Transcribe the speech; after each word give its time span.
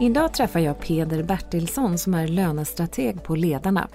Idag 0.00 0.34
träffar 0.34 0.60
jag 0.60 0.80
Peder 0.80 1.22
Bertilsson 1.22 1.98
som 1.98 2.14
är 2.14 2.28
lönestrateg 2.28 3.22
på 3.22 3.34
Ledarna. 3.34 3.88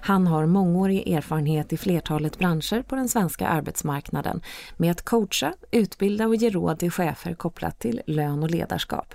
Han 0.00 0.26
har 0.26 0.46
mångårig 0.46 1.08
erfarenhet 1.08 1.72
i 1.72 1.76
flertalet 1.76 2.38
branscher 2.38 2.82
på 2.82 2.96
den 2.96 3.08
svenska 3.08 3.48
arbetsmarknaden 3.48 4.40
med 4.76 4.90
att 4.90 5.02
coacha, 5.02 5.54
utbilda 5.70 6.26
och 6.26 6.36
ge 6.36 6.50
råd 6.50 6.78
till 6.78 6.90
chefer 6.90 7.34
kopplat 7.34 7.78
till 7.78 8.02
lön 8.06 8.42
och 8.42 8.50
ledarskap. 8.50 9.14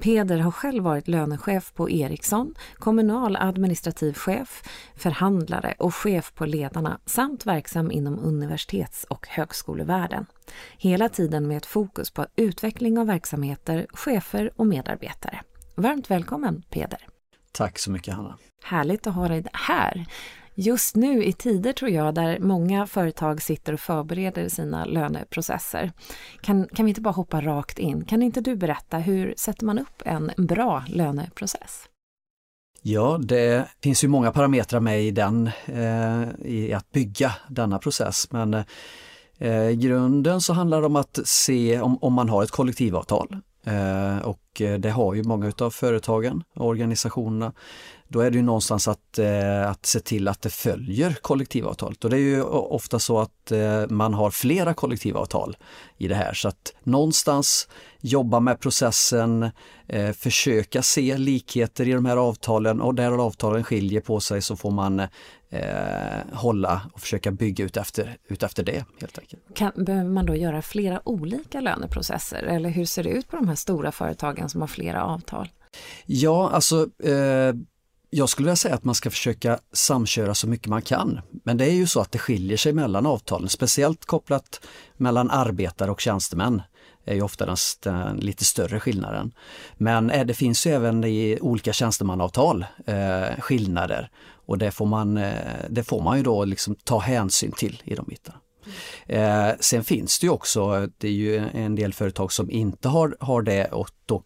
Peder 0.00 0.38
har 0.38 0.50
själv 0.50 0.84
varit 0.84 1.08
lönechef 1.08 1.72
på 1.74 1.90
Ericsson, 1.90 2.54
kommunal 2.74 3.36
administrativ 3.36 4.12
chef, 4.12 4.62
förhandlare 4.96 5.74
och 5.78 5.94
chef 5.94 6.32
på 6.34 6.46
Ledarna 6.46 6.98
samt 7.06 7.46
verksam 7.46 7.90
inom 7.90 8.18
universitets 8.18 9.04
och 9.04 9.26
högskolevärlden. 9.28 10.26
Hela 10.78 11.08
tiden 11.08 11.48
med 11.48 11.56
ett 11.56 11.66
fokus 11.66 12.10
på 12.10 12.26
utveckling 12.36 12.98
av 12.98 13.06
verksamheter, 13.06 13.86
chefer 13.90 14.50
och 14.56 14.66
medarbetare. 14.66 15.40
Varmt 15.78 16.10
välkommen 16.10 16.62
Peder! 16.70 16.98
Tack 17.52 17.78
så 17.78 17.90
mycket 17.90 18.14
Hanna! 18.14 18.38
Härligt 18.64 19.06
att 19.06 19.14
ha 19.14 19.28
dig 19.28 19.44
här! 19.52 20.06
Just 20.54 20.96
nu 20.96 21.24
i 21.24 21.32
tider 21.32 21.72
tror 21.72 21.90
jag 21.90 22.14
där 22.14 22.38
många 22.38 22.86
företag 22.86 23.42
sitter 23.42 23.72
och 23.72 23.80
förbereder 23.80 24.48
sina 24.48 24.84
löneprocesser. 24.84 25.92
Kan, 26.40 26.68
kan 26.68 26.84
vi 26.84 26.88
inte 26.90 27.00
bara 27.00 27.14
hoppa 27.14 27.40
rakt 27.40 27.78
in? 27.78 28.04
Kan 28.04 28.22
inte 28.22 28.40
du 28.40 28.56
berätta 28.56 28.98
hur 28.98 29.34
sätter 29.36 29.66
man 29.66 29.78
upp 29.78 30.02
en 30.04 30.32
bra 30.36 30.84
löneprocess? 30.88 31.82
Ja, 32.82 33.18
det 33.22 33.68
finns 33.82 34.04
ju 34.04 34.08
många 34.08 34.32
parametrar 34.32 34.80
med 34.80 35.02
i 35.02 35.10
den, 35.10 35.50
eh, 35.66 36.22
i 36.44 36.72
att 36.76 36.92
bygga 36.92 37.32
denna 37.48 37.78
process. 37.78 38.32
Men 38.32 38.54
eh, 39.38 39.68
i 39.68 39.76
grunden 39.76 40.40
så 40.40 40.52
handlar 40.52 40.80
det 40.80 40.86
om 40.86 40.96
att 40.96 41.18
se 41.24 41.80
om, 41.80 41.98
om 42.00 42.12
man 42.12 42.28
har 42.28 42.42
ett 42.42 42.50
kollektivavtal. 42.50 43.36
Eh, 43.66 44.18
och 44.18 44.60
eh, 44.60 44.78
det 44.78 44.90
har 44.90 45.14
ju 45.14 45.22
många 45.22 45.46
utav 45.46 45.70
företagen 45.70 46.42
och 46.54 46.66
organisationerna. 46.66 47.52
Då 48.08 48.20
är 48.20 48.30
det 48.30 48.36
ju 48.36 48.42
någonstans 48.42 48.88
att, 48.88 49.18
eh, 49.18 49.70
att 49.70 49.86
se 49.86 50.00
till 50.00 50.28
att 50.28 50.42
det 50.42 50.50
följer 50.50 51.12
kollektivavtalet. 51.12 52.04
Och 52.04 52.10
det 52.10 52.16
är 52.16 52.20
ju 52.20 52.42
ofta 52.42 52.98
så 52.98 53.18
att 53.18 53.52
eh, 53.52 53.86
man 53.88 54.14
har 54.14 54.30
flera 54.30 54.74
kollektivavtal 54.74 55.56
i 55.96 56.08
det 56.08 56.14
här. 56.14 56.34
Så 56.34 56.48
att 56.48 56.74
någonstans 56.82 57.68
jobba 58.00 58.40
med 58.40 58.60
processen, 58.60 59.50
eh, 59.88 60.12
försöka 60.12 60.82
se 60.82 61.18
likheter 61.18 61.88
i 61.88 61.92
de 61.92 62.06
här 62.06 62.16
avtalen. 62.16 62.80
Och 62.80 62.94
där 62.94 63.12
avtalen 63.12 63.64
skiljer 63.64 64.00
på 64.00 64.20
sig 64.20 64.42
så 64.42 64.56
får 64.56 64.70
man 64.70 65.02
eh, 65.50 66.32
hålla 66.32 66.90
och 66.92 67.00
försöka 67.00 67.30
bygga 67.30 67.64
ut 67.64 67.76
efter, 67.76 68.16
ut 68.28 68.42
efter 68.42 68.62
det. 68.62 68.84
helt 69.00 69.18
enkelt. 69.18 69.42
Kan, 69.54 69.72
behöver 69.76 70.10
man 70.10 70.26
då 70.26 70.36
göra 70.36 70.62
flera 70.62 71.08
olika 71.08 71.60
löneprocesser 71.60 72.42
eller 72.42 72.68
hur 72.68 72.84
ser 72.84 73.04
det 73.04 73.10
ut 73.10 73.28
på 73.28 73.36
de 73.36 73.48
här 73.48 73.54
stora 73.54 73.92
företagen 73.92 74.48
som 74.48 74.60
har 74.60 74.68
flera 74.68 75.04
avtal? 75.04 75.48
Ja, 76.06 76.50
alltså 76.50 76.88
eh, 77.04 77.54
jag 78.10 78.28
skulle 78.28 78.46
vilja 78.46 78.56
säga 78.56 78.74
att 78.74 78.84
man 78.84 78.94
ska 78.94 79.10
försöka 79.10 79.58
samköra 79.72 80.34
så 80.34 80.48
mycket 80.48 80.66
man 80.66 80.82
kan. 80.82 81.20
Men 81.44 81.56
det 81.56 81.64
är 81.64 81.74
ju 81.74 81.86
så 81.86 82.00
att 82.00 82.12
det 82.12 82.18
skiljer 82.18 82.56
sig 82.56 82.72
mellan 82.72 83.06
avtalen, 83.06 83.48
speciellt 83.48 84.04
kopplat 84.04 84.60
mellan 84.96 85.30
arbetare 85.30 85.90
och 85.90 86.00
tjänstemän 86.00 86.62
är 87.06 87.14
ju 87.14 87.22
ofta 87.22 87.46
den, 87.46 87.56
den 87.82 88.16
lite 88.16 88.44
större 88.44 88.80
skillnaden. 88.80 89.32
Men 89.76 90.10
eh, 90.10 90.26
det 90.26 90.34
finns 90.34 90.66
ju 90.66 90.70
även 90.70 91.04
i 91.04 91.38
olika 91.40 91.72
tjänstemanavtal 91.72 92.66
eh, 92.86 93.40
skillnader 93.40 94.10
och 94.46 94.58
det 94.58 94.70
får 94.70 94.86
man, 94.86 95.16
eh, 95.16 95.32
det 95.70 95.84
får 95.84 96.02
man 96.02 96.16
ju 96.16 96.22
då 96.22 96.44
liksom 96.44 96.74
ta 96.84 96.98
hänsyn 96.98 97.52
till 97.52 97.82
i 97.84 97.94
de 97.94 98.06
bitarna. 98.06 98.38
Eh, 99.06 99.50
sen 99.60 99.84
finns 99.84 100.18
det 100.18 100.26
ju 100.26 100.30
också, 100.30 100.88
det 100.98 101.08
är 101.08 101.12
ju 101.12 101.36
en 101.36 101.74
del 101.74 101.92
företag 101.92 102.32
som 102.32 102.50
inte 102.50 102.88
har, 102.88 103.16
har 103.20 103.42
det 103.42 103.66
och 103.66 103.90
då 104.06 104.22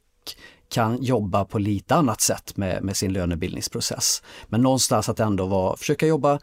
kan 0.68 1.02
jobba 1.02 1.44
på 1.44 1.58
lite 1.58 1.94
annat 1.94 2.20
sätt 2.20 2.56
med, 2.56 2.82
med 2.82 2.96
sin 2.96 3.12
lönebildningsprocess. 3.12 4.22
Men 4.46 4.60
någonstans 4.62 5.08
att 5.08 5.20
ändå 5.20 5.46
vara, 5.46 5.76
försöka 5.76 6.06
jobba 6.06 6.38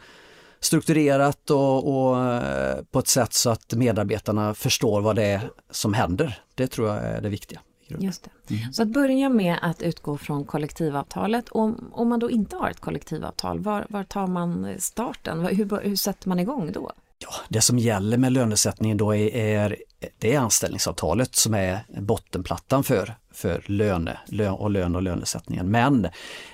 strukturerat 0.60 1.50
och, 1.50 2.08
och, 2.08 2.24
eh, 2.24 2.84
på 2.92 3.00
ett 3.00 3.08
sätt 3.08 3.34
så 3.34 3.50
att 3.50 3.74
medarbetarna 3.74 4.54
förstår 4.54 5.02
vad 5.02 5.16
det 5.16 5.26
är 5.26 5.52
som 5.72 5.94
händer. 5.94 6.40
Det 6.56 6.68
tror 6.68 6.88
jag 6.88 6.98
är 6.98 7.22
det 7.22 7.30
viktiga. 7.30 7.60
Just 7.88 8.30
det. 8.48 8.56
Mm. 8.56 8.74
Så 8.74 8.84
att 8.84 8.88
börja 8.88 9.30
med 9.30 9.60
att 9.62 9.82
utgå 9.82 10.18
från 10.18 10.46
kollektivavtalet. 10.46 11.50
Om, 11.50 11.92
om 11.94 12.10
man 12.10 12.20
då 12.20 12.32
inte 12.32 12.56
har 12.56 12.70
ett 12.70 12.80
kollektivavtal, 12.80 13.60
var, 13.60 13.86
var 13.90 14.04
tar 14.04 14.28
man 14.28 14.76
starten? 14.80 15.46
Hur, 15.46 15.82
hur 15.84 15.96
sätter 15.96 16.30
man 16.30 16.40
igång 16.40 16.72
då? 16.72 16.92
Ja, 17.20 17.30
det 17.50 17.62
som 17.62 17.80
gäller 17.80 18.18
med 18.18 18.34
lönesättningen 18.34 18.98
då 18.98 19.16
är, 19.16 19.36
är 19.36 19.76
det 20.18 20.34
är 20.34 20.40
anställningsavtalet 20.40 21.36
som 21.36 21.54
är 21.54 21.80
bottenplattan 22.02 22.84
för, 22.84 23.16
för 23.32 23.64
löne, 23.66 24.20
lön 24.26 24.54
och 24.54 24.72
lön 24.72 24.96
och 24.96 25.02
lönesättningen. 25.02 25.72
Men 25.72 26.08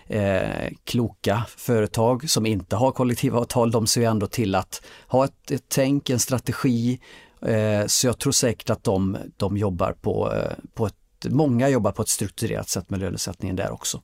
eh, 0.07 0.71
kloka 0.83 1.45
företag 1.57 2.29
som 2.29 2.45
inte 2.45 2.75
har 2.75 2.91
kollektivavtal, 2.91 3.71
de 3.71 3.87
ser 3.87 4.01
ju 4.01 4.07
ändå 4.07 4.27
till 4.27 4.55
att 4.55 4.81
ha 5.07 5.25
ett, 5.25 5.51
ett 5.51 5.65
tänk, 5.67 6.09
en 6.09 6.19
strategi. 6.19 6.99
Eh, 7.41 7.85
så 7.87 8.07
jag 8.07 8.19
tror 8.19 8.31
säkert 8.31 8.69
att 8.69 8.83
de, 8.83 9.17
de 9.37 9.57
jobbar 9.57 9.91
på, 9.91 10.33
eh, 10.33 10.51
på 10.73 10.85
ett 10.85 10.95
många 11.29 11.69
jobbar 11.69 11.91
på 11.91 12.01
ett 12.01 12.09
strukturerat 12.09 12.69
sätt 12.69 12.89
med 12.89 12.99
lönesättningen 12.99 13.55
där 13.55 13.71
också. 13.71 14.01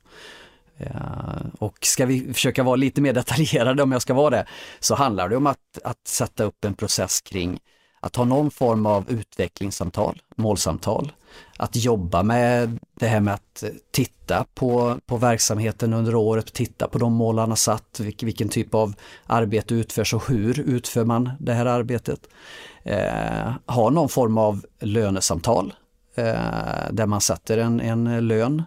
Eh, 0.77 0.91
och 1.59 1.77
ska 1.81 2.05
vi 2.05 2.33
försöka 2.33 2.63
vara 2.63 2.75
lite 2.75 3.01
mer 3.01 3.13
detaljerade 3.23 3.83
om 3.83 3.91
jag 3.91 4.01
ska 4.01 4.13
vara 4.13 4.29
det, 4.29 4.45
så 4.79 4.95
handlar 4.95 5.29
det 5.29 5.37
om 5.37 5.47
att, 5.47 5.79
att 5.83 6.07
sätta 6.07 6.43
upp 6.43 6.65
en 6.65 6.73
process 6.73 7.21
kring 7.21 7.59
att 7.99 8.15
ha 8.15 8.25
någon 8.25 8.51
form 8.51 8.85
av 8.85 9.11
utvecklingssamtal, 9.11 10.21
målsamtal, 10.35 11.11
att 11.57 11.75
jobba 11.75 12.23
med 12.23 12.79
det 12.99 13.07
här 13.07 13.19
med 13.19 13.33
att 13.33 13.63
titta 13.91 14.45
på, 14.53 14.99
på 15.05 15.17
verksamheten 15.17 15.93
under 15.93 16.15
året, 16.15 16.53
titta 16.53 16.87
på 16.87 16.97
de 16.97 17.13
mål 17.13 17.39
han 17.39 17.49
har 17.49 17.55
satt, 17.55 17.99
vilken, 17.99 18.25
vilken 18.25 18.49
typ 18.49 18.73
av 18.73 18.93
arbete 19.25 19.75
utförs 19.75 20.13
och 20.13 20.29
hur 20.29 20.59
utför 20.59 21.05
man 21.05 21.29
det 21.39 21.53
här 21.53 21.65
arbetet. 21.65 22.19
Eh, 22.83 23.51
ha 23.65 23.89
någon 23.89 24.09
form 24.09 24.37
av 24.37 24.65
lönesamtal 24.79 25.73
där 26.91 27.05
man 27.05 27.21
sätter 27.21 27.57
en, 27.57 27.79
en 27.79 28.27
lön 28.27 28.63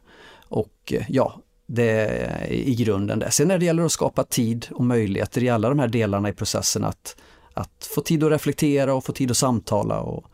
och 0.53 0.93
eh, 0.93 1.05
ja, 1.09 1.41
det 1.67 1.91
är 1.91 2.53
i 2.53 2.75
grunden 2.75 3.19
det. 3.19 3.31
Sen 3.31 3.49
när 3.49 3.59
det 3.59 3.65
gäller 3.65 3.83
att 3.83 3.93
skapa 3.93 4.25
tid 4.25 4.67
och 4.71 4.85
möjligheter 4.85 5.43
i 5.43 5.49
alla 5.49 5.69
de 5.69 5.79
här 5.79 5.89
delarna 5.89 6.29
i 6.29 6.33
processen 6.33 6.85
att, 6.85 7.17
att 7.55 7.91
få 7.95 8.01
tid 8.01 8.25
att 8.25 8.31
reflektera 8.31 8.95
och 8.95 9.05
få 9.05 9.13
tid 9.13 9.31
att 9.31 9.37
samtala 9.37 10.01
och, 10.01 10.25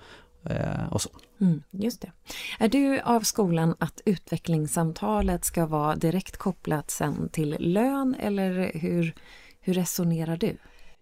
eh, 0.45 0.93
och 0.93 1.03
så. 1.03 1.11
Mm, 1.41 1.63
just 1.71 2.01
det. 2.01 2.13
Är 2.59 2.69
du 2.69 3.01
av 3.01 3.21
skolan 3.21 3.75
att 3.79 4.01
utvecklingssamtalet 4.05 5.45
ska 5.45 5.67
vara 5.67 5.97
direkt 5.97 6.37
kopplat 6.37 6.91
sen 6.91 7.29
till 7.33 7.57
lön 7.59 8.17
eller 8.21 8.71
hur, 8.75 9.15
hur 9.61 9.75
resonerar 9.75 10.37
du? 10.37 10.57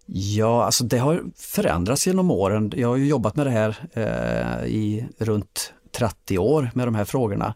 Ja, 0.09 0.63
alltså 0.63 0.83
det 0.83 0.97
har 0.97 1.23
förändrats 1.35 2.07
genom 2.07 2.31
åren. 2.31 2.71
Jag 2.75 2.87
har 2.87 2.95
ju 2.95 3.07
jobbat 3.07 3.35
med 3.35 3.45
det 3.45 3.51
här 3.51 3.77
eh, 3.93 4.67
i 4.67 5.07
runt 5.17 5.73
30 5.91 6.37
år 6.37 6.71
med 6.73 6.87
de 6.87 6.95
här 6.95 7.05
frågorna. 7.05 7.53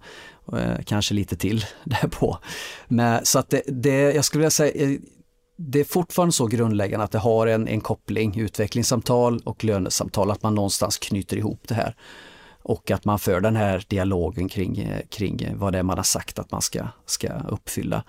Eh, 0.53 0.83
kanske 0.85 1.13
lite 1.13 1.35
till 1.35 1.65
därpå. 1.83 2.37
Men, 2.87 3.25
så 3.25 3.39
att 3.39 3.49
det, 3.49 3.61
det, 3.67 4.13
jag 4.13 4.25
skulle 4.25 4.39
vilja 4.39 4.51
säga, 4.51 4.85
eh, 4.85 4.99
det 5.57 5.79
är 5.79 5.83
fortfarande 5.83 6.33
så 6.33 6.47
grundläggande 6.47 7.03
att 7.03 7.11
det 7.11 7.19
har 7.19 7.47
en, 7.47 7.67
en 7.67 7.81
koppling, 7.81 8.39
utvecklingssamtal 8.39 9.41
och 9.43 9.63
lönesamtal, 9.63 10.31
att 10.31 10.43
man 10.43 10.55
någonstans 10.55 10.97
knyter 10.97 11.37
ihop 11.37 11.67
det 11.67 11.75
här. 11.75 11.95
Och 12.63 12.91
att 12.91 13.05
man 13.05 13.19
för 13.19 13.41
den 13.41 13.55
här 13.55 13.85
dialogen 13.87 14.49
kring, 14.49 14.79
eh, 14.79 15.01
kring 15.09 15.47
vad 15.55 15.73
det 15.73 15.79
är 15.79 15.83
man 15.83 15.97
har 15.97 16.03
sagt 16.03 16.39
att 16.39 16.51
man 16.51 16.61
ska, 16.61 16.87
ska 17.05 17.33
uppfylla. 17.49 18.03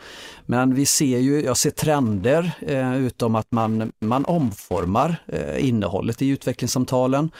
Men 0.46 0.74
vi 0.74 0.86
ser 0.86 1.18
ju, 1.18 1.44
jag 1.44 1.56
ser 1.56 1.70
trender 1.70 2.52
eh, 2.60 2.96
utom 2.96 3.34
att 3.34 3.52
man, 3.52 3.92
man 3.98 4.24
omformar 4.24 5.16
eh, 5.26 5.68
innehållet 5.68 6.22
i 6.22 6.28
utvecklingssamtalen 6.28 7.30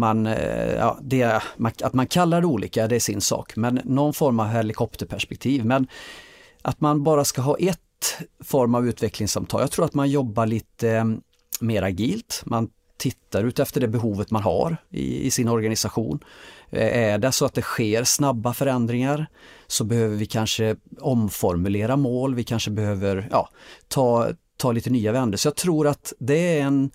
man, 0.00 0.26
eh, 0.26 0.72
ja, 0.72 0.98
det, 1.02 1.42
att 1.82 1.92
man 1.92 2.06
kallar 2.06 2.40
det 2.40 2.46
olika, 2.46 2.88
det 2.88 2.96
är 2.96 3.00
sin 3.00 3.20
sak, 3.20 3.56
men 3.56 3.80
någon 3.84 4.14
form 4.14 4.40
av 4.40 4.48
helikopterperspektiv. 4.48 5.64
Men 5.64 5.86
att 6.62 6.80
man 6.80 7.02
bara 7.02 7.24
ska 7.24 7.42
ha 7.42 7.56
ett 7.58 7.78
form 8.44 8.74
av 8.74 8.88
utvecklingssamtal. 8.88 9.60
Jag 9.60 9.70
tror 9.70 9.84
att 9.84 9.94
man 9.94 10.10
jobbar 10.10 10.46
lite 10.46 10.90
eh, 10.90 11.04
mer 11.60 11.82
agilt. 11.82 12.42
Man 12.46 12.68
tittar 12.96 13.44
ut 13.44 13.58
efter 13.58 13.80
det 13.80 13.88
behovet 13.88 14.30
man 14.30 14.42
har 14.42 14.76
i, 14.90 15.26
i, 15.26 15.30
sin 15.30 15.48
organisation. 15.48 16.20
Eh, 16.70 17.12
är 17.12 17.18
det 17.18 17.32
så 17.32 17.44
att 17.44 17.54
det 17.54 17.62
sker 17.62 18.04
snabba 18.04 18.54
förändringar 18.54 19.26
så 19.66 19.84
behöver 19.84 20.16
vi 20.16 20.26
kanske 20.26 20.76
omformulera 21.00 21.96
mål, 21.96 22.34
vi 22.34 22.44
kanske 22.44 22.70
behöver 22.70 23.28
ja, 23.30 23.48
ta, 23.88 24.28
ta 24.56 24.72
lite 24.72 24.90
nya 24.90 25.12
vändor. 25.12 25.36
Så 25.36 25.48
jag 25.48 25.56
tror 25.56 25.86
att 25.86 26.12
det 26.18 26.58
är 26.58 26.62
en 26.62 26.90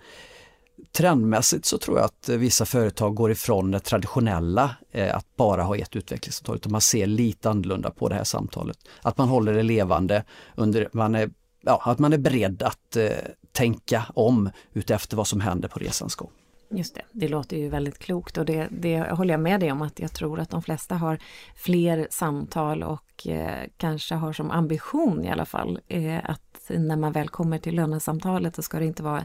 trendmässigt 0.92 1.64
så 1.64 1.78
tror 1.78 1.98
jag 1.98 2.04
att 2.04 2.28
eh, 2.28 2.36
vissa 2.36 2.64
företag 2.64 3.14
går 3.14 3.30
ifrån 3.30 3.70
det 3.70 3.80
traditionella 3.80 4.76
eh, 4.92 5.16
att 5.16 5.36
bara 5.36 5.62
ha 5.62 5.76
ett 5.76 5.96
utvecklingssamtal, 5.96 6.56
utan 6.56 6.72
man 6.72 6.80
ser 6.80 7.06
lite 7.06 7.50
annorlunda 7.50 7.90
på 7.90 8.08
det 8.08 8.14
här 8.14 8.24
samtalet. 8.24 8.78
Att 9.02 9.18
man 9.18 9.28
håller 9.28 9.52
det 9.54 9.62
levande, 9.62 10.24
under, 10.54 10.88
man 10.92 11.14
är, 11.14 11.30
ja, 11.60 11.82
att 11.84 11.98
man 11.98 12.12
är 12.12 12.18
beredd 12.18 12.62
att 12.62 12.96
eh, 12.96 13.08
tänka 13.52 14.06
om 14.14 14.50
utefter 14.72 15.16
vad 15.16 15.26
som 15.26 15.40
händer 15.40 15.68
på 15.68 15.78
resans 15.78 16.14
gång. 16.14 16.30
Just 16.70 16.94
det, 16.94 17.02
det 17.12 17.28
låter 17.28 17.56
ju 17.56 17.68
väldigt 17.68 17.98
klokt 17.98 18.38
och 18.38 18.44
det, 18.44 18.68
det 18.70 18.98
håller 18.98 19.34
jag 19.34 19.40
med 19.40 19.60
dig 19.60 19.72
om 19.72 19.82
att 19.82 19.98
jag 19.98 20.12
tror 20.12 20.40
att 20.40 20.50
de 20.50 20.62
flesta 20.62 20.94
har 20.94 21.18
fler 21.56 22.08
samtal 22.10 22.82
och 22.82 23.26
eh, 23.26 23.68
kanske 23.76 24.14
har 24.14 24.32
som 24.32 24.50
ambition 24.50 25.24
i 25.24 25.30
alla 25.30 25.44
fall 25.44 25.80
eh, 25.88 26.30
att 26.30 26.45
när 26.70 26.96
man 26.96 27.12
väl 27.12 27.28
kommer 27.28 27.58
till 27.58 27.74
lönesamtalet 27.74 28.56
så 28.56 28.62
ska 28.62 28.78
det 28.78 28.86
inte 28.86 29.02
vara 29.02 29.24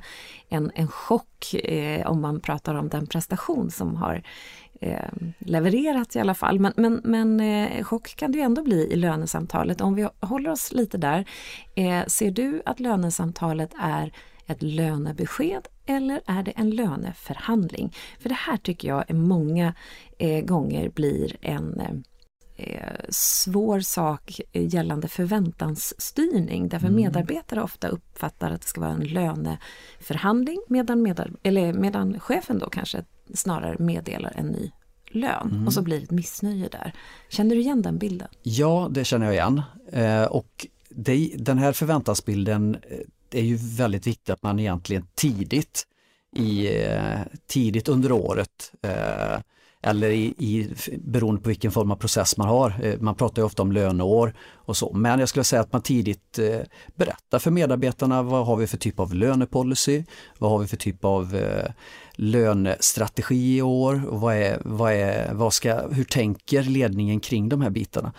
en, 0.50 0.72
en 0.76 0.88
chock 0.88 1.54
eh, 1.54 2.08
om 2.08 2.22
man 2.22 2.40
pratar 2.40 2.76
om 2.76 2.90
den 2.90 3.08
prestation 3.08 3.72
som 3.72 3.96
har 3.96 4.24
eh, 4.82 5.10
levererats 5.40 6.16
i 6.16 6.20
alla 6.20 6.34
fall. 6.34 6.60
Men, 6.60 6.74
men, 6.76 7.02
men 7.04 7.40
eh, 7.40 7.84
chock 7.84 8.16
kan 8.16 8.32
det 8.32 8.38
ju 8.38 8.44
ändå 8.44 8.64
bli 8.64 8.92
i 8.92 8.96
lönesamtalet. 8.96 9.82
Om 9.82 9.96
vi 9.96 10.08
håller 10.20 10.50
oss 10.50 10.74
lite 10.74 10.98
där, 10.98 11.26
eh, 11.76 12.06
ser 12.08 12.32
du 12.32 12.62
att 12.66 12.80
lönesamtalet 12.80 13.72
är 13.82 14.14
ett 14.46 14.62
lönebesked 14.62 15.68
eller 15.86 16.22
är 16.26 16.44
det 16.44 16.52
en 16.52 16.70
löneförhandling? 16.70 17.96
För 18.20 18.30
det 18.30 18.36
här 18.36 18.58
tycker 18.58 18.88
jag 18.88 19.04
är 19.08 19.14
många 19.14 19.74
eh, 20.18 20.46
gånger 20.46 20.90
blir 20.90 21.38
en 21.42 21.80
eh, 21.80 21.92
svår 23.10 23.80
sak 23.80 24.40
gällande 24.54 25.08
förväntansstyrning 25.08 26.70
därför 26.70 26.88
mm. 26.88 27.02
medarbetare 27.02 27.64
ofta 27.64 27.88
uppfattar 27.88 28.52
att 28.52 28.62
det 28.62 28.68
ska 28.68 28.82
vara 28.82 28.92
en 28.92 29.04
löneförhandling 29.04 30.62
medan, 30.68 31.02
medar, 31.02 31.32
eller 31.44 31.74
medan 31.74 32.20
chefen 32.20 32.60
då 32.60 32.70
kanske 32.70 33.04
snarare 33.34 33.76
meddelar 33.80 34.34
en 34.36 34.48
ny 34.48 34.72
lön 35.12 35.50
mm. 35.52 35.68
och 35.68 35.74
så 35.74 35.82
blir 35.82 35.98
det 35.98 36.04
ett 36.04 36.12
missnöje 36.12 36.68
där. 36.68 36.94
Känner 37.30 37.56
du 37.56 37.62
igen 37.62 37.82
den 37.82 37.98
bilden? 37.98 38.28
Ja, 38.44 38.88
det 38.92 39.04
känner 39.04 39.26
jag 39.26 39.36
igen. 39.36 39.62
Eh, 39.92 40.24
och 40.24 40.68
det, 40.90 41.32
den 41.38 41.58
här 41.58 41.72
förväntansbilden 41.72 42.76
eh, 42.76 43.40
är 43.40 43.44
ju 43.44 43.56
väldigt 43.56 44.08
viktigt 44.08 44.30
att 44.30 44.44
man 44.44 44.60
egentligen 44.60 45.08
tidigt, 45.16 45.88
i, 46.36 46.78
eh, 46.84 47.20
tidigt 47.48 47.90
under 47.90 48.12
året 48.12 48.74
eh, 48.82 49.40
eller 49.82 50.10
i, 50.10 50.34
i, 50.38 50.70
beroende 50.98 51.42
på 51.42 51.48
vilken 51.48 51.72
form 51.72 51.92
av 51.92 51.96
process 51.96 52.38
man 52.38 52.48
har. 52.48 52.76
Eh, 52.84 53.00
man 53.00 53.16
pratar 53.16 53.42
ju 53.42 53.46
ofta 53.46 53.62
om 53.62 53.72
löneår 53.72 54.34
och 54.54 54.78
så, 54.78 54.94
men 54.94 55.20
jag 55.20 55.30
skulle 55.30 55.44
säga 55.44 55.62
att 55.62 55.74
man 55.74 55.82
tidigt 55.82 56.40
eh, 56.40 56.60
berättar 56.96 57.40
för 57.40 57.52
medarbetarna 57.52 58.24
vad 58.24 58.46
har 58.46 58.56
vi 58.56 58.68
för 58.68 58.78
typ 58.78 59.00
av 59.00 59.14
lönepolicy, 59.14 60.04
vad 60.38 60.52
har 60.52 60.60
vi 60.60 60.68
för 60.68 60.78
typ 60.78 61.06
av 61.06 61.36
eh, 61.36 61.72
lönestrategi 62.14 63.58
i 63.58 63.62
år 63.62 64.08
och 64.10 64.22
vad 64.22 64.36
är, 64.36 64.62
vad 64.66 64.94
är, 64.94 65.34
vad 65.34 65.54
ska, 65.54 65.88
hur 65.88 66.04
tänker 66.04 66.64
ledningen 66.64 67.20
kring 67.20 67.50
de 67.50 67.62
här 67.62 67.70
bitarna. 67.70 68.14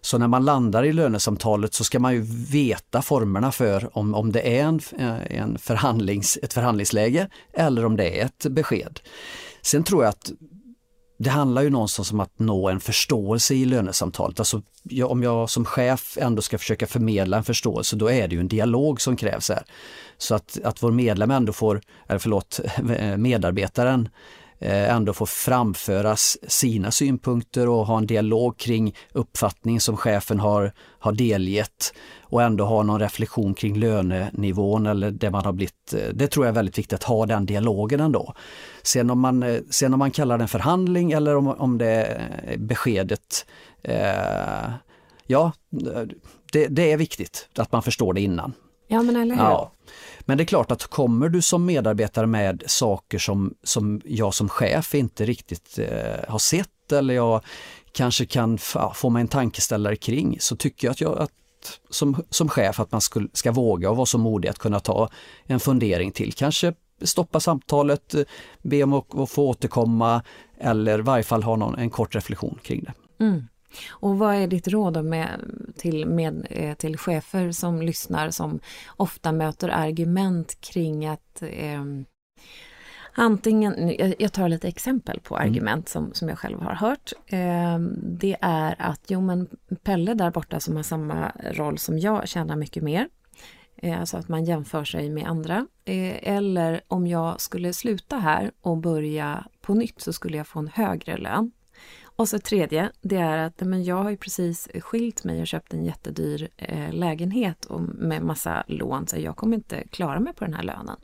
Så 0.00 0.18
när 0.18 0.28
man 0.28 0.44
landar 0.44 0.84
i 0.84 0.92
lönesamtalet 0.92 1.74
så 1.74 1.84
ska 1.84 1.98
man 1.98 2.14
ju 2.14 2.20
veta 2.50 3.02
formerna 3.02 3.52
för 3.52 3.98
om, 3.98 4.14
om 4.14 4.32
det 4.32 4.58
är 4.58 4.64
en, 4.64 4.80
eh, 4.98 5.40
en 5.40 5.58
förhandlings, 5.58 6.38
ett 6.42 6.52
förhandlingsläge 6.52 7.28
eller 7.52 7.84
om 7.84 7.96
det 7.96 8.20
är 8.20 8.24
ett 8.24 8.46
besked. 8.50 9.00
Sen 9.62 9.84
tror 9.84 10.04
jag 10.04 10.08
att 10.08 10.32
det 11.20 11.30
handlar 11.30 11.62
ju 11.62 11.70
någonstans 11.70 12.12
om 12.12 12.20
att 12.20 12.38
nå 12.38 12.68
en 12.68 12.80
förståelse 12.80 13.54
i 13.54 13.64
lönesamtalet. 13.64 14.38
Alltså, 14.38 14.62
om 15.04 15.22
jag 15.22 15.50
som 15.50 15.64
chef 15.64 16.18
ändå 16.20 16.42
ska 16.42 16.58
försöka 16.58 16.86
förmedla 16.86 17.36
en 17.36 17.44
förståelse, 17.44 17.96
då 17.96 18.10
är 18.10 18.28
det 18.28 18.34
ju 18.34 18.40
en 18.40 18.48
dialog 18.48 19.00
som 19.00 19.16
krävs 19.16 19.48
här. 19.48 19.62
Så 20.18 20.34
att, 20.34 20.58
att 20.64 20.82
vår 20.82 20.90
medlem 20.90 21.30
ändå 21.30 21.52
får, 21.52 21.80
eller 22.06 22.18
förlåt, 22.18 22.60
eh, 22.98 23.16
medarbetaren 23.16 24.08
ändå 24.60 25.12
få 25.12 25.26
framföra 25.26 26.16
sina 26.16 26.90
synpunkter 26.90 27.68
och 27.68 27.86
ha 27.86 27.98
en 27.98 28.06
dialog 28.06 28.58
kring 28.58 28.94
uppfattning 29.12 29.80
som 29.80 29.96
chefen 29.96 30.40
har, 30.40 30.72
har 30.98 31.12
delgett 31.12 31.94
och 32.22 32.42
ändå 32.42 32.64
ha 32.64 32.82
någon 32.82 33.00
reflektion 33.00 33.54
kring 33.54 33.78
lönenivån 33.78 34.86
eller 34.86 35.10
det 35.10 35.30
man 35.30 35.44
har 35.44 35.52
blivit. 35.52 35.94
Eh, 35.94 36.14
det 36.14 36.26
tror 36.26 36.46
jag 36.46 36.52
är 36.52 36.54
väldigt 36.54 36.78
viktigt 36.78 36.92
att 36.92 37.04
ha 37.04 37.26
den 37.26 37.46
dialogen 37.46 38.00
ändå. 38.00 38.34
Sen 38.82 39.10
om 39.10 39.20
man, 39.20 39.42
eh, 39.42 39.60
sen 39.70 39.92
om 39.92 39.98
man 39.98 40.10
kallar 40.10 40.38
det 40.38 40.46
förhandling 40.46 41.12
eller 41.12 41.36
om, 41.36 41.48
om 41.48 41.78
det 41.78 42.20
beskedet 42.56 43.46
eh, 43.82 44.70
Ja, 45.30 45.52
det, 46.52 46.66
det, 46.66 46.92
är 46.92 46.96
viktigt 46.96 47.48
att 47.58 47.72
man 47.72 47.82
förstår 47.82 48.14
det 48.14 48.20
innan. 48.20 48.52
Ja 48.86 49.02
men 49.02 49.16
eller 49.16 49.34
hur. 49.34 49.42
Ja. 49.42 49.72
Men 50.28 50.38
det 50.38 50.44
är 50.44 50.46
klart 50.46 50.70
att 50.70 50.86
kommer 50.86 51.28
du 51.28 51.42
som 51.42 51.64
medarbetare 51.64 52.26
med 52.26 52.62
saker 52.66 53.18
som, 53.18 53.54
som 53.62 54.00
jag 54.04 54.34
som 54.34 54.48
chef 54.48 54.94
inte 54.94 55.24
riktigt 55.24 55.78
eh, 55.78 56.28
har 56.28 56.38
sett 56.38 56.92
eller 56.92 57.14
jag 57.14 57.40
kanske 57.92 58.26
kan 58.26 58.58
få 58.94 59.10
mig 59.10 59.20
en 59.20 59.28
tankeställare 59.28 59.96
kring 59.96 60.36
så 60.40 60.56
tycker 60.56 60.86
jag 60.86 60.92
att 60.92 61.00
jag 61.00 61.18
att 61.18 61.30
som, 61.90 62.24
som 62.30 62.48
chef 62.48 62.80
att 62.80 62.92
man 62.92 63.00
skulle, 63.00 63.28
ska 63.32 63.52
våga 63.52 63.90
och 63.90 63.96
vara 63.96 64.06
så 64.06 64.18
modig 64.18 64.48
att 64.48 64.58
kunna 64.58 64.80
ta 64.80 65.10
en 65.46 65.60
fundering 65.60 66.12
till. 66.12 66.32
Kanske 66.32 66.74
stoppa 67.02 67.40
samtalet, 67.40 68.14
eh, 68.14 68.22
be 68.62 68.82
om 68.82 68.92
att, 68.92 69.14
att 69.18 69.30
få 69.30 69.48
återkomma 69.48 70.22
eller 70.60 70.98
i 70.98 71.02
varje 71.02 71.24
fall 71.24 71.42
ha 71.42 71.56
någon, 71.56 71.78
en 71.78 71.90
kort 71.90 72.14
reflektion 72.14 72.58
kring 72.62 72.84
det. 72.84 73.24
Mm. 73.24 73.44
Och 73.90 74.18
vad 74.18 74.34
är 74.34 74.46
ditt 74.46 74.68
råd 74.68 75.04
med, 75.04 75.28
till, 75.76 76.06
med, 76.06 76.46
eh, 76.50 76.74
till 76.74 76.98
chefer 76.98 77.52
som 77.52 77.82
lyssnar 77.82 78.30
som 78.30 78.60
ofta 78.96 79.32
möter 79.32 79.68
argument 79.68 80.60
kring 80.60 81.06
att 81.06 81.42
eh, 81.42 81.84
Antingen, 83.20 83.94
jag 84.18 84.32
tar 84.32 84.48
lite 84.48 84.68
exempel 84.68 85.20
på 85.20 85.36
mm. 85.36 85.48
argument 85.48 85.88
som, 85.88 86.14
som 86.14 86.28
jag 86.28 86.38
själv 86.38 86.60
har 86.60 86.74
hört. 86.74 87.12
Eh, 87.26 87.78
det 88.02 88.36
är 88.40 88.76
att, 88.78 89.00
jo 89.08 89.20
men 89.20 89.48
Pelle 89.82 90.14
där 90.14 90.30
borta 90.30 90.60
som 90.60 90.76
har 90.76 90.82
samma 90.82 91.32
roll 91.52 91.78
som 91.78 91.98
jag 91.98 92.28
tjänar 92.28 92.56
mycket 92.56 92.82
mer. 92.82 93.08
Eh, 93.76 94.00
alltså 94.00 94.16
att 94.16 94.28
man 94.28 94.44
jämför 94.44 94.84
sig 94.84 95.10
med 95.10 95.26
andra. 95.26 95.66
Eh, 95.84 96.28
eller 96.28 96.80
om 96.88 97.06
jag 97.06 97.40
skulle 97.40 97.72
sluta 97.72 98.16
här 98.16 98.50
och 98.60 98.76
börja 98.76 99.44
på 99.60 99.74
nytt 99.74 100.00
så 100.00 100.12
skulle 100.12 100.36
jag 100.36 100.46
få 100.46 100.58
en 100.58 100.68
högre 100.68 101.16
lön. 101.16 101.50
Och 102.18 102.28
så 102.28 102.38
tredje, 102.38 102.90
det 103.00 103.16
är 103.16 103.38
att 103.38 103.60
men 103.60 103.84
jag 103.84 104.02
har 104.02 104.10
ju 104.10 104.16
precis 104.16 104.68
skilt 104.80 105.24
mig 105.24 105.40
och 105.40 105.46
köpt 105.46 105.74
en 105.74 105.84
jättedyr 105.84 106.48
eh, 106.56 106.92
lägenhet 106.92 107.64
och 107.64 107.80
med 107.80 108.22
massa 108.22 108.64
lån 108.66 109.06
så 109.06 109.18
jag 109.18 109.36
kommer 109.36 109.56
inte 109.56 109.82
klara 109.90 110.20
mig 110.20 110.32
på 110.32 110.44
den 110.44 110.54
här 110.54 110.62
lönen. 110.62 110.96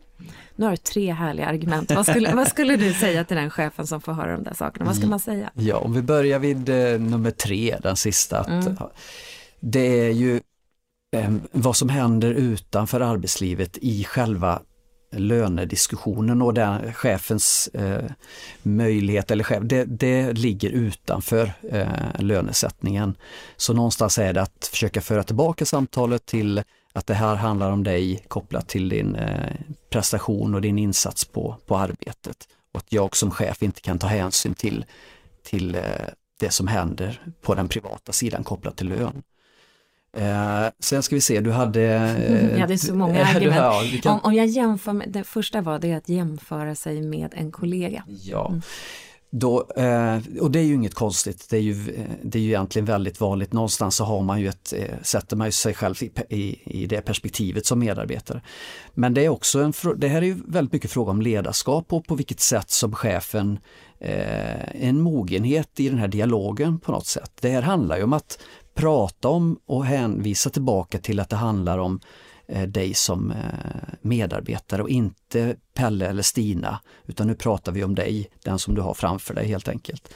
Nu 0.56 0.64
har 0.64 0.70
du 0.70 0.76
tre 0.76 1.12
härliga 1.12 1.46
argument. 1.46 1.92
Vad 1.94 2.06
skulle, 2.06 2.34
vad 2.34 2.48
skulle 2.48 2.76
du 2.76 2.92
säga 2.92 3.24
till 3.24 3.36
den 3.36 3.50
chefen 3.50 3.86
som 3.86 4.00
får 4.00 4.12
höra 4.12 4.32
de 4.32 4.42
där 4.42 4.54
sakerna? 4.54 4.86
Vad 4.86 4.96
ska 4.96 5.06
man 5.06 5.20
säga? 5.20 5.50
Ja, 5.54 5.76
om 5.76 5.92
vi 5.92 6.02
börjar 6.02 6.38
vid 6.38 6.68
eh, 6.68 7.00
nummer 7.00 7.30
tre, 7.30 7.78
den 7.82 7.96
sista. 7.96 8.40
Att, 8.40 8.48
mm. 8.48 8.76
Det 9.60 10.00
är 10.00 10.10
ju 10.10 10.40
eh, 11.16 11.34
vad 11.52 11.76
som 11.76 11.88
händer 11.88 12.30
utanför 12.30 13.00
arbetslivet 13.00 13.78
i 13.78 14.04
själva 14.04 14.62
lönediskussionen 15.16 16.42
och 16.42 16.54
den 16.54 16.92
chefens 16.92 17.68
eh, 17.68 18.04
möjlighet, 18.62 19.30
eller 19.30 19.44
chef, 19.44 19.62
det, 19.62 19.84
det 19.84 20.32
ligger 20.32 20.70
utanför 20.70 21.52
eh, 21.70 21.88
lönesättningen. 22.18 23.16
Så 23.56 23.72
någonstans 23.72 24.18
är 24.18 24.32
det 24.32 24.42
att 24.42 24.68
försöka 24.72 25.00
föra 25.00 25.22
tillbaka 25.22 25.64
samtalet 25.64 26.26
till 26.26 26.62
att 26.92 27.06
det 27.06 27.14
här 27.14 27.34
handlar 27.34 27.70
om 27.70 27.84
dig 27.84 28.24
kopplat 28.28 28.68
till 28.68 28.88
din 28.88 29.14
eh, 29.14 29.52
prestation 29.90 30.54
och 30.54 30.60
din 30.60 30.78
insats 30.78 31.24
på, 31.24 31.56
på 31.66 31.76
arbetet. 31.76 32.48
Och 32.72 32.78
att 32.78 32.92
jag 32.92 33.16
som 33.16 33.30
chef 33.30 33.62
inte 33.62 33.80
kan 33.80 33.98
ta 33.98 34.06
hänsyn 34.06 34.54
till, 34.54 34.84
till 35.42 35.74
eh, 35.74 35.82
det 36.40 36.50
som 36.50 36.68
händer 36.68 37.22
på 37.42 37.54
den 37.54 37.68
privata 37.68 38.12
sidan 38.12 38.44
kopplat 38.44 38.76
till 38.76 38.88
lön. 38.88 39.22
Eh, 40.16 40.66
sen 40.78 41.02
ska 41.02 41.14
vi 41.14 41.20
se, 41.20 41.40
du 41.40 41.50
hade... 41.50 41.82
Eh, 41.82 42.58
ja, 42.58 42.66
det 42.66 42.72
är 42.72 42.76
så 42.76 42.94
många 42.94 43.24
argument. 43.34 43.56
Ja, 43.56 43.82
kan... 44.02 44.12
om, 44.12 44.20
om, 44.22 44.34
jag 44.34 44.46
jämför 44.46 44.92
med, 44.92 45.08
det 45.08 45.24
första 45.24 45.60
var 45.60 45.78
det 45.78 45.92
att 45.92 46.08
jämföra 46.08 46.74
sig 46.74 47.02
med 47.02 47.34
en 47.36 47.52
kollega. 47.52 48.04
Ja. 48.06 48.48
Mm. 48.48 48.62
Då, 49.36 49.68
eh, 49.76 50.18
och 50.40 50.50
det 50.50 50.58
är 50.58 50.64
ju 50.64 50.74
inget 50.74 50.94
konstigt, 50.94 51.46
det 51.50 51.56
är 51.56 51.60
ju, 51.60 52.06
det 52.22 52.38
är 52.38 52.42
ju 52.42 52.48
egentligen 52.48 52.86
väldigt 52.86 53.20
vanligt. 53.20 53.52
Någonstans 53.52 53.96
så 53.96 54.04
har 54.04 54.22
man 54.22 54.40
ju 54.40 54.48
ett, 54.48 54.72
eh, 54.76 54.94
sätter 55.02 55.36
man 55.36 55.46
ju 55.46 55.52
sig 55.52 55.74
själv 55.74 55.94
i, 56.02 56.10
i, 56.28 56.60
i, 56.64 56.86
det 56.86 57.00
perspektivet 57.00 57.66
som 57.66 57.78
medarbetare. 57.78 58.42
Men 58.94 59.14
det 59.14 59.24
är 59.24 59.28
också 59.28 59.60
en, 59.60 59.72
det 59.96 60.08
här 60.08 60.22
är 60.22 60.26
ju 60.26 60.36
väldigt 60.46 60.72
mycket 60.72 60.90
fråga 60.90 61.10
om 61.10 61.22
ledarskap 61.22 61.92
och 61.92 62.06
på 62.06 62.14
vilket 62.14 62.40
sätt 62.40 62.70
som 62.70 62.94
chefen 62.94 63.58
eh, 64.00 64.88
en 64.88 65.00
mogenhet 65.00 65.80
i 65.80 65.88
den 65.88 65.98
här 65.98 66.08
dialogen 66.08 66.80
på 66.80 66.92
något 66.92 67.06
sätt. 67.06 67.32
Det 67.40 67.50
här 67.50 67.62
handlar 67.62 67.96
ju 67.96 68.02
om 68.02 68.12
att 68.12 68.38
prata 68.74 69.28
om 69.28 69.58
och 69.66 69.84
hänvisa 69.84 70.50
tillbaka 70.50 70.98
till 70.98 71.20
att 71.20 71.28
det 71.28 71.36
handlar 71.36 71.78
om 71.78 72.00
eh, 72.48 72.62
dig 72.62 72.94
som 72.94 73.30
eh, 73.30 73.36
medarbetare 74.00 74.82
och 74.82 74.88
inte 74.88 75.56
Pelle 75.74 76.06
eller 76.06 76.22
Stina, 76.22 76.80
utan 77.06 77.26
nu 77.26 77.34
pratar 77.34 77.72
vi 77.72 77.84
om 77.84 77.94
dig, 77.94 78.30
den 78.44 78.58
som 78.58 78.74
du 78.74 78.80
har 78.80 78.94
framför 78.94 79.34
dig 79.34 79.48
helt 79.48 79.68
enkelt. 79.68 80.14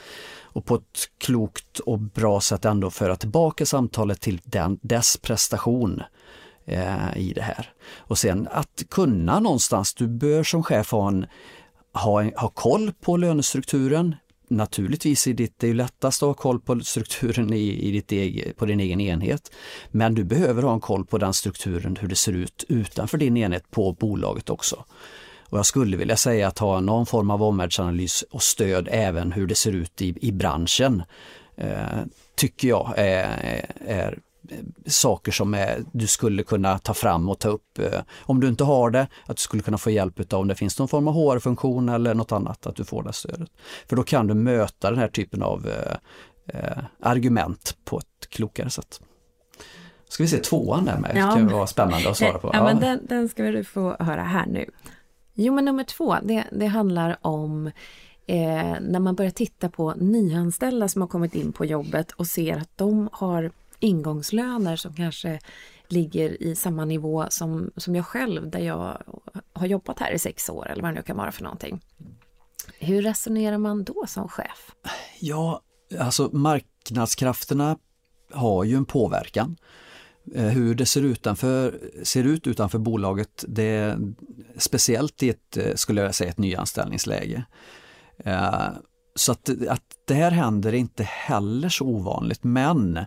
Och 0.51 0.65
på 0.65 0.75
ett 0.75 1.09
klokt 1.17 1.79
och 1.79 1.99
bra 1.99 2.41
sätt 2.41 2.65
ändå 2.65 2.89
föra 2.89 3.15
tillbaka 3.15 3.65
samtalet 3.65 4.21
till 4.21 4.41
den, 4.43 4.79
dess 4.81 5.17
prestation 5.17 6.01
eh, 6.65 7.17
i 7.17 7.33
det 7.35 7.41
här. 7.41 7.73
Och 7.97 8.17
sen 8.17 8.47
att 8.51 8.83
kunna 8.89 9.39
någonstans, 9.39 9.93
du 9.93 10.07
bör 10.07 10.43
som 10.43 10.63
chef 10.63 10.91
ha 10.91 11.07
en 11.07 11.25
ha, 11.93 12.23
ha 12.23 12.49
koll 12.49 12.91
på 13.01 13.17
lönestrukturen. 13.17 14.15
Naturligtvis 14.51 15.27
är 15.27 15.33
ditt, 15.33 15.59
det 15.59 15.67
är 15.67 15.69
ju 15.69 15.73
lättast 15.73 16.23
att 16.23 16.27
ha 16.27 16.33
koll 16.33 16.59
på 16.59 16.79
strukturen 16.79 17.53
i, 17.53 17.87
i 17.87 17.91
ditt 17.91 18.11
egen, 18.11 18.53
på 18.57 18.65
din 18.65 18.79
egen 18.79 19.01
enhet. 19.01 19.51
Men 19.91 20.15
du 20.15 20.23
behöver 20.23 20.63
ha 20.63 20.73
en 20.73 20.79
koll 20.79 21.05
på 21.05 21.17
den 21.17 21.33
strukturen, 21.33 21.97
hur 22.01 22.07
det 22.07 22.15
ser 22.15 22.33
ut 22.33 22.65
utanför 22.67 23.17
din 23.17 23.37
enhet 23.37 23.71
på 23.71 23.93
bolaget 23.93 24.49
också. 24.49 24.85
Och 25.49 25.57
jag 25.57 25.65
skulle 25.65 25.97
vilja 25.97 26.17
säga 26.17 26.47
att 26.47 26.59
ha 26.59 26.79
någon 26.79 27.05
form 27.05 27.31
av 27.31 27.43
omvärldsanalys 27.43 28.21
och 28.21 28.43
stöd 28.43 28.87
även 28.91 29.31
hur 29.31 29.47
det 29.47 29.55
ser 29.55 29.71
ut 29.71 30.01
i, 30.01 30.15
i 30.21 30.31
branschen 30.31 31.03
eh, 31.55 32.03
tycker 32.35 32.67
jag 32.67 32.93
är, 32.97 33.65
är 33.87 34.19
saker 34.85 35.31
som 35.31 35.53
är, 35.53 35.83
du 35.91 36.07
skulle 36.07 36.43
kunna 36.43 36.79
ta 36.79 36.93
fram 36.93 37.29
och 37.29 37.39
ta 37.39 37.49
upp. 37.49 37.79
Eh, 37.79 38.01
om 38.21 38.39
du 38.39 38.47
inte 38.47 38.63
har 38.63 38.89
det, 38.89 39.07
att 39.25 39.37
du 39.37 39.41
skulle 39.41 39.63
kunna 39.63 39.77
få 39.77 39.89
hjälp 39.89 40.33
av 40.33 40.39
om 40.39 40.47
det 40.47 40.55
finns 40.55 40.79
någon 40.79 40.87
form 40.87 41.07
av 41.07 41.13
HR-funktion 41.13 41.89
eller 41.89 42.13
något 42.13 42.31
annat, 42.31 42.67
att 42.67 42.75
du 42.75 42.85
får 42.85 43.03
det 43.03 43.13
stödet. 43.13 43.49
För 43.89 43.95
då 43.95 44.03
kan 44.03 44.27
du 44.27 44.33
möta 44.33 44.89
den 44.89 44.99
här 44.99 45.07
typen 45.07 45.43
av 45.43 45.67
eh, 45.67 45.95
eh 46.47 46.83
argument 46.99 47.77
på 47.85 47.97
ett 47.97 48.29
klokare 48.29 48.69
sätt. 48.69 49.01
Ska 50.09 50.23
vi 50.23 50.29
se 50.29 50.37
tvåan 50.37 50.85
där 50.85 50.97
med, 50.97 51.15
det 51.15 51.19
kan 51.19 51.47
vara 51.47 51.67
spännande 51.67 52.09
att 52.09 52.17
svara 52.17 52.39
på. 52.39 52.49
Ja. 52.53 52.63
men 52.63 52.79
den, 52.79 53.05
den 53.05 53.29
ska 53.29 53.43
du 53.43 53.63
få 53.63 53.95
höra 53.99 54.23
här 54.23 54.45
nu. 54.45 54.65
Jo, 55.33 55.53
men 55.53 55.65
nummer 55.65 55.83
två, 55.83 56.15
det, 56.23 56.43
det 56.51 56.65
handlar 56.65 57.17
om 57.21 57.67
eh, 58.27 58.75
när 58.81 58.99
man 58.99 59.15
börjar 59.15 59.31
titta 59.31 59.69
på 59.69 59.93
nyanställda 59.97 60.87
som 60.87 61.01
har 61.01 61.07
kommit 61.07 61.35
in 61.35 61.51
på 61.51 61.65
jobbet 61.65 62.11
och 62.11 62.27
ser 62.27 62.57
att 62.57 62.69
de 62.75 63.09
har 63.11 63.51
ingångslöner 63.79 64.75
som 64.75 64.93
kanske 64.93 65.39
ligger 65.87 66.43
i 66.43 66.55
samma 66.55 66.85
nivå 66.85 67.25
som, 67.29 67.71
som 67.77 67.95
jag 67.95 68.05
själv, 68.05 68.49
där 68.49 68.59
jag 68.59 69.01
har 69.53 69.67
jobbat 69.67 69.99
här 69.99 70.11
i 70.11 70.19
sex 70.19 70.49
år 70.49 70.69
eller 70.69 70.81
vad 70.81 70.91
det 70.91 70.95
nu 70.95 71.01
kan 71.01 71.17
vara 71.17 71.31
för 71.31 71.43
någonting. 71.43 71.81
Hur 72.79 73.01
resonerar 73.01 73.57
man 73.57 73.83
då 73.83 74.05
som 74.07 74.29
chef? 74.29 74.71
Ja, 75.19 75.61
alltså 75.99 76.29
marknadskrafterna 76.33 77.77
har 78.31 78.63
ju 78.63 78.75
en 78.75 78.85
påverkan. 78.85 79.57
Eh, 80.35 80.45
hur 80.45 80.75
det 80.75 80.85
ser, 80.85 81.01
utanför, 81.01 81.79
ser 82.03 82.23
ut 82.23 82.47
utanför 82.47 82.79
bolaget, 82.79 83.45
det 83.47 83.63
är 83.63 83.99
speciellt 84.57 85.23
i 85.23 85.29
ett, 85.29 85.57
eh, 85.57 85.75
skulle 85.75 86.01
jag 86.01 86.15
säga, 86.15 86.29
ett 86.29 86.37
nyanställningsläge. 86.37 87.43
Eh, 88.17 88.69
så 89.15 89.31
att, 89.31 89.49
att 89.69 89.83
det 90.07 90.13
här 90.13 90.31
händer 90.31 90.73
inte 90.73 91.03
heller 91.03 91.69
så 91.69 91.85
ovanligt 91.85 92.43
men 92.43 93.05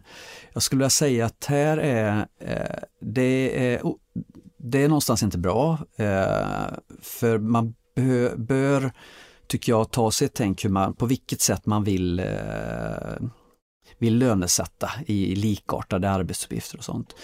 jag 0.53 0.63
skulle 0.63 0.79
vilja 0.79 0.91
säga 0.91 1.27
att 1.27 1.45
här 1.45 1.77
är 1.77 2.27
eh, 2.39 2.83
det 3.01 3.73
är, 3.73 3.83
det 4.59 4.83
är 4.83 4.89
någonstans 4.89 5.23
inte 5.23 5.39
bra. 5.39 5.79
Eh, 5.97 6.67
för 7.01 7.39
man 7.39 7.75
bör, 8.37 8.93
tycker 9.47 9.73
jag, 9.73 9.91
ta 9.91 10.11
sig 10.11 10.27
ett 10.27 10.35
tänk 10.35 10.65
hur 10.65 10.71
man, 10.71 10.95
på 10.95 11.07
vilket 11.07 11.41
sätt 11.41 11.67
man 11.67 11.85
vill 11.85 12.19
eh, 12.19 12.27
vill 13.99 14.19
lönesätta 14.19 14.91
i 15.07 15.35
likartade 15.35 16.11
arbetsuppgifter 16.11 16.79
och 16.79 16.85
sånt. 16.85 17.15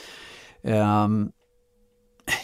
Ehm, 0.62 1.30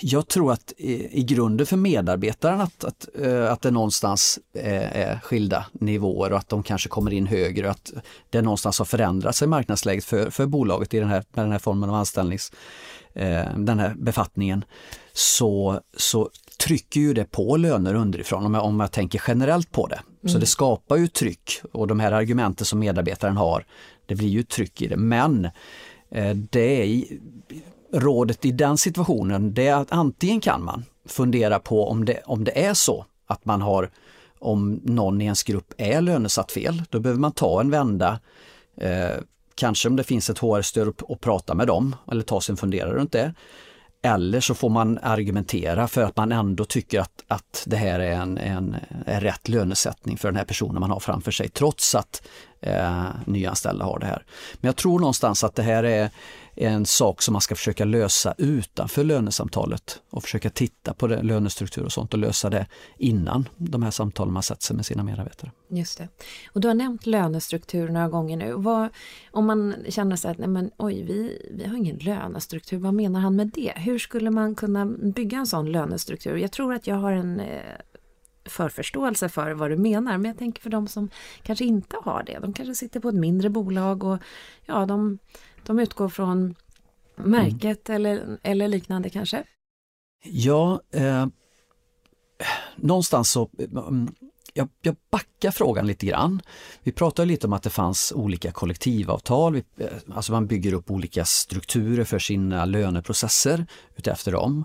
jag 0.00 0.28
tror 0.28 0.52
att 0.52 0.72
i 0.78 1.22
grunden 1.22 1.66
för 1.66 1.76
medarbetaren 1.76 2.60
att, 2.60 2.84
att, 2.84 3.08
eh, 3.22 3.52
att 3.52 3.62
det 3.62 3.70
någonstans 3.70 4.38
är 4.54 5.20
skilda 5.22 5.66
nivåer 5.72 6.32
och 6.32 6.38
att 6.38 6.48
de 6.48 6.62
kanske 6.62 6.88
kommer 6.88 7.12
in 7.12 7.26
högre 7.26 7.66
och 7.66 7.70
att 7.70 7.92
det 8.30 8.42
någonstans 8.42 8.78
har 8.78 8.86
förändrats 8.86 9.42
i 9.42 9.46
marknadsläget 9.46 10.04
för, 10.04 10.30
för 10.30 10.46
bolaget 10.46 10.94
i 10.94 11.00
den 11.00 11.08
här, 11.08 11.24
med 11.32 11.44
den 11.44 11.52
här 11.52 11.58
formen 11.58 11.90
av 11.90 11.96
anställnings, 11.96 12.52
eh, 13.14 13.56
den 13.56 13.78
här 13.78 13.94
befattningen. 13.96 14.64
Så, 15.12 15.80
så 15.96 16.30
trycker 16.58 17.00
ju 17.00 17.14
det 17.14 17.24
på 17.24 17.56
löner 17.56 17.94
underifrån 17.94 18.46
om 18.46 18.54
jag, 18.54 18.64
om 18.64 18.80
jag 18.80 18.92
tänker 18.92 19.22
generellt 19.28 19.72
på 19.72 19.86
det. 19.86 20.00
Mm. 20.22 20.32
Så 20.32 20.38
det 20.38 20.46
skapar 20.46 20.96
ju 20.96 21.08
tryck 21.08 21.60
och 21.72 21.86
de 21.86 22.00
här 22.00 22.12
argumenten 22.12 22.64
som 22.66 22.78
medarbetaren 22.78 23.36
har 23.36 23.64
det 24.06 24.14
blir 24.14 24.28
ju 24.28 24.42
tryck 24.42 24.82
i 24.82 24.86
det. 24.86 24.96
Men 24.96 25.44
eh, 26.10 26.36
det 26.36 26.82
är 26.82 27.04
rådet 27.94 28.44
i 28.44 28.52
den 28.52 28.78
situationen 28.78 29.54
det 29.54 29.68
är 29.68 29.74
att 29.74 29.92
antingen 29.92 30.40
kan 30.40 30.64
man 30.64 30.84
fundera 31.06 31.58
på 31.58 31.88
om 31.88 32.04
det, 32.04 32.22
om 32.26 32.44
det 32.44 32.64
är 32.64 32.74
så 32.74 33.06
att 33.26 33.44
man 33.44 33.62
har 33.62 33.90
om 34.38 34.80
någon 34.84 35.20
i 35.20 35.24
ens 35.24 35.42
grupp 35.42 35.74
är 35.76 36.00
lönesatt 36.00 36.52
fel, 36.52 36.82
då 36.90 37.00
behöver 37.00 37.20
man 37.20 37.32
ta 37.32 37.60
en 37.60 37.70
vända. 37.70 38.20
Eh, 38.76 39.16
kanske 39.54 39.88
om 39.88 39.96
det 39.96 40.04
finns 40.04 40.30
ett 40.30 40.38
HR-stöd 40.38 40.88
och, 40.88 41.10
och 41.10 41.20
prata 41.20 41.54
med 41.54 41.66
dem 41.66 41.96
eller 42.10 42.22
ta 42.22 42.40
sig 42.40 42.52
en 42.52 42.56
funderare 42.56 42.94
runt 42.94 43.12
det. 43.12 43.34
Eller 44.02 44.40
så 44.40 44.54
får 44.54 44.68
man 44.68 44.98
argumentera 45.02 45.88
för 45.88 46.02
att 46.02 46.16
man 46.16 46.32
ändå 46.32 46.64
tycker 46.64 47.00
att, 47.00 47.24
att 47.28 47.64
det 47.66 47.76
här 47.76 48.00
är 48.00 48.12
en, 48.12 48.38
en, 48.38 48.76
en 49.06 49.20
rätt 49.20 49.48
lönesättning 49.48 50.18
för 50.18 50.28
den 50.28 50.36
här 50.36 50.44
personen 50.44 50.80
man 50.80 50.90
har 50.90 51.00
framför 51.00 51.30
sig 51.30 51.48
trots 51.48 51.94
att 51.94 52.22
eh, 52.60 53.04
nyanställda 53.26 53.84
har 53.84 53.98
det 53.98 54.06
här. 54.06 54.24
Men 54.60 54.68
jag 54.68 54.76
tror 54.76 54.98
någonstans 54.98 55.44
att 55.44 55.54
det 55.54 55.62
här 55.62 55.84
är 55.84 56.10
en 56.56 56.86
sak 56.86 57.22
som 57.22 57.32
man 57.32 57.40
ska 57.40 57.54
försöka 57.54 57.84
lösa 57.84 58.34
utanför 58.38 59.04
lönesamtalet 59.04 60.02
och 60.10 60.22
försöka 60.22 60.50
titta 60.50 60.94
på 60.94 61.06
det, 61.06 61.22
lönestruktur 61.22 61.84
och 61.84 61.92
sånt 61.92 62.12
och 62.12 62.18
lösa 62.18 62.50
det 62.50 62.66
innan 62.98 63.48
de 63.56 63.82
här 63.82 63.90
samtalen 63.90 64.34
man 64.34 64.42
sätter 64.42 64.62
sig 64.62 64.76
med 64.76 64.86
sina 64.86 65.02
medarbetare. 65.02 65.50
Just 65.68 65.98
det. 65.98 66.08
Och 66.52 66.60
du 66.60 66.68
har 66.68 66.74
nämnt 66.74 67.06
lönestruktur 67.06 67.88
några 67.88 68.08
gånger 68.08 68.36
nu. 68.36 68.52
Vad, 68.52 68.88
om 69.30 69.46
man 69.46 69.74
känner 69.88 70.16
sig 70.16 70.30
att 70.30 70.38
nej 70.38 70.48
men, 70.48 70.70
oj, 70.76 71.02
vi, 71.02 71.48
vi 71.50 71.64
har 71.64 71.76
ingen 71.76 71.96
lönestruktur, 71.96 72.78
vad 72.78 72.94
menar 72.94 73.20
han 73.20 73.36
med 73.36 73.50
det? 73.54 73.72
Hur 73.76 73.98
skulle 73.98 74.30
man 74.30 74.54
kunna 74.54 74.86
bygga 74.86 75.38
en 75.38 75.46
sån 75.46 75.72
lönestruktur? 75.72 76.36
Jag 76.36 76.52
tror 76.52 76.74
att 76.74 76.86
jag 76.86 76.96
har 76.96 77.12
en 77.12 77.40
eh, 77.40 77.62
förförståelse 78.44 79.28
för 79.28 79.52
vad 79.52 79.70
du 79.70 79.76
menar. 79.76 80.18
Men 80.18 80.24
jag 80.24 80.38
tänker 80.38 80.62
för 80.62 80.70
de 80.70 80.86
som 80.86 81.10
kanske 81.42 81.64
inte 81.64 81.96
har 82.02 82.22
det. 82.22 82.38
De 82.38 82.52
kanske 82.52 82.74
sitter 82.74 83.00
på 83.00 83.08
ett 83.08 83.14
mindre 83.14 83.50
bolag 83.50 84.04
och 84.04 84.18
ja, 84.66 84.86
de, 84.86 85.18
de 85.66 85.78
utgår 85.78 86.08
från 86.08 86.54
märket 87.16 87.88
mm. 87.88 87.96
eller, 87.96 88.38
eller 88.42 88.68
liknande 88.68 89.10
kanske. 89.10 89.44
Ja, 90.24 90.80
eh, 90.90 91.26
någonstans 92.76 93.30
så 93.30 93.50
mm, 93.58 94.14
jag, 94.54 94.68
jag 94.82 94.96
backar 95.10 95.50
frågan 95.50 95.86
lite 95.86 96.06
grann. 96.06 96.42
Vi 96.82 96.92
pratade 96.92 97.26
lite 97.26 97.46
om 97.46 97.52
att 97.52 97.62
det 97.62 97.70
fanns 97.70 98.12
olika 98.16 98.52
kollektivavtal, 98.52 99.56
eh, 99.56 99.62
alltså 100.14 100.32
man 100.32 100.46
bygger 100.46 100.72
upp 100.72 100.90
olika 100.90 101.24
strukturer 101.24 102.04
för 102.04 102.18
sina 102.18 102.64
löneprocesser 102.64 103.66
utefter 103.96 104.32
dem. 104.32 104.64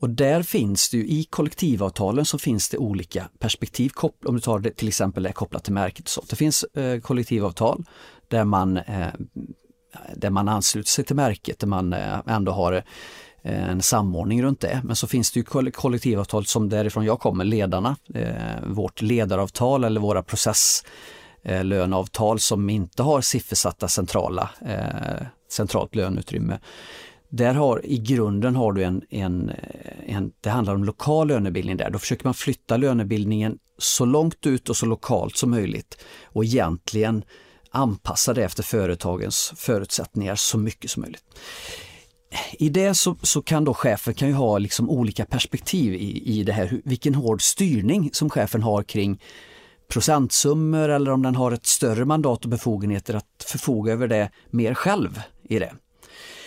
Och 0.00 0.10
där 0.10 0.42
finns 0.42 0.90
det 0.90 0.96
ju, 0.96 1.06
i 1.06 1.24
kollektivavtalen 1.24 2.24
så 2.24 2.38
finns 2.38 2.68
det 2.68 2.78
olika 2.78 3.28
perspektiv, 3.38 3.92
om 4.24 4.34
du 4.34 4.40
tar 4.40 4.58
det 4.58 4.70
till 4.70 4.88
exempel 4.88 5.26
är 5.26 5.32
kopplat 5.32 5.64
till 5.64 5.72
märket. 5.72 6.08
Så. 6.08 6.24
Det 6.30 6.36
finns 6.36 6.64
eh, 6.64 7.00
kollektivavtal 7.00 7.84
där 8.28 8.44
man, 8.44 8.76
eh, 8.76 9.08
där 10.16 10.30
man 10.30 10.48
ansluter 10.48 10.90
sig 10.90 11.04
till 11.04 11.16
märket, 11.16 11.58
där 11.58 11.66
man 11.66 11.92
eh, 11.92 12.18
ändå 12.26 12.52
har 12.52 12.72
eh, 12.72 12.82
en 13.70 13.82
samordning 13.82 14.42
runt 14.42 14.60
det. 14.60 14.80
Men 14.84 14.96
så 14.96 15.06
finns 15.06 15.32
det 15.32 15.40
ju 15.40 15.44
kollektivavtal 15.70 16.46
som 16.46 16.68
därifrån 16.68 17.04
jag 17.04 17.20
kommer, 17.20 17.44
ledarna, 17.44 17.96
eh, 18.14 18.34
vårt 18.66 19.02
ledaravtal 19.02 19.84
eller 19.84 20.00
våra 20.00 20.22
processlöneavtal 20.22 22.40
som 22.40 22.70
inte 22.70 23.02
har 23.02 23.20
siffersatta 23.20 23.88
centrala, 23.88 24.50
centralt 25.48 25.94
löneutrymme 25.94 26.58
där 27.30 27.54
har 27.54 27.86
i 27.86 27.98
grunden 27.98 28.56
har 28.56 28.72
du 28.72 28.84
en, 28.84 29.02
en, 29.10 29.52
en, 30.06 30.32
det 30.40 30.50
handlar 30.50 30.74
om 30.74 30.84
lokal 30.84 31.28
lönebildning 31.28 31.76
där. 31.76 31.90
Då 31.90 31.98
försöker 31.98 32.24
man 32.24 32.34
flytta 32.34 32.76
lönebildningen 32.76 33.58
så 33.78 34.04
långt 34.04 34.46
ut 34.46 34.68
och 34.68 34.76
så 34.76 34.86
lokalt 34.86 35.36
som 35.36 35.50
möjligt 35.50 36.04
och 36.24 36.44
egentligen 36.44 37.24
anpassa 37.70 38.34
det 38.34 38.44
efter 38.44 38.62
företagens 38.62 39.52
förutsättningar 39.56 40.34
så 40.34 40.58
mycket 40.58 40.90
som 40.90 41.00
möjligt. 41.00 41.24
I 42.52 42.68
det 42.68 42.94
så, 42.94 43.16
så 43.22 43.42
kan 43.42 43.64
då 43.64 43.74
chefen 43.74 44.14
kan 44.14 44.28
ju 44.28 44.34
ha 44.34 44.58
liksom 44.58 44.90
olika 44.90 45.24
perspektiv 45.24 45.94
i, 45.94 46.38
i 46.38 46.44
det 46.44 46.52
här, 46.52 46.80
vilken 46.84 47.14
hård 47.14 47.42
styrning 47.42 48.10
som 48.12 48.30
chefen 48.30 48.62
har 48.62 48.82
kring 48.82 49.22
procentsummor 49.88 50.88
eller 50.88 51.10
om 51.10 51.22
den 51.22 51.34
har 51.34 51.52
ett 51.52 51.66
större 51.66 52.04
mandat 52.04 52.44
och 52.44 52.50
befogenheter 52.50 53.14
att 53.14 53.44
förfoga 53.46 53.92
över 53.92 54.08
det 54.08 54.30
mer 54.50 54.74
själv 54.74 55.20
i 55.48 55.58
det. 55.58 55.74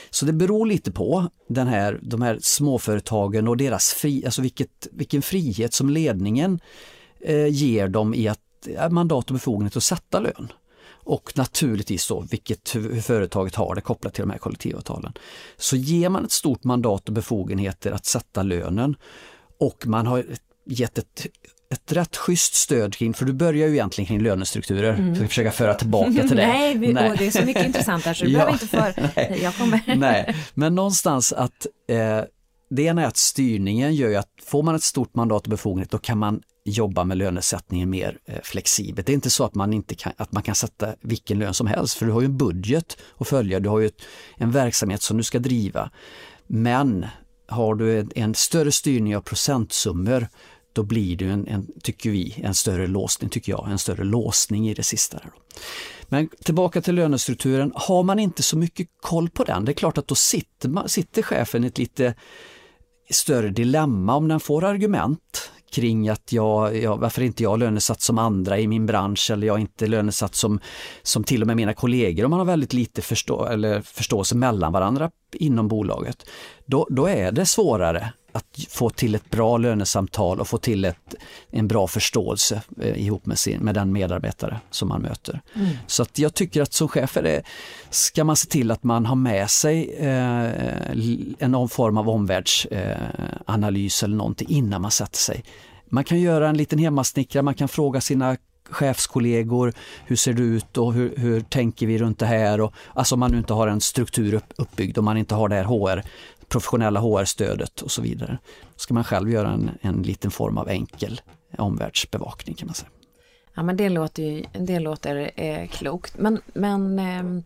Så 0.10 0.26
det 0.26 0.34
beror 0.34 0.66
lite 0.66 0.92
på 0.92 1.30
den 1.50 1.68
här, 1.68 2.00
de 2.04 2.22
här 2.22 2.40
småföretagen 2.42 3.48
och 3.48 3.58
deras 3.58 3.94
fri, 3.94 4.26
alltså 4.26 4.42
vilket, 4.42 4.88
vilken 4.92 5.22
frihet 5.22 5.74
som 5.74 5.90
ledningen 5.90 6.60
eh, 7.22 7.48
ger 7.48 7.88
dem 7.88 8.14
i 8.14 8.28
att 8.28 8.40
eh, 8.68 8.90
mandat 8.90 9.30
och 9.30 9.34
befogenhet 9.34 9.78
att 9.78 9.84
sätta 9.84 10.20
lön. 10.20 10.52
Och 11.04 11.32
naturligtvis 11.36 12.08
då 12.08 12.20
vilket, 12.32 12.76
hur 12.76 13.02
företaget 13.02 13.56
har 13.56 13.76
det 13.76 13.82
kopplat 13.82 14.14
till 14.14 14.22
de 14.22 14.30
här 14.32 14.38
kollektivavtalen. 14.38 15.14
Så 15.58 15.76
ger 15.76 16.10
man 16.10 16.26
ett 16.26 16.32
stort 16.32 16.64
mandat 16.64 17.08
och 17.08 17.14
befogenheter 17.14 17.92
att 17.92 18.06
sätta 18.06 18.44
lönen 18.44 18.96
och 19.60 19.88
man 19.88 20.08
har 20.08 20.26
gett 20.66 20.98
ett 20.98 21.28
ett 21.74 21.92
rätt 21.92 22.18
schysst 22.18 22.56
stöd 22.56 22.96
kring, 22.96 23.14
för 23.14 23.26
du 23.26 23.34
börjar 23.34 23.68
ju 23.68 23.74
egentligen 23.74 24.08
kring 24.08 24.22
lönestrukturer, 24.22 24.94
mm. 24.94 25.16
för 25.16 25.24
att 25.24 25.30
försöka 25.30 25.52
föra 25.52 25.74
tillbaka 25.74 26.12
till 26.12 26.28
det. 26.30 26.48
nej, 26.48 26.78
vi, 26.78 26.94
nej. 26.94 27.16
det 27.18 27.28
är 27.28 27.32
så 27.32 27.46
mycket 27.46 27.66
intressant 27.66 28.06
här 28.06 28.14
så 28.14 28.26
du 28.26 28.32
ja, 28.32 28.38
behöver 28.38 28.54
inte 28.54 28.68
för... 28.68 28.94
Nej, 29.16 29.40
jag 29.44 29.56
kommer. 29.56 29.82
nej, 29.96 30.36
men 30.54 30.76
någonstans 30.76 31.34
att 31.34 31.68
eh, 31.90 32.22
det 32.70 32.84
ena 32.84 33.02
är 33.02 33.06
att 33.08 33.18
styrningen 33.18 33.96
gör 33.96 34.10
ju 34.10 34.16
att 34.16 34.30
får 34.44 34.64
man 34.64 34.76
ett 34.76 34.84
stort 34.84 35.16
mandat 35.16 35.44
och 35.44 35.50
befogenhet 35.50 35.92
då 35.92 35.98
kan 35.98 36.18
man 36.18 36.42
jobba 36.66 37.04
med 37.04 37.18
lönesättningen 37.18 37.90
mer 37.90 38.20
eh, 38.26 38.40
flexibelt. 38.44 39.08
Det 39.08 39.12
är 39.12 39.16
inte 39.16 39.30
så 39.30 39.44
att 39.44 39.56
man, 39.56 39.74
inte 39.74 39.96
kan, 39.96 40.14
att 40.18 40.32
man 40.32 40.44
kan 40.44 40.56
sätta 40.56 40.96
vilken 41.02 41.40
lön 41.40 41.54
som 41.54 41.68
helst, 41.68 41.98
för 41.98 42.06
du 42.06 42.12
har 42.12 42.22
ju 42.22 42.26
en 42.26 42.38
budget 42.38 42.98
att 43.18 43.28
följa, 43.28 43.60
du 43.60 43.70
har 43.70 43.80
ju 43.80 43.92
en 44.38 44.52
verksamhet 44.52 45.02
som 45.02 45.18
du 45.18 45.24
ska 45.24 45.40
driva. 45.40 45.90
Men 46.48 47.06
har 47.48 47.76
du 47.76 48.00
en, 48.00 48.12
en 48.16 48.36
större 48.36 48.72
styrning 48.72 49.18
av 49.18 49.22
procentsummor, 49.22 50.28
då 50.74 50.84
blir 50.84 51.18
det 51.18 51.26
en, 51.26 51.48
en, 51.48 51.68
tycker 51.84 52.10
vi, 52.10 52.36
en 52.44 52.54
större 52.54 52.88
låsning, 52.88 53.30
tycker 53.30 53.52
jag, 53.52 53.72
en 53.72 53.80
större 53.80 54.04
låsning 54.04 54.70
i 54.70 54.74
det 54.74 54.84
sista. 54.84 55.18
Där 55.18 55.32
Men 56.08 56.30
tillbaka 56.44 56.82
till 56.82 56.96
lönestrukturen, 56.96 57.72
har 57.76 58.04
man 58.04 58.20
inte 58.20 58.44
så 58.44 58.58
mycket 58.58 58.88
koll 59.02 59.30
på 59.30 59.44
den, 59.44 59.66
det 59.66 59.72
är 59.72 59.74
klart 59.74 59.98
att 59.98 60.08
då 60.08 60.16
sitter, 60.16 60.70
man, 60.70 60.90
sitter 60.90 61.22
chefen 61.22 61.64
i 61.64 61.68
ett 61.68 61.78
lite 61.78 62.14
större 63.10 63.50
dilemma 63.50 64.16
om 64.16 64.28
den 64.28 64.40
får 64.40 64.64
argument 64.64 65.52
kring 65.74 66.10
att 66.10 66.32
jag, 66.32 66.78
jag, 66.78 66.98
varför 66.98 67.22
inte 67.22 67.44
jag 67.44 67.60
lönesatt 67.60 68.02
som 68.02 68.18
andra 68.18 68.60
i 68.60 68.68
min 68.68 68.86
bransch 68.86 69.32
eller 69.32 69.48
jag 69.48 69.60
inte 69.60 69.88
lönesatt 69.88 70.36
som, 70.36 70.60
som 71.04 71.24
till 71.24 71.42
och 71.42 71.48
med 71.48 71.56
mina 71.56 71.74
kollegor 71.74 72.26
om 72.26 72.30
man 72.30 72.40
har 72.40 72.46
väldigt 72.46 72.74
lite 72.74 73.02
förstå, 73.02 73.46
eller 73.46 73.82
förståelse 73.82 74.36
mellan 74.36 74.74
varandra 74.74 75.12
inom 75.34 75.68
bolaget. 75.68 76.26
Då, 76.66 76.88
då 76.90 77.08
är 77.08 77.32
det 77.32 77.46
svårare 77.46 78.14
att 78.34 78.66
få 78.70 78.90
till 78.90 79.16
ett 79.16 79.30
bra 79.30 79.58
lönesamtal 79.58 80.40
och 80.40 80.48
få 80.48 80.58
till 80.58 80.86
ett, 80.86 81.16
en 81.52 81.68
bra 81.68 81.88
förståelse 81.88 82.62
eh, 82.82 83.06
ihop 83.06 83.26
med, 83.26 83.40
sin, 83.40 83.62
med 83.62 83.76
den 83.76 83.92
medarbetare 83.92 84.60
som 84.70 84.88
man 84.90 85.02
möter. 85.02 85.42
Mm. 85.56 85.70
Så 85.88 86.04
att 86.04 86.20
jag 86.20 86.34
tycker 86.34 86.62
att 86.62 86.74
som 86.74 86.88
chef 86.88 87.18
är 87.18 87.24
det, 87.24 87.44
ska 87.90 88.24
man 88.24 88.36
se 88.36 88.48
till 88.48 88.72
att 88.72 88.84
man 88.84 89.06
har 89.06 89.16
med 89.16 89.50
sig 89.50 89.96
eh, 90.00 90.52
en 91.40 91.70
form 91.70 91.98
av 91.98 92.10
omvärldsanalys 92.10 94.04
eh, 94.04 94.06
eller 94.06 94.16
någonting 94.16 94.50
innan 94.50 94.82
man 94.82 94.92
sätter 94.92 95.18
sig. 95.18 95.44
Man 95.90 96.04
kan 96.04 96.20
göra 96.20 96.50
en 96.50 96.58
liten 96.58 96.80
hemmasnickrad, 96.80 97.46
man 97.46 97.54
kan 97.54 97.68
fråga 97.68 98.02
sina 98.02 98.38
chefskollegor, 98.70 99.74
hur 100.06 100.16
ser 100.16 100.34
det 100.34 100.42
ut 100.42 100.78
och 100.78 100.94
hur, 100.94 101.14
hur 101.18 101.42
tänker 101.42 101.88
vi 101.88 101.98
runt 101.98 102.20
det 102.20 102.26
här? 102.26 102.62
Och, 102.62 102.74
alltså 102.94 103.16
om 103.16 103.20
man 103.20 103.32
nu 103.32 103.38
inte 103.38 103.54
har 103.54 103.68
en 103.68 103.82
struktur 103.82 104.34
upp, 104.34 104.54
uppbyggd, 104.56 104.98
om 104.98 105.06
man 105.06 105.18
inte 105.18 105.36
har 105.36 105.50
det 105.50 105.56
här 105.56 105.64
HR 105.64 106.04
professionella 106.50 107.00
HR-stödet 107.00 107.82
och 107.82 107.92
så 107.92 108.02
vidare. 108.02 108.38
Då 108.62 108.80
ska 108.80 108.94
man 108.94 109.04
själv 109.04 109.32
göra 109.32 109.52
en, 109.52 109.72
en 109.82 110.02
liten 110.02 110.32
form 110.32 110.58
av 110.58 110.70
enkel 110.70 111.22
omvärldsbevakning 111.58 112.56
kan 112.56 112.66
man 112.68 112.76
säga. 112.76 112.90
Ja 113.56 113.64
men 113.64 113.78
det 113.78 113.90
låter, 113.90 114.24
ju, 114.24 114.44
det 114.60 114.80
låter 114.80 115.32
eh, 115.36 115.68
klokt. 115.68 116.18
Men, 116.18 116.42
men 116.54 117.00
eh, 117.00 117.44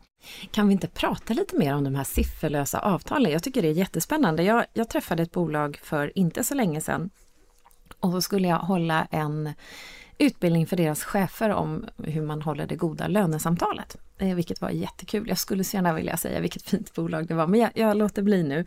kan 0.52 0.68
vi 0.68 0.74
inte 0.74 0.88
prata 0.88 1.34
lite 1.34 1.58
mer 1.58 1.76
om 1.76 1.84
de 1.84 1.96
här 1.96 2.04
sifferlösa 2.04 2.80
avtalen? 2.80 3.32
Jag 3.32 3.44
tycker 3.44 3.62
det 3.62 3.68
är 3.68 3.74
jättespännande. 3.74 4.44
Jag, 4.44 4.66
jag 4.74 4.90
träffade 4.90 5.24
ett 5.24 5.32
bolag 5.32 5.80
för 5.84 6.18
inte 6.18 6.44
så 6.44 6.56
länge 6.56 6.82
sedan 6.82 7.10
och 8.00 8.12
så 8.12 8.22
skulle 8.22 8.48
jag 8.48 8.60
hålla 8.60 9.08
en 9.12 9.54
utbildning 10.18 10.68
för 10.68 10.78
deras 10.78 11.04
chefer 11.04 11.50
om 11.50 11.86
hur 12.04 12.22
man 12.22 12.42
håller 12.42 12.68
det 12.68 12.76
goda 12.76 13.08
lönesamtalet. 13.08 13.98
Eh, 14.18 14.36
vilket 14.36 14.62
var 14.62 14.70
jättekul. 14.70 15.28
Jag 15.28 15.38
skulle 15.38 15.64
så 15.64 15.78
gärna 15.78 15.94
vilja 15.94 16.18
säga 16.18 16.40
vilket 16.40 16.62
fint 16.62 16.94
bolag 16.94 17.28
det 17.28 17.34
var, 17.34 17.48
men 17.48 17.60
jag, 17.60 17.72
jag 17.74 17.98
låter 17.98 18.22
bli 18.22 18.44
nu. 18.44 18.60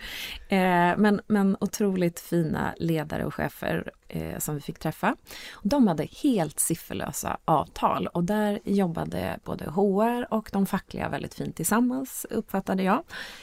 Eh, 0.49 0.97
men, 0.97 1.21
men 1.27 1.57
otroligt 1.61 2.21
fina 2.21 2.75
ledare 2.77 3.25
och 3.25 3.35
chefer 3.35 3.91
eh, 4.09 4.39
som 4.39 4.55
vi 4.55 4.61
fick 4.61 4.79
träffa. 4.79 5.17
De 5.63 5.89
hade 5.89 6.05
helt 6.23 6.61
sifferlösa 6.61 7.37
avtal 7.45 8.07
och 8.07 8.25
där 8.25 8.59
jobbade 8.65 9.39
både 9.45 9.65
HR 9.65 10.35
och 10.35 10.51
de 10.53 10.67
fackliga 10.67 11.09
väldigt 11.09 11.35
fint 11.35 11.57
tillsammans, 11.57 12.27
uppfattade 12.31 12.83
jag. 12.83 13.03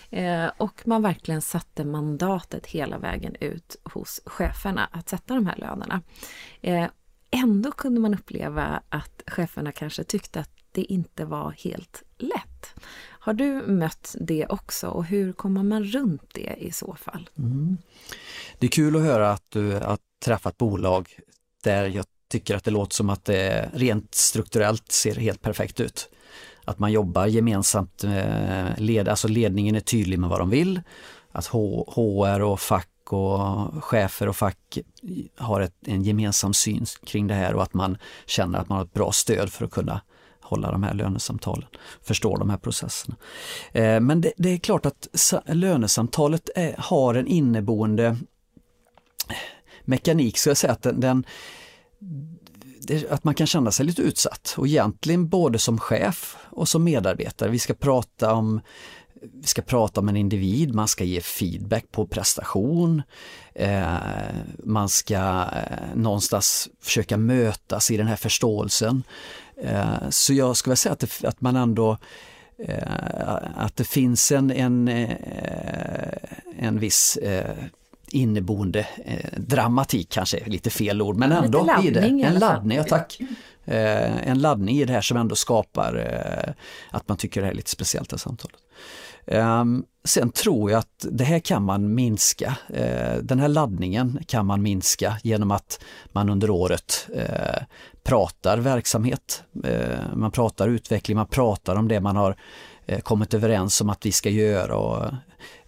Eh, 0.10 0.50
och 0.58 0.82
man 0.86 1.02
verkligen 1.02 1.42
satte 1.42 1.86
mandatet 1.86 2.66
hela 2.66 2.98
vägen 2.98 3.36
ut 3.40 3.76
hos 3.84 4.22
cheferna 4.26 4.90
att 4.92 5.10
sätta 5.10 5.34
de 5.34 5.48
här 5.48 5.58
lönerna. 5.58 6.02
Eh, 6.62 6.86
Ändå 7.32 7.72
kunde 7.72 8.02
man 8.02 8.14
uppleva 8.14 8.82
att 8.90 9.24
cheferna 9.28 9.72
kanske 9.72 10.04
tyckte 10.04 10.40
att 10.40 10.50
det 10.72 10.84
inte 10.84 11.26
var 11.26 11.52
helt 11.52 12.04
lätt. 12.18 12.74
Har 13.20 13.34
du 13.34 13.62
mött 13.68 14.16
det 14.20 14.46
också 14.46 14.88
och 14.88 15.06
hur 15.06 15.34
kommer 15.34 15.64
man 15.64 15.84
runt 15.84 16.34
det 16.34 16.56
i 16.58 16.72
så 16.72 16.96
fall? 16.96 17.30
Mm. 17.38 17.78
Det 18.60 18.66
är 18.66 18.72
kul 18.72 18.96
att 18.96 19.02
höra 19.02 19.32
att 19.32 19.44
du 19.50 19.72
har 19.72 19.98
träffat 20.26 20.58
bolag 20.58 21.20
där 21.64 21.88
jag 21.90 22.06
tycker 22.30 22.56
att 22.56 22.64
det 22.64 22.72
låter 22.72 22.96
som 22.96 23.10
att 23.10 23.26
det 23.26 23.70
rent 23.74 24.16
strukturellt 24.16 24.92
ser 24.92 25.16
helt 25.16 25.42
perfekt 25.42 25.80
ut. 25.80 26.10
Att 26.66 26.80
man 26.80 26.92
jobbar 26.92 27.26
gemensamt, 27.26 28.04
eh, 28.04 28.78
led, 28.78 29.08
alltså 29.08 29.28
ledningen 29.28 29.76
är 29.76 29.80
tydlig 29.80 30.20
med 30.20 30.30
vad 30.30 30.40
de 30.40 30.50
vill. 30.50 30.82
Att 31.32 31.48
HR 31.48 32.42
och 32.42 32.60
fack 32.60 32.90
och 33.14 33.84
chefer 33.84 34.30
och 34.30 34.36
fack 34.36 34.78
har 35.38 35.62
ett, 35.62 35.76
en 35.86 36.04
gemensam 36.04 36.54
syn 36.54 36.86
kring 37.06 37.28
det 37.28 37.34
här 37.34 37.54
och 37.54 37.64
att 37.64 37.74
man 37.74 37.98
känner 38.26 38.60
att 38.60 38.70
man 38.70 38.78
har 38.78 38.86
ett 38.86 38.94
bra 38.94 39.12
stöd 39.12 39.52
för 39.52 39.66
att 39.66 39.72
kunna 39.72 40.02
hålla 40.42 40.72
de 40.72 40.84
här 40.84 40.94
lönesamtalen, 40.94 41.68
förstå 42.02 42.38
de 42.38 42.50
här 42.50 42.58
processerna. 42.58 43.16
Eh, 43.72 44.00
men 44.00 44.22
det, 44.22 44.34
det, 44.38 44.50
är 44.50 44.58
klart 44.58 44.86
att 44.86 45.08
lönesamtalet 45.46 46.50
är, 46.56 46.76
har 46.78 47.16
en 47.16 47.28
inneboende 47.28 48.18
mekanik, 49.86 50.38
så 50.38 50.50
jag 50.50 50.58
säga 50.58 50.74
att 50.74 50.82
den, 50.82 51.00
den 51.00 51.26
att 53.10 53.24
man 53.24 53.34
kan 53.34 53.48
känna 53.48 53.72
sig 53.72 53.86
lite 53.86 54.02
utsatt 54.02 54.56
och 54.58 54.68
egentligen 54.68 55.30
både 55.30 55.60
som 55.60 55.80
chef 55.80 56.38
och 56.50 56.68
som 56.68 56.84
medarbetare. 56.84 57.50
Vi 57.50 57.60
ska 57.60 57.74
prata 57.74 58.34
om 58.34 58.62
vi 59.22 59.48
ska 59.48 59.62
prata 59.62 60.02
om 60.02 60.10
en 60.10 60.18
individ, 60.18 60.76
man 60.76 60.88
ska 60.88 61.04
ge 61.04 61.22
feedback 61.22 61.86
på 61.92 62.08
prestation, 62.08 63.02
eh, 63.54 63.96
man 64.64 64.90
ska 64.90 65.16
eh, 65.16 65.96
någonstans 65.96 66.70
försöka 66.82 67.18
mötas 67.18 67.92
i 67.92 67.98
den 67.98 68.08
här 68.08 68.16
förståelsen. 68.16 69.04
Eh, 69.64 70.10
så 70.10 70.34
jag 70.34 70.58
skulle 70.58 70.76
säga 70.76 70.94
att, 70.94 71.00
det, 71.00 71.24
att 71.24 71.42
man 71.42 71.56
ändå 71.56 71.98
att 73.56 73.76
det 73.76 73.84
finns 73.84 74.32
en, 74.32 74.52
en, 74.52 74.88
en 76.60 76.80
viss 76.80 77.20
inneboende 78.12 78.88
dramatik 79.38 80.10
kanske 80.10 80.46
lite 80.46 80.70
fel 80.70 81.02
ord, 81.02 81.16
men 81.16 81.32
ändå 81.32 81.70
i 81.84 81.90
det. 81.90 82.00
En 82.00 82.40
laddning, 82.40 82.78
ja, 82.78 82.84
tack. 82.84 83.20
en 83.66 84.40
laddning 84.40 84.78
i 84.78 84.86
det 84.86 84.94
här 84.94 85.02
som 85.02 85.18
ändå 85.18 85.36
skapar 85.36 85.96
att 86.90 87.08
man 87.08 87.18
tycker 87.18 87.42
det 87.42 87.48
är 87.48 87.54
lite 87.54 87.70
speciellt 87.70 88.10
det 88.10 88.14
här 88.14 88.20
samtalet. 88.20 88.58
Ehm, 89.28 89.84
sen 90.04 90.32
tror 90.32 90.72
jag 90.72 90.80
att 90.80 91.06
det 91.12 91.24
här 91.24 91.40
kan 91.40 91.64
man 91.64 91.96
minska. 91.96 92.58
Eh, 92.70 93.18
den 93.22 93.40
här 93.40 93.48
laddningen 93.48 94.20
kan 94.28 94.46
man 94.46 94.62
minska 94.62 95.18
genom 95.24 95.52
att 95.52 95.84
man 96.12 96.30
under 96.30 96.50
året 96.50 97.10
eh, 97.16 97.64
pratar 98.04 98.58
verksamhet, 98.58 99.44
eh, 99.64 100.16
man 100.16 100.32
pratar 100.32 100.68
utveckling, 100.68 101.18
man 101.18 101.28
pratar 101.28 101.76
om 101.76 101.88
det 101.88 102.00
man 102.00 102.16
har 102.16 102.36
kommit 103.04 103.34
överens 103.34 103.82
om 103.82 103.90
att 103.90 104.06
vi 104.06 104.12
ska 104.12 104.30
göra. 104.30 104.78
Och, 104.78 105.14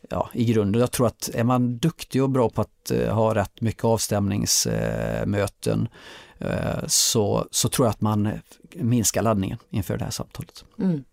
ja, 0.10 0.30
I 0.34 0.46
grunden, 0.46 0.82
jag 0.82 0.92
tror 0.92 1.08
att 1.08 1.30
är 1.34 1.44
man 1.44 1.78
duktig 1.78 2.24
och 2.24 2.30
bra 2.30 2.50
på 2.50 2.62
att 2.62 2.92
ha 3.10 3.36
rätt 3.36 3.62
mycket 3.62 3.84
avstämningsmöten 3.84 5.88
så, 6.88 7.48
så 7.52 7.70
tror 7.70 7.88
jag 7.88 7.92
att 7.92 8.02
man 8.02 8.30
minskar 8.76 9.22
laddningen 9.22 9.58
inför 9.70 9.98
det 9.98 10.04
här 10.04 10.12
samtalet. 10.12 10.66
Mm. 10.80 11.04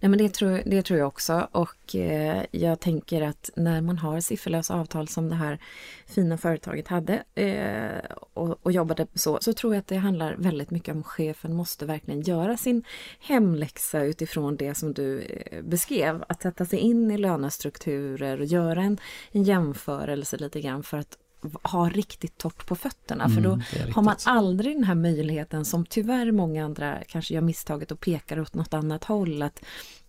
Nej 0.00 0.08
men 0.10 0.18
det 0.18 0.28
tror, 0.28 0.62
det 0.66 0.82
tror 0.82 0.98
jag 0.98 1.08
också 1.08 1.48
och 1.52 1.94
eh, 1.94 2.44
jag 2.50 2.80
tänker 2.80 3.22
att 3.22 3.50
när 3.56 3.80
man 3.80 3.98
har 3.98 4.20
sifferlösa 4.20 4.74
avtal 4.74 5.08
som 5.08 5.28
det 5.28 5.34
här 5.34 5.58
fina 6.06 6.38
företaget 6.38 6.88
hade 6.88 7.22
eh, 7.34 8.12
och, 8.34 8.58
och, 8.62 8.72
jobbade 8.72 9.06
så, 9.14 9.38
så 9.40 9.52
tror 9.52 9.74
jag 9.74 9.80
att 9.80 9.86
det 9.86 9.96
handlar 9.96 10.34
väldigt 10.38 10.70
mycket 10.70 10.94
om 10.94 11.02
chefen 11.02 11.54
måste 11.54 11.86
verkligen 11.86 12.20
göra 12.20 12.56
sin 12.56 12.84
hemläxa 13.20 14.02
utifrån 14.02 14.56
det 14.56 14.74
som 14.74 14.92
du 14.92 15.20
eh, 15.20 15.62
beskrev. 15.62 16.24
Att 16.28 16.42
sätta 16.42 16.64
sig 16.64 16.78
in 16.78 17.10
i 17.10 17.18
lönestrukturer 17.18 18.40
och 18.40 18.46
göra 18.46 18.82
en, 18.82 18.98
en 19.32 19.42
jämförelse 19.42 20.36
lite 20.36 20.60
grann 20.60 20.82
för 20.82 20.98
att 20.98 21.16
ha 21.62 21.88
riktigt 21.88 22.38
torrt 22.38 22.66
på 22.66 22.76
fötterna. 22.76 23.28
För 23.28 23.40
då 23.40 23.52
mm, 23.52 23.92
har 23.94 24.02
man 24.02 24.16
aldrig 24.24 24.76
den 24.76 24.84
här 24.84 24.94
möjligheten 24.94 25.64
som 25.64 25.86
tyvärr 25.86 26.32
många 26.32 26.64
andra 26.64 26.98
kanske 27.08 27.34
gör 27.34 27.40
misstaget 27.40 27.92
och 27.92 28.00
pekar 28.00 28.40
åt 28.40 28.54
något 28.54 28.74
annat 28.74 29.04
håll 29.04 29.42
att 29.42 29.62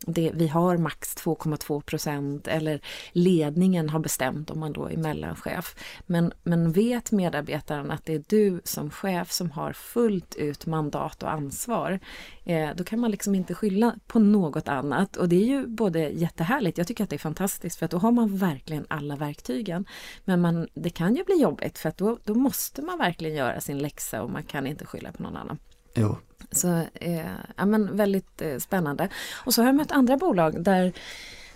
det, 0.08 0.32
vi 0.34 0.48
har 0.48 0.78
max 0.78 1.16
2,2 1.16 1.82
procent 1.82 2.48
eller 2.48 2.82
ledningen 3.12 3.90
har 3.90 4.00
bestämt 4.00 4.50
om 4.50 4.60
man 4.60 4.74
då 4.74 4.90
är 4.90 4.98
mellanchef. 4.98 5.76
Men, 6.06 6.34
men 6.44 6.72
vet 6.72 7.12
medarbetaren 7.12 7.92
att 7.92 8.06
det 8.06 8.16
är 8.16 8.24
du 8.28 8.62
som 8.64 8.90
chef 8.90 9.32
som 9.32 9.52
har 9.52 9.74
fullt 9.74 10.36
ut 10.36 10.66
mandat 10.66 11.24
och 11.24 11.32
ansvar, 11.32 12.00
eh, 12.46 12.70
då 12.76 12.84
kan 12.84 13.00
man 13.00 13.12
liksom 13.12 13.36
inte 13.36 13.54
skylla 13.54 13.96
på 14.08 14.20
något 14.20 14.68
annat. 14.68 15.18
Och 15.18 15.30
det 15.30 15.36
är 15.36 15.46
ju 15.46 15.68
både 15.68 16.00
jättehärligt, 16.00 16.78
jag 16.78 16.88
tycker 16.88 17.04
att 17.04 17.10
det 17.10 17.16
är 17.16 17.18
fantastiskt 17.18 17.80
för 17.80 17.86
att 17.86 17.92
då 17.92 17.98
har 17.98 18.12
man 18.12 18.38
verkligen 18.38 18.86
alla 18.90 19.16
verktygen. 19.16 19.86
Men 20.26 20.42
man, 20.42 20.68
det 20.74 20.90
kan 20.90 21.16
ju 21.16 21.24
bli 21.24 21.42
jobbigt 21.42 21.78
för 21.78 21.90
att 21.90 21.98
då, 21.98 22.18
då 22.24 22.36
måste 22.36 22.82
man 22.82 22.98
verkligen 22.98 23.36
göra 23.36 23.62
sin 23.62 23.78
läxa 23.78 24.24
och 24.24 24.30
man 24.30 24.44
kan 24.44 24.68
inte 24.68 24.86
skylla 24.86 25.12
på 25.12 25.24
någon 25.24 25.38
annan. 25.38 25.58
Jo. 25.94 26.18
Så 26.52 26.84
eh, 26.94 27.32
ja, 27.56 27.66
men 27.66 27.98
väldigt 27.98 28.42
eh, 28.42 28.58
spännande. 28.58 29.10
Och 29.46 29.54
så 29.54 29.62
har 29.62 29.68
jag 29.68 29.76
mött 29.76 29.92
andra 29.92 30.18
bolag 30.18 30.64
där 30.64 30.94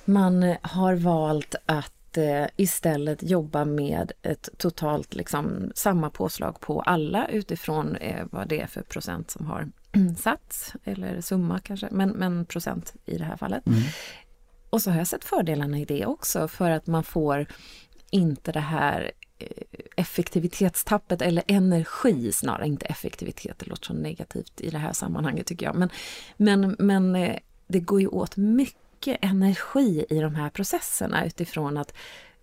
man 0.06 0.56
har 0.62 0.96
valt 0.96 1.56
att 1.66 2.18
eh, 2.18 2.46
istället 2.56 3.24
jobba 3.24 3.66
med 3.66 4.12
ett 4.22 4.50
totalt 4.58 5.16
liksom, 5.16 5.72
samma 5.76 6.10
påslag 6.10 6.60
på 6.60 6.82
alla 6.82 7.28
utifrån 7.28 7.96
eh, 7.96 8.26
vad 8.32 8.48
det 8.48 8.62
är 8.62 8.68
för 8.68 8.82
procent 8.82 9.32
som 9.32 9.46
har 9.46 9.72
sats 10.18 10.74
eller 10.84 11.22
summa 11.22 11.60
kanske, 11.60 11.88
men, 11.92 12.10
men 12.10 12.46
procent 12.46 12.94
i 13.06 13.18
det 13.18 13.24
här 13.24 13.38
fallet. 13.38 13.68
Mm. 13.68 13.82
Och 14.70 14.82
så 14.82 14.92
har 14.92 14.98
jag 14.98 15.08
sett 15.08 15.24
fördelarna 15.24 15.80
i 15.80 15.86
det 15.86 16.06
också 16.06 16.48
för 16.48 16.70
att 16.70 16.88
man 16.88 17.04
får 17.04 17.48
inte 18.10 18.52
det 18.52 18.60
här 18.60 19.02
eh, 19.02 19.25
effektivitetstappet 19.96 21.22
eller 21.22 21.44
energi 21.48 22.32
snarare, 22.32 22.68
inte 22.68 22.86
effektivitet, 22.86 23.60
det 23.60 23.66
låter 23.66 23.86
så 23.86 23.94
negativt 23.94 24.62
i 24.62 24.70
det 24.70 24.78
här 24.78 24.94
sammanhanget 24.94 25.48
tycker 25.48 25.66
jag. 25.66 25.76
Men, 25.76 25.90
men, 26.38 26.76
men 26.80 27.16
eh, 27.16 27.36
det 27.68 27.80
går 27.80 28.02
ju 28.02 28.08
åt 28.08 28.38
mycket 28.38 29.18
energi 29.22 30.06
i 30.10 30.20
de 30.20 30.36
här 30.36 30.50
processerna 30.50 31.26
utifrån 31.26 31.78
att 31.78 31.94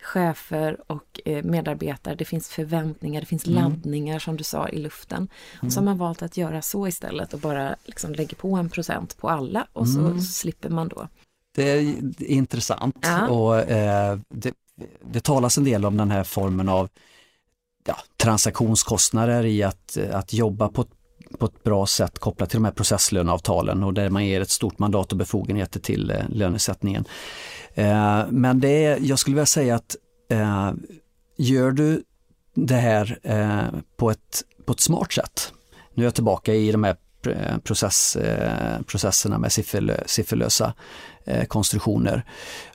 chefer 0.02 0.76
och 0.86 1.20
eh, 1.24 1.44
medarbetare, 1.44 2.14
det 2.14 2.24
finns 2.24 2.48
förväntningar, 2.48 3.20
det 3.20 3.26
finns 3.26 3.46
mm. 3.46 3.62
laddningar 3.62 4.18
som 4.18 4.36
du 4.36 4.44
sa 4.44 4.68
i 4.68 4.78
luften. 4.78 5.16
Mm. 5.18 5.66
Och 5.66 5.72
så 5.72 5.80
har 5.80 5.84
man 5.84 5.98
valt 5.98 6.22
att 6.22 6.36
göra 6.36 6.62
så 6.62 6.88
istället 6.88 7.34
och 7.34 7.40
bara 7.40 7.76
liksom 7.84 8.12
lägger 8.12 8.36
på 8.36 8.54
en 8.54 8.68
procent 8.70 9.16
på 9.16 9.28
alla 9.28 9.66
och 9.72 9.88
så 9.88 10.00
mm. 10.00 10.20
slipper 10.20 10.68
man 10.68 10.88
då. 10.88 11.08
Det 11.54 11.70
är 11.70 11.94
intressant 12.22 12.98
ja. 13.00 13.28
och 13.28 13.58
eh, 13.58 14.18
det, 14.28 14.54
det 15.04 15.20
talas 15.20 15.58
en 15.58 15.64
del 15.64 15.84
om 15.84 15.96
den 15.96 16.10
här 16.10 16.24
formen 16.24 16.68
av 16.68 16.88
ja, 17.86 17.96
transaktionskostnader 18.16 19.46
i 19.46 19.62
att, 19.62 19.98
att 20.12 20.32
jobba 20.32 20.68
på, 20.68 20.84
på 21.38 21.46
ett 21.46 21.64
bra 21.64 21.86
sätt 21.86 22.18
kopplat 22.18 22.50
till 22.50 22.56
de 22.56 22.64
här 22.64 22.72
processlöneavtalen 22.72 23.82
och 23.82 23.94
där 23.94 24.10
man 24.10 24.26
ger 24.26 24.40
ett 24.40 24.50
stort 24.50 24.78
mandat 24.78 25.12
och 25.12 25.18
befogenheter 25.18 25.80
till 25.80 26.10
eh, 26.10 26.28
lönesättningen. 26.28 27.04
Eh, 27.74 28.24
men 28.30 28.60
det 28.60 28.84
är, 28.84 28.98
jag 29.00 29.18
skulle 29.18 29.34
vilja 29.34 29.46
säga 29.46 29.74
att 29.74 29.96
eh, 30.30 30.72
gör 31.36 31.70
du 31.70 32.02
det 32.54 32.76
här 32.76 33.18
eh, 33.22 33.80
på, 33.96 34.10
ett, 34.10 34.42
på 34.64 34.72
ett 34.72 34.80
smart 34.80 35.12
sätt, 35.12 35.52
nu 35.94 36.02
är 36.02 36.06
jag 36.06 36.14
tillbaka 36.14 36.54
i 36.54 36.72
de 36.72 36.84
här 36.84 36.96
eh, 37.26 37.58
process, 37.58 38.16
eh, 38.16 38.82
processerna 38.82 39.38
med 39.38 39.52
sifferlösa 40.06 40.74
Eh, 41.24 41.44
konstruktioner 41.44 42.24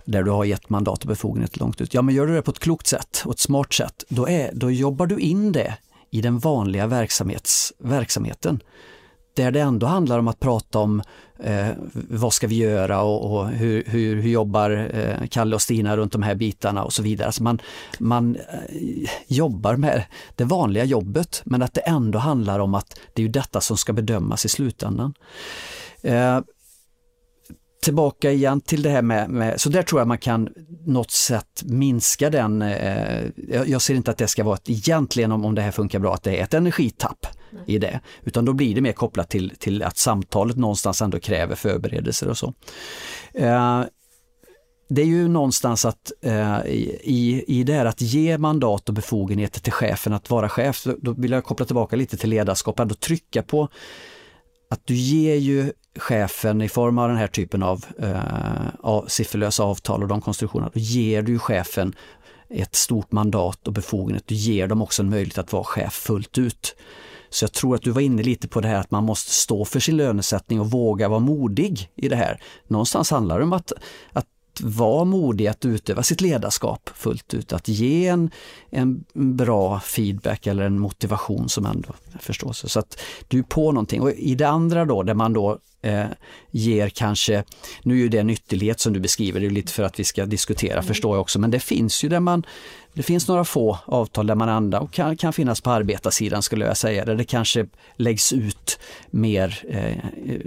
där 0.05 0.23
du 0.23 0.31
har 0.31 0.45
gett 0.45 0.69
mandat 0.69 1.01
och 1.01 1.07
befogenhet 1.07 1.57
långt 1.57 1.81
ut. 1.81 1.93
Ja, 1.93 2.01
men 2.01 2.15
gör 2.15 2.27
du 2.27 2.35
det 2.35 2.41
på 2.41 2.51
ett 2.51 2.59
klokt 2.59 2.87
sätt 2.87 3.23
och 3.25 3.33
ett 3.33 3.39
smart 3.39 3.73
sätt, 3.73 4.03
då, 4.09 4.29
är, 4.29 4.51
då 4.53 4.71
jobbar 4.71 5.07
du 5.07 5.19
in 5.19 5.51
det 5.51 5.77
i 6.11 6.21
den 6.21 6.39
vanliga 6.39 6.87
verksamhets, 6.87 7.73
verksamheten 7.79 8.59
där 9.37 9.51
det 9.51 9.59
ändå 9.59 9.87
handlar 9.87 10.19
om 10.19 10.27
att 10.27 10.39
prata 10.39 10.79
om 10.79 11.01
eh, 11.39 11.67
vad 11.93 12.33
ska 12.33 12.47
vi 12.47 12.55
göra 12.55 13.01
och, 13.01 13.31
och 13.31 13.47
hur, 13.47 13.83
hur, 13.87 14.15
hur, 14.21 14.29
jobbar 14.29 14.89
eh, 14.93 15.27
Kalle 15.27 15.55
och 15.55 15.61
Stina 15.61 15.97
runt 15.97 16.11
de 16.11 16.23
här 16.23 16.35
bitarna 16.35 16.83
och 16.83 16.93
så 16.93 17.03
vidare. 17.03 17.25
Alltså 17.25 17.43
man 17.43 17.61
man 17.99 18.35
eh, 18.35 19.09
jobbar 19.27 19.75
med 19.75 20.03
det 20.35 20.43
vanliga 20.43 20.83
jobbet 20.83 21.41
men 21.45 21.61
att 21.61 21.73
det 21.73 21.81
ändå 21.81 22.19
handlar 22.19 22.59
om 22.59 22.73
att 22.73 22.99
det 23.13 23.23
är 23.23 23.29
detta 23.29 23.61
som 23.61 23.77
ska 23.77 23.93
bedömas 23.93 24.45
i 24.45 24.49
slutändan. 24.49 25.13
Eh, 26.01 26.39
tillbaka 27.87 28.31
igen 28.31 28.61
till 28.61 28.81
det 28.81 28.89
här 28.89 29.01
med, 29.01 29.29
med, 29.29 29.61
så 29.61 29.69
där 29.69 29.83
tror 29.83 30.01
jag 30.01 30.07
man 30.07 30.17
kan 30.17 30.49
något 30.85 31.11
sätt 31.11 31.63
minska 31.65 32.29
den, 32.29 32.61
eh, 32.61 33.23
jag 33.65 33.81
ser 33.81 33.95
inte 33.95 34.11
att 34.11 34.17
det 34.17 34.27
ska 34.27 34.43
vara 34.43 34.55
ett, 34.55 34.69
egentligen 34.69 35.31
om, 35.31 35.45
om 35.45 35.55
det 35.55 35.61
här 35.61 35.71
funkar 35.71 35.99
bra, 35.99 36.13
att 36.13 36.23
det 36.23 36.37
är 36.37 36.43
ett 36.43 36.53
energitapp 36.53 37.27
i 37.65 37.77
det, 37.77 37.99
utan 38.23 38.45
då 38.45 38.53
blir 38.53 38.75
det 38.75 38.81
mer 38.81 38.91
kopplat 38.91 39.29
till, 39.29 39.53
till 39.59 39.83
att 39.83 39.97
samtalet 39.97 40.57
någonstans 40.57 41.01
ändå 41.01 41.19
kräver 41.19 41.55
förberedelser 41.55 42.29
och 42.29 42.37
så. 42.37 42.53
Eh, 43.33 43.83
det 44.89 45.01
är 45.01 45.05
ju 45.05 45.27
någonstans 45.27 45.85
att 45.85 46.11
eh, 46.21 46.59
i, 46.65 47.43
i 47.47 47.63
det 47.63 47.73
här 47.73 47.85
att 47.85 48.01
ge 48.01 48.37
mandat 48.37 48.89
och 48.89 48.95
befogenheter 48.95 49.59
till 49.59 49.73
chefen 49.73 50.13
att 50.13 50.29
vara 50.29 50.49
chef, 50.49 50.87
då 51.01 51.13
vill 51.13 51.31
jag 51.31 51.43
koppla 51.43 51.65
tillbaka 51.65 51.95
lite 51.95 52.17
till 52.17 52.29
ledarskap, 52.29 52.79
ändå 52.79 52.95
trycka 52.95 53.43
på 53.43 53.69
att 54.69 54.81
du 54.85 54.95
ger 54.95 55.35
ju 55.35 55.71
chefen 55.99 56.61
i 56.61 56.69
form 56.69 56.97
av 56.97 57.09
den 57.09 57.17
här 57.17 57.27
typen 57.27 57.63
av, 57.63 57.85
eh, 57.99 58.67
av 58.79 59.05
sifferlösa 59.07 59.63
avtal 59.63 60.01
och 60.01 60.07
de 60.07 60.21
konstruktionerna, 60.21 60.71
då 60.73 60.79
ger 60.79 61.21
du 61.21 61.39
chefen 61.39 61.95
ett 62.49 62.75
stort 62.75 63.11
mandat 63.11 63.67
och 63.67 63.73
befogenhet. 63.73 64.27
Du 64.27 64.35
ger 64.35 64.67
dem 64.67 64.81
också 64.81 65.01
en 65.01 65.09
möjlighet 65.09 65.37
att 65.37 65.53
vara 65.53 65.63
chef 65.63 65.93
fullt 65.93 66.37
ut. 66.37 66.75
Så 67.29 67.43
jag 67.43 67.53
tror 67.53 67.75
att 67.75 67.81
du 67.81 67.91
var 67.91 68.01
inne 68.01 68.23
lite 68.23 68.47
på 68.47 68.61
det 68.61 68.67
här 68.67 68.79
att 68.79 68.91
man 68.91 69.03
måste 69.03 69.31
stå 69.31 69.65
för 69.65 69.79
sin 69.79 69.97
lönesättning 69.97 70.59
och 70.59 70.71
våga 70.71 71.09
vara 71.09 71.19
modig 71.19 71.89
i 71.95 72.09
det 72.09 72.15
här. 72.15 72.41
Någonstans 72.67 73.11
handlar 73.11 73.37
det 73.37 73.43
om 73.43 73.53
att, 73.53 73.71
att 74.13 74.25
vara 74.61 75.05
modig 75.05 75.47
att 75.47 75.65
utöva 75.65 76.03
sitt 76.03 76.21
ledarskap 76.21 76.89
fullt 76.95 77.33
ut, 77.33 77.53
att 77.53 77.67
ge 77.67 78.07
en, 78.07 78.31
en 78.69 79.05
bra 79.13 79.79
feedback 79.79 80.47
eller 80.47 80.63
en 80.63 80.79
motivation 80.79 81.49
som 81.49 81.65
ändå 81.65 81.89
förstås. 82.19 82.71
Så 82.71 82.79
att 82.79 82.99
du 83.27 83.39
är 83.39 83.43
på 83.43 83.71
någonting. 83.71 84.01
Och 84.01 84.11
i 84.11 84.35
det 84.35 84.47
andra 84.47 84.85
då, 84.85 85.03
där 85.03 85.13
man 85.13 85.33
då 85.33 85.59
eh, 85.81 86.05
ger 86.51 86.89
kanske, 86.89 87.43
nu 87.83 87.93
är 87.93 87.97
ju 87.97 88.09
det 88.09 88.17
en 88.17 88.29
ytterlighet 88.29 88.79
som 88.79 88.93
du 88.93 88.99
beskriver, 88.99 89.39
det 89.39 89.45
är 89.45 89.49
lite 89.49 89.73
för 89.73 89.83
att 89.83 89.99
vi 89.99 90.03
ska 90.03 90.25
diskutera 90.25 90.73
mm. 90.73 90.85
förstår 90.85 91.15
jag 91.15 91.21
också, 91.21 91.39
men 91.39 91.51
det 91.51 91.59
finns 91.59 92.03
ju 92.03 92.09
där 92.09 92.19
man 92.19 92.45
det 92.93 93.03
finns 93.03 93.27
några 93.27 93.45
få 93.45 93.77
avtal 93.85 94.27
där 94.27 94.35
man 94.35 94.49
andra 94.49 94.79
och 94.79 94.91
kan, 94.91 95.17
kan 95.17 95.33
finnas 95.33 95.61
på 95.61 95.69
arbetarsidan 95.69 96.43
skulle 96.43 96.65
jag 96.65 96.77
säga, 96.77 97.05
där 97.05 97.15
det 97.15 97.23
kanske 97.23 97.65
läggs 97.95 98.33
ut 98.33 98.79
mer 99.09 99.63
eh, 99.69 99.97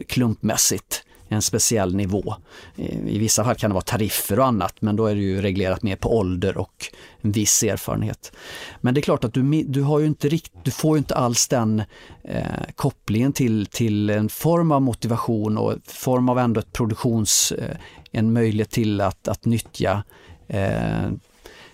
klumpmässigt 0.08 1.04
en 1.34 1.42
speciell 1.42 1.94
nivå. 1.94 2.34
Eh, 2.76 3.06
I 3.06 3.18
vissa 3.18 3.44
fall 3.44 3.54
kan 3.54 3.70
det 3.70 3.74
vara 3.74 3.84
tariffer 3.84 4.38
och 4.38 4.46
annat 4.46 4.74
men 4.80 4.96
då 4.96 5.06
är 5.06 5.14
det 5.14 5.20
ju 5.20 5.42
reglerat 5.42 5.82
mer 5.82 5.96
på 5.96 6.18
ålder 6.18 6.58
och 6.58 6.86
en 7.20 7.32
viss 7.32 7.62
erfarenhet. 7.62 8.32
Men 8.80 8.94
det 8.94 9.00
är 9.00 9.02
klart 9.02 9.24
att 9.24 9.34
du, 9.34 9.62
du, 9.62 9.82
har 9.82 9.98
ju 9.98 10.06
inte 10.06 10.28
rikt, 10.28 10.52
du 10.62 10.70
får 10.70 10.96
ju 10.96 10.98
inte 10.98 11.14
alls 11.14 11.48
den 11.48 11.82
eh, 12.24 12.44
kopplingen 12.74 13.32
till, 13.32 13.66
till 13.66 14.10
en 14.10 14.28
form 14.28 14.72
av 14.72 14.82
motivation 14.82 15.58
och 15.58 15.74
form 15.84 16.28
av 16.28 16.38
ändå 16.38 16.60
ett 16.60 16.72
produktions, 16.72 17.52
eh, 17.52 17.76
en 18.12 18.32
möjlighet 18.32 18.70
till 18.70 19.00
att, 19.00 19.28
att 19.28 19.44
nyttja 19.44 20.04
eh, 20.48 21.10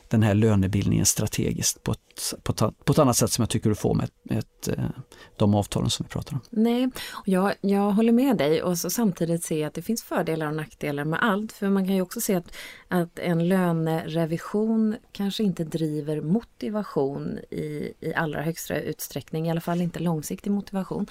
den 0.08 0.22
här 0.22 0.34
lönebildningen 0.34 1.06
strategiskt 1.06 1.82
på 1.82 1.92
ett, 1.92 2.15
på 2.42 2.52
ett, 2.52 2.84
på 2.84 2.92
ett 2.92 2.98
annat 2.98 3.16
sätt 3.16 3.32
som 3.32 3.42
jag 3.42 3.50
tycker 3.50 3.68
du 3.68 3.74
får 3.74 3.94
med 3.94 4.08
med 4.22 4.38
ett, 4.38 4.68
eh, 4.68 4.84
de 5.36 5.54
avtalen 5.54 5.90
som 5.90 6.06
vi 6.06 6.10
pratar 6.10 6.34
om. 6.34 6.40
Nej, 6.50 6.88
jag, 7.24 7.54
jag 7.60 7.90
håller 7.90 8.12
med 8.12 8.36
dig 8.36 8.62
och 8.62 8.78
så 8.78 8.90
samtidigt 8.90 9.44
ser 9.44 9.60
jag 9.60 9.68
att 9.68 9.74
det 9.74 9.82
finns 9.82 10.02
fördelar 10.02 10.46
och 10.46 10.54
nackdelar 10.54 11.04
med 11.04 11.18
allt. 11.22 11.52
För 11.52 11.68
man 11.68 11.86
kan 11.86 11.94
ju 11.94 12.02
också 12.02 12.20
se 12.20 12.34
att, 12.34 12.56
att 12.88 13.18
en 13.18 13.48
lönerevision 13.48 14.96
kanske 15.12 15.42
inte 15.42 15.64
driver 15.64 16.20
motivation 16.20 17.38
i, 17.50 17.92
i 18.00 18.14
allra 18.14 18.42
högsta 18.42 18.80
utsträckning, 18.80 19.46
i 19.46 19.50
alla 19.50 19.60
fall 19.60 19.80
inte 19.80 20.00
långsiktig 20.00 20.50
motivation. 20.50 21.06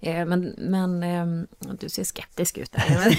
Eh, 0.00 0.26
men, 0.26 0.54
men 0.58 1.02
eh, 1.02 1.46
du 1.80 1.88
ser 1.88 2.04
skeptisk 2.04 2.58
ut 2.58 2.72
där. 2.72 3.18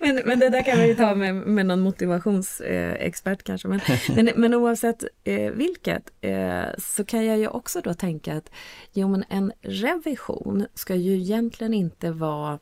men, 0.00 0.16
men 0.26 0.38
det 0.38 0.48
där 0.48 0.62
kan 0.62 0.78
vi 0.78 0.94
ta 0.94 1.14
med, 1.14 1.34
med 1.34 1.66
någon 1.66 1.80
motivationsexpert 1.80 3.42
kanske. 3.42 3.68
Men, 3.68 3.80
men, 4.14 4.30
men 4.36 4.54
oavsett 4.54 5.04
eh, 5.24 5.50
vilket 5.50 6.12
eh, 6.20 6.35
Eh, 6.36 6.68
så 6.78 7.04
kan 7.04 7.26
jag 7.26 7.38
ju 7.38 7.48
också 7.48 7.80
då 7.80 7.94
tänka 7.94 8.36
att 8.36 8.50
jo, 8.92 9.08
men 9.08 9.24
en 9.28 9.52
revision 9.60 10.66
ska 10.74 10.94
ju 10.94 11.16
egentligen 11.16 11.74
inte 11.74 12.10
vara 12.10 12.58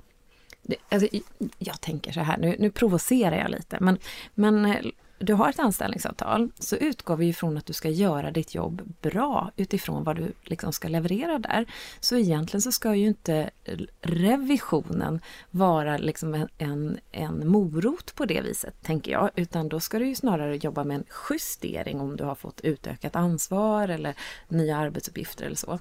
Alltså, 0.89 1.09
jag 1.59 1.81
tänker 1.81 2.13
så 2.13 2.21
här, 2.21 2.39
nu, 2.39 2.57
nu 2.59 2.71
provocerar 2.71 3.37
jag 3.37 3.51
lite, 3.51 3.79
men, 3.81 3.99
men 4.35 4.67
eh, 4.67 4.85
du 5.25 5.35
har 5.35 5.51
ett 5.51 5.59
anställningsavtal 5.59 6.51
så 6.59 6.77
utgår 6.77 7.17
vi 7.17 7.29
ifrån 7.29 7.59
att 7.59 7.67
du 7.67 7.73
ska 7.73 7.89
göra 7.89 8.31
ditt 8.31 8.55
jobb 8.55 8.83
bra 9.01 9.51
utifrån 9.57 10.05
vad 10.05 10.17
du 10.17 10.33
liksom 10.43 10.73
ska 10.73 10.89
leverera 10.89 11.39
där. 11.39 11.67
Så 12.01 12.17
egentligen 12.17 12.63
så 12.63 12.73
ska 12.73 12.95
ju 12.95 13.07
inte 13.07 13.51
revisionen 14.01 15.21
vara 15.51 15.97
liksom 15.97 16.35
en, 16.35 16.49
en, 16.59 16.99
en 17.13 17.49
morot 17.49 18.15
på 18.15 18.25
det 18.25 18.41
viset, 18.41 18.83
tänker 18.83 19.13
jag, 19.13 19.31
utan 19.35 19.69
då 19.69 19.81
ska 19.81 19.99
du 19.99 20.07
ju 20.07 20.15
snarare 20.15 20.57
jobba 20.57 20.85
med 20.85 20.95
en 20.95 21.05
justering 21.31 22.01
om 22.01 22.17
du 22.17 22.25
har 22.25 22.35
fått 22.35 22.61
utökat 22.61 23.17
ansvar 23.17 23.89
eller 23.89 24.15
nya 24.49 24.77
arbetsuppgifter 24.77 25.45
eller 25.47 25.57
så. 25.57 25.81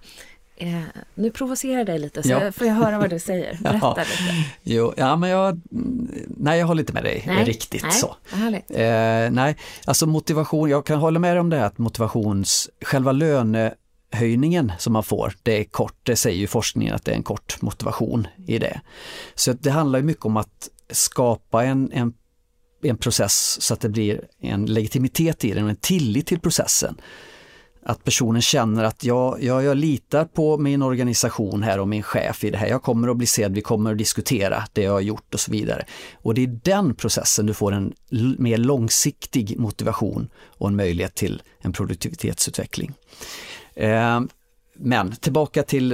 Eh, 0.56 0.82
nu 1.16 1.32
provocerar 1.32 1.78
jag 1.78 1.86
dig 1.86 2.00
lite 2.00 2.24
så 2.24 2.30
ja. 2.30 2.52
får 2.52 2.68
jag 2.68 2.74
höra 2.74 3.00
vad 3.00 3.10
du 3.10 3.20
säger. 3.20 3.58
Berätta 3.64 3.94
ja. 3.98 4.04
lite. 4.04 4.50
Jo, 4.64 4.94
ja, 4.98 5.16
men 5.16 5.30
jag, 5.30 5.62
nej, 6.28 6.60
jag 6.60 6.68
håller 6.68 6.82
inte 6.82 6.94
med 6.94 7.04
dig 7.04 7.24
nej. 7.28 7.46
riktigt 7.46 7.84
nej. 7.84 7.92
så. 7.92 8.16
Eh, 8.74 9.32
nej, 9.32 9.58
alltså 9.86 10.06
motivation, 10.06 10.70
jag 10.70 10.86
kan 10.86 11.00
hålla 11.00 11.20
med 11.20 11.36
dig 11.36 11.40
om 11.40 11.50
det 11.50 11.58
här 11.58 11.66
att 11.66 11.78
motivations, 11.78 12.70
själva 12.82 13.12
lönehöjningen 13.12 14.72
som 14.80 14.94
man 14.94 15.04
får, 15.04 15.34
det 15.44 15.60
är 15.60 15.64
kort, 15.64 15.98
det 16.04 16.16
säger 16.16 16.38
ju 16.38 16.48
forskningen 16.48 16.96
att 16.96 17.06
det 17.06 17.12
är 17.12 17.16
en 17.16 17.24
kort 17.24 17.62
motivation 17.62 18.28
i 18.48 18.60
det. 18.60 18.82
Så 19.36 19.54
det 19.54 19.70
handlar 19.70 20.02
mycket 20.02 20.26
om 20.26 20.38
att 20.38 20.70
skapa 20.92 21.66
en, 21.66 21.92
en, 21.92 22.14
en 22.84 22.98
process 22.98 23.62
så 23.62 23.74
att 23.74 23.82
det 23.82 23.90
blir 23.90 24.22
en 24.40 24.66
legitimitet 24.66 25.46
i 25.46 25.54
den 25.54 25.64
och 25.64 25.70
en 25.70 25.76
tillit 25.76 26.28
till 26.28 26.40
processen 26.40 26.98
att 27.86 28.04
personen 28.04 28.42
känner 28.42 28.84
att 28.84 29.04
jag, 29.04 29.44
jag, 29.44 29.64
jag 29.64 29.78
litar 29.78 30.26
på 30.26 30.58
min 30.58 30.82
organisation 30.82 31.64
här 31.64 31.80
och 31.80 31.88
min 31.88 32.04
chef 32.04 32.44
i 32.44 32.50
det 32.50 32.58
här. 32.58 32.68
Jag 32.68 32.84
kommer 32.84 33.08
att 33.08 33.18
bli 33.18 33.28
sedd, 33.28 33.54
vi 33.54 33.62
kommer 33.62 33.92
att 33.92 33.98
diskutera 33.98 34.64
det 34.74 34.82
jag 34.82 34.92
har 34.92 35.02
gjort 35.02 35.34
och 35.34 35.40
så 35.40 35.52
vidare. 35.52 35.86
Och 36.22 36.34
det 36.34 36.44
är 36.44 36.60
den 36.64 36.96
processen 36.96 37.46
du 37.46 37.54
får 37.54 37.72
en 37.72 37.94
mer 38.38 38.58
långsiktig 38.58 39.60
motivation 39.60 40.30
och 40.58 40.68
en 40.68 40.76
möjlighet 40.76 41.16
till 41.16 41.42
en 41.60 41.74
produktivitetsutveckling. 41.74 42.94
Eh, 43.76 44.20
men 44.76 45.12
tillbaka 45.12 45.64
till, 45.64 45.92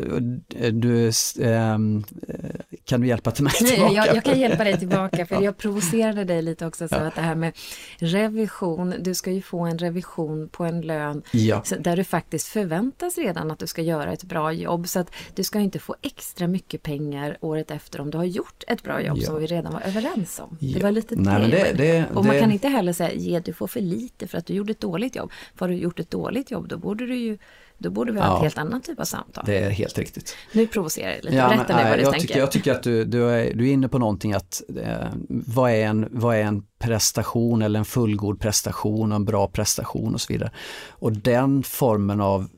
eh, 0.56 0.74
du, 0.74 1.12
ehm, 1.42 2.04
eh, 2.28 2.69
kan 2.90 3.02
du 3.02 3.08
hjälpa 3.08 3.32
till 3.32 3.44
mig 3.44 3.54
tillbaka? 3.54 3.94
Jag, 3.94 4.16
jag, 4.16 4.24
kan 4.24 4.40
hjälpa 4.40 4.64
dig 4.64 4.80
tillbaka 4.80 5.26
för 5.26 5.42
jag 5.42 5.58
provocerade 5.58 6.24
dig 6.24 6.42
lite 6.42 6.66
också 6.66 6.88
så 6.88 6.96
ja. 6.96 7.00
att 7.00 7.16
det 7.16 7.22
här 7.22 7.36
med 7.36 7.54
revision, 7.98 8.94
du 9.00 9.14
ska 9.14 9.32
ju 9.32 9.42
få 9.42 9.60
en 9.60 9.78
revision 9.78 10.50
på 10.50 10.64
en 10.64 10.82
lön 10.82 11.22
ja. 11.32 11.64
där 11.80 11.96
du 11.96 12.04
faktiskt 12.04 12.48
förväntas 12.48 13.18
redan 13.18 13.52
att 13.52 13.60
du 13.60 13.68
ska 13.68 13.82
göra 13.82 14.14
ett 14.14 14.24
bra 14.24 14.52
jobb 14.54 14.88
så 14.88 15.00
att 15.00 15.12
du 15.36 15.44
ska 15.44 15.60
inte 15.60 15.80
få 15.80 15.96
extra 16.02 16.48
mycket 16.48 16.84
pengar 16.84 17.38
året 17.42 17.72
efter 17.72 18.02
om 18.02 18.12
du 18.12 18.18
har 18.18 18.26
gjort 18.26 18.64
ett 18.68 18.84
bra 18.84 19.02
jobb 19.02 19.18
ja. 19.18 19.26
som 19.26 19.40
vi 19.40 19.46
redan 19.46 19.74
var 19.74 19.82
överens 19.82 20.40
om. 20.40 20.58
Det 20.60 20.84
var 20.84 20.92
lite 20.92 21.16
Nej, 21.16 21.52
det, 21.52 21.74
det, 21.78 22.06
Och 22.14 22.26
man 22.26 22.40
kan 22.40 22.52
inte 22.52 22.68
heller 22.68 22.94
säga, 22.94 23.14
ge 23.14 23.40
du 23.40 23.54
får 23.54 23.68
för 23.68 23.82
lite 23.82 24.28
för 24.28 24.38
att 24.38 24.46
du 24.46 24.54
gjorde 24.54 24.72
ett 24.72 24.82
dåligt 24.82 25.16
jobb. 25.16 25.32
För 25.56 25.66
har 25.66 25.74
du 25.74 25.80
gjort 25.80 26.00
ett 26.00 26.12
dåligt 26.12 26.52
jobb 26.52 26.68
då 26.68 26.78
borde 26.78 27.06
du 27.06 27.16
ju 27.16 27.38
då 27.80 27.90
borde 27.90 28.12
vi 28.12 28.20
ha 28.20 28.26
ja, 28.26 28.36
en 28.36 28.42
helt 28.42 28.58
annan 28.58 28.82
typ 28.82 29.00
av 29.00 29.04
samtal. 29.04 29.44
Det 29.48 29.58
är 29.58 29.70
helt 29.70 29.98
riktigt. 29.98 30.36
Nu 30.52 30.68
provocerar 30.68 31.12
jag 31.12 31.24
lite, 31.24 31.36
ja, 31.36 31.50
berätta 31.50 31.76
men, 31.76 31.84
nu 31.84 31.90
vad 31.90 32.00
du 32.00 32.04
jag 32.04 32.12
tänker. 32.12 32.28
Tycker, 32.28 32.40
jag 32.40 32.52
tycker 32.52 32.72
att 32.72 32.84
du, 32.84 33.06
du, 33.06 33.30
är, 33.30 33.54
du 33.54 33.70
är 33.70 33.74
inne 33.74 33.90
på 33.90 34.00
någonting 34.00 34.34
att 34.34 34.62
eh, 34.84 35.08
vad, 35.30 35.72
är 35.72 35.86
en, 35.86 36.08
vad 36.12 36.36
är 36.36 36.42
en 36.42 36.64
prestation 36.80 37.62
eller 37.62 37.80
en 37.80 37.86
fullgod 37.86 38.40
prestation 38.40 39.12
och 39.12 39.16
en 39.16 39.26
bra 39.26 39.48
prestation 39.48 40.14
och 40.14 40.22
så 40.22 40.34
vidare. 40.34 40.52
Och 40.90 41.12
den 41.14 41.64
formen 41.64 42.22
av 42.22 42.50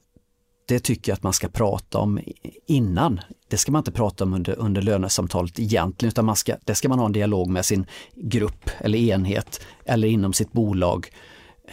det 0.67 0.79
tycker 0.79 1.11
jag 1.11 1.15
att 1.15 1.23
man 1.23 1.33
ska 1.33 1.47
prata 1.47 1.97
om 1.97 2.19
innan. 2.67 3.21
Det 3.47 3.57
ska 3.57 3.71
man 3.71 3.79
inte 3.79 3.91
prata 3.91 4.23
om 4.23 4.33
under, 4.33 4.59
under 4.59 4.81
lönesamtalet 4.81 5.59
egentligen 5.59 6.09
utan 6.09 6.25
man 6.25 6.35
ska, 6.35 6.55
det 6.65 6.75
ska 6.75 6.89
man 6.89 6.99
ha 6.99 7.05
en 7.05 7.11
dialog 7.11 7.49
med 7.49 7.65
sin 7.65 7.85
grupp 8.15 8.69
eller 8.79 8.99
enhet 8.99 9.61
eller 9.85 10.07
inom 10.07 10.33
sitt 10.33 10.51
bolag 10.51 11.07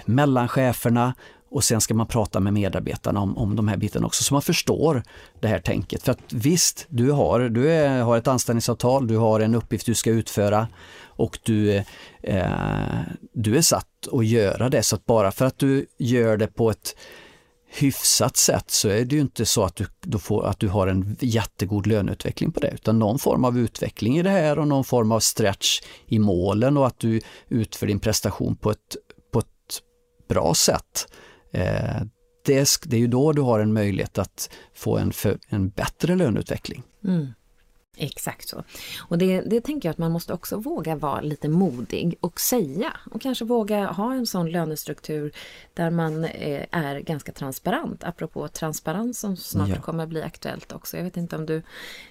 mellan 0.04 0.48
cheferna 0.48 1.14
och 1.50 1.64
sen 1.64 1.80
ska 1.80 1.94
man 1.94 2.06
prata 2.06 2.40
med 2.40 2.52
medarbetarna 2.52 3.20
om, 3.20 3.38
om 3.38 3.56
de 3.56 3.68
här 3.68 3.76
bitarna 3.76 4.06
också 4.06 4.24
så 4.24 4.34
man 4.34 4.42
förstår 4.42 5.02
det 5.40 5.48
här 5.48 5.58
tänket. 5.58 6.02
För 6.02 6.12
att 6.12 6.32
visst, 6.32 6.86
du 6.88 7.10
har, 7.10 7.40
du 7.40 7.70
är, 7.70 8.02
har 8.02 8.18
ett 8.18 8.28
anställningsavtal, 8.28 9.06
du 9.06 9.16
har 9.16 9.40
en 9.40 9.54
uppgift 9.54 9.86
du 9.86 9.94
ska 9.94 10.10
utföra 10.10 10.68
och 11.04 11.38
du, 11.42 11.76
eh, 12.22 13.00
du 13.32 13.56
är 13.56 13.62
satt 13.62 14.08
att 14.12 14.26
göra 14.26 14.68
det. 14.68 14.82
Så 14.82 14.96
att 14.96 15.06
bara 15.06 15.32
för 15.32 15.44
att 15.44 15.58
du 15.58 15.86
gör 15.98 16.36
det 16.36 16.46
på 16.46 16.70
ett 16.70 16.96
hyfsat 17.70 18.36
sätt 18.36 18.70
så 18.70 18.88
är 18.88 19.04
det 19.04 19.14
ju 19.14 19.20
inte 19.20 19.46
så 19.46 19.64
att 19.64 19.76
du, 19.76 19.86
du, 20.00 20.18
får, 20.18 20.46
att 20.46 20.60
du 20.60 20.68
har 20.68 20.86
en 20.86 21.16
jättegod 21.20 21.86
löneutveckling 21.86 22.52
på 22.52 22.60
det, 22.60 22.70
utan 22.70 22.98
någon 22.98 23.18
form 23.18 23.44
av 23.44 23.58
utveckling 23.58 24.18
i 24.18 24.22
det 24.22 24.30
här 24.30 24.58
och 24.58 24.68
någon 24.68 24.84
form 24.84 25.12
av 25.12 25.20
stretch 25.20 25.80
i 26.06 26.18
målen 26.18 26.76
och 26.76 26.86
att 26.86 26.98
du 26.98 27.20
utför 27.48 27.86
din 27.86 28.00
prestation 28.00 28.56
på 28.56 28.70
ett, 28.70 28.96
på 29.32 29.38
ett 29.38 29.82
bra 30.28 30.54
sätt. 30.54 31.06
Eh, 31.52 32.02
det, 32.44 32.68
det, 32.84 32.96
är 32.96 33.00
ju 33.00 33.06
då 33.06 33.32
du 33.32 33.42
har 33.42 33.60
en 33.60 33.72
möjlighet 33.72 34.18
att 34.18 34.50
få 34.74 34.98
en, 34.98 35.12
för, 35.12 35.38
en 35.48 35.68
bättre 35.68 36.16
löneutveckling. 36.16 36.82
Mm. 37.04 37.26
Exakt 38.00 38.48
så. 38.48 38.64
Och 38.98 39.18
det, 39.18 39.40
det 39.40 39.60
tänker 39.60 39.88
jag 39.88 39.92
att 39.92 39.98
man 39.98 40.12
måste 40.12 40.32
också 40.32 40.56
våga 40.56 40.96
vara 40.96 41.20
lite 41.20 41.48
modig 41.48 42.18
och 42.20 42.40
säga 42.40 42.92
och 43.10 43.20
kanske 43.20 43.44
våga 43.44 43.86
ha 43.86 44.14
en 44.14 44.26
sån 44.26 44.50
lönestruktur 44.50 45.32
där 45.74 45.90
man 45.90 46.24
eh, 46.24 46.66
är 46.70 47.00
ganska 47.00 47.32
transparent, 47.32 48.04
apropå 48.04 48.48
transparens 48.48 49.20
som 49.20 49.36
snart 49.36 49.68
ja. 49.68 49.80
kommer 49.80 50.06
bli 50.06 50.22
aktuellt 50.22 50.72
också. 50.72 50.96
Jag 50.96 51.04
vet 51.04 51.16
inte 51.16 51.36
om 51.36 51.46
du 51.46 51.62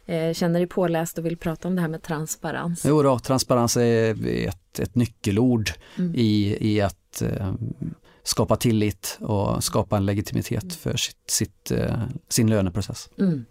eh, 0.05 0.33
känner 0.33 0.59
dig 0.59 0.67
påläst 0.67 1.17
och 1.17 1.25
vill 1.25 1.37
prata 1.37 1.67
om 1.67 1.75
det 1.75 1.81
här 1.81 1.89
med 1.89 2.03
transparens? 2.03 2.85
Jo 2.85 3.03
då, 3.03 3.19
transparens 3.19 3.77
är 3.77 4.27
ett, 4.47 4.79
ett 4.79 4.95
nyckelord 4.95 5.71
mm. 5.97 6.15
i, 6.15 6.57
i 6.59 6.81
att 6.81 7.23
skapa 8.27 8.55
tillit 8.55 9.17
och 9.21 9.63
skapa 9.63 9.97
en 9.97 10.05
legitimitet 10.05 10.73
för 10.73 10.97
sitt, 10.97 11.29
sitt, 11.29 11.71
eh, 11.71 12.03
sin 12.29 12.49
löneprocess. 12.49 13.09
Mm. 13.17 13.45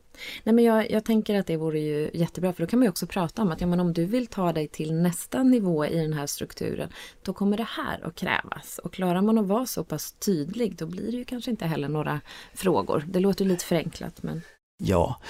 Nej, 0.44 0.54
men 0.54 0.64
jag, 0.64 0.90
jag, 0.90 1.04
tänker 1.04 1.38
att 1.38 1.46
det 1.46 1.56
vore 1.56 1.80
ju 1.80 2.10
jättebra 2.14 2.52
för 2.52 2.62
då 2.62 2.66
kan 2.66 2.78
man 2.78 2.84
ju 2.84 2.90
också 2.90 3.06
prata 3.06 3.42
om 3.42 3.52
att 3.52 3.60
ja, 3.60 3.66
men 3.66 3.80
om 3.80 3.92
du 3.92 4.04
vill 4.04 4.26
ta 4.26 4.52
dig 4.52 4.68
till 4.68 4.94
nästa 4.94 5.42
nivå 5.42 5.86
i 5.86 5.96
den 5.96 6.12
här 6.12 6.26
strukturen 6.26 6.88
då 7.22 7.32
kommer 7.32 7.56
det 7.56 7.68
här 7.68 8.06
att 8.06 8.14
krävas. 8.14 8.78
Och 8.84 8.92
klarar 8.92 9.22
man 9.22 9.38
att 9.38 9.46
vara 9.46 9.66
så 9.66 9.84
pass 9.84 10.12
tydlig 10.12 10.76
då 10.76 10.86
blir 10.86 11.12
det 11.12 11.18
ju 11.18 11.24
kanske 11.24 11.50
inte 11.50 11.66
heller 11.66 11.88
några 11.88 12.20
frågor. 12.54 13.04
Det 13.08 13.20
låter 13.20 13.44
lite 13.44 13.64
förenklat 13.64 14.22
men... 14.22 14.42
Ja, 14.78 15.20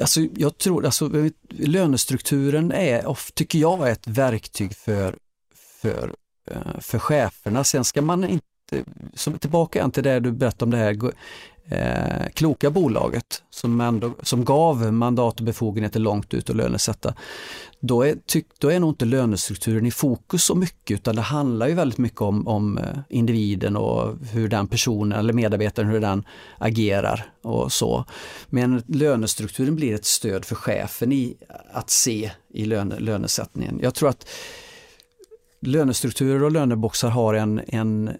alltså 0.00 0.20
jag 0.20 0.58
tror 0.58 0.84
alltså 0.84 1.10
lönestrukturen 1.48 2.72
är, 2.72 3.32
tycker 3.34 3.58
jag 3.58 3.88
är 3.88 3.92
ett 3.92 4.06
verktyg 4.06 4.76
för, 4.76 5.16
för, 5.54 6.14
eh, 6.50 6.80
för 6.80 6.98
cheferna. 6.98 7.64
Sen 7.64 7.84
ska 7.84 8.02
man 8.02 8.24
inte 8.24 8.51
som 9.14 9.38
tillbaka 9.38 9.90
till 9.90 10.02
det 10.02 10.20
du 10.20 10.32
berättade 10.32 10.64
om 10.64 10.70
det 10.70 10.76
här 10.76 11.12
eh, 11.68 12.28
kloka 12.34 12.70
bolaget 12.70 13.42
som, 13.50 13.80
ändå, 13.80 14.12
som 14.22 14.44
gav 14.44 14.92
mandat 14.92 15.40
och 15.40 15.46
befogenheter 15.46 16.00
långt 16.00 16.34
ut 16.34 16.50
och 16.50 16.56
lönesätta. 16.56 17.14
Då 17.80 18.02
är, 18.02 18.16
tyck, 18.26 18.46
då 18.58 18.70
är 18.70 18.80
nog 18.80 18.90
inte 18.90 19.04
lönestrukturen 19.04 19.86
i 19.86 19.90
fokus 19.90 20.44
så 20.44 20.54
mycket 20.54 20.94
utan 20.94 21.16
det 21.16 21.22
handlar 21.22 21.68
ju 21.68 21.74
väldigt 21.74 21.98
mycket 21.98 22.20
om, 22.20 22.48
om 22.48 22.78
eh, 22.78 22.98
individen 23.08 23.76
och 23.76 24.16
hur 24.32 24.48
den 24.48 24.68
personen 24.68 25.18
eller 25.18 25.32
medarbetaren 25.32 25.88
hur 25.88 26.00
den 26.00 26.24
agerar 26.58 27.32
och 27.42 27.72
så. 27.72 28.04
Men 28.46 28.82
lönestrukturen 28.86 29.76
blir 29.76 29.94
ett 29.94 30.04
stöd 30.04 30.44
för 30.44 30.54
chefen 30.54 31.12
i 31.12 31.36
att 31.72 31.90
se 31.90 32.30
i 32.54 32.64
löne, 32.64 32.98
lönesättningen. 32.98 33.78
Jag 33.82 33.94
tror 33.94 34.08
att 34.08 34.26
lönestrukturer 35.60 36.42
och 36.42 36.52
löneboxar 36.52 37.08
har 37.08 37.34
en, 37.34 37.60
en 37.66 38.10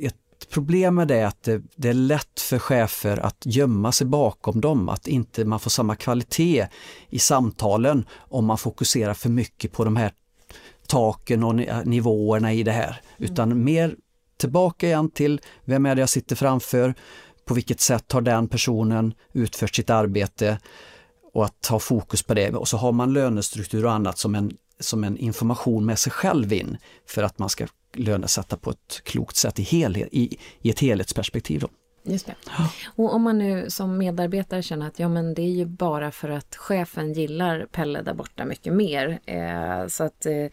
ett 0.00 0.48
problem 0.50 0.94
med 0.94 1.08
det 1.08 1.16
är 1.16 1.26
att 1.26 1.42
det, 1.42 1.62
det, 1.76 1.88
är 1.88 1.94
lätt 1.94 2.40
för 2.40 2.58
chefer 2.58 3.18
att 3.18 3.42
gömma 3.44 3.92
sig 3.92 4.06
bakom 4.06 4.60
dem, 4.60 4.88
att 4.88 5.08
inte 5.08 5.44
man 5.44 5.60
får 5.60 5.70
samma 5.70 5.96
kvalitet 5.96 6.66
i 7.08 7.18
samtalen 7.18 8.06
om 8.18 8.44
man 8.44 8.58
fokuserar 8.58 9.14
för 9.14 9.28
mycket 9.28 9.72
på 9.72 9.84
de 9.84 9.96
här 9.96 10.12
taken 10.86 11.44
och 11.44 11.54
nivåerna 11.86 12.52
i 12.52 12.62
det 12.62 12.72
här. 12.72 13.00
Utan 13.18 13.52
mm. 13.52 13.64
mer 13.64 13.96
tillbaka 14.36 14.86
igen 14.86 15.10
till 15.10 15.40
vem 15.64 15.86
är 15.86 15.94
det 15.94 16.00
jag 16.00 16.08
sitter 16.08 16.36
framför, 16.36 16.94
på 17.44 17.54
vilket 17.54 17.80
sätt 17.80 18.12
har 18.12 18.20
den 18.20 18.48
personen 18.48 19.14
utfört 19.32 19.74
sitt 19.74 19.90
arbete 19.90 20.58
och 21.32 21.44
att 21.44 21.66
ha 21.66 21.78
fokus 21.78 22.22
på 22.22 22.34
det. 22.34 22.50
Och 22.50 22.68
så 22.68 22.76
har 22.76 22.92
man 22.92 23.12
lönestruktur 23.12 23.84
och 23.84 23.92
annat 23.92 24.18
som 24.18 24.34
en, 24.34 24.56
som 24.80 25.04
en 25.04 25.16
information 25.16 25.86
med 25.86 25.98
sig 25.98 26.12
själv 26.12 26.52
in 26.52 26.76
för 27.06 27.22
att 27.22 27.38
man 27.38 27.48
ska 27.48 27.66
lönesätta 27.98 28.56
på 28.56 28.70
ett 28.70 29.00
klokt 29.04 29.36
sätt 29.36 29.58
i, 29.58 29.62
helhet, 29.62 30.08
i, 30.12 30.38
i 30.62 30.70
ett 30.70 30.80
helhetsperspektiv. 30.80 31.60
Då. 31.60 31.68
Just 32.06 32.26
det. 32.26 32.34
Och 32.86 33.14
om 33.14 33.22
man 33.22 33.38
nu 33.38 33.70
som 33.70 33.98
medarbetare 33.98 34.62
känner 34.62 34.86
att 34.86 34.98
ja 34.98 35.08
men 35.08 35.34
det 35.34 35.42
är 35.42 35.50
ju 35.50 35.64
bara 35.64 36.10
för 36.10 36.28
att 36.28 36.56
chefen 36.56 37.12
gillar 37.12 37.66
Pelle 37.72 38.02
där 38.02 38.14
borta 38.14 38.44
mycket 38.44 38.72
mer. 38.72 39.18
Eh, 39.26 39.86
så 39.88 40.04
att 40.04 40.26
eh, 40.26 40.48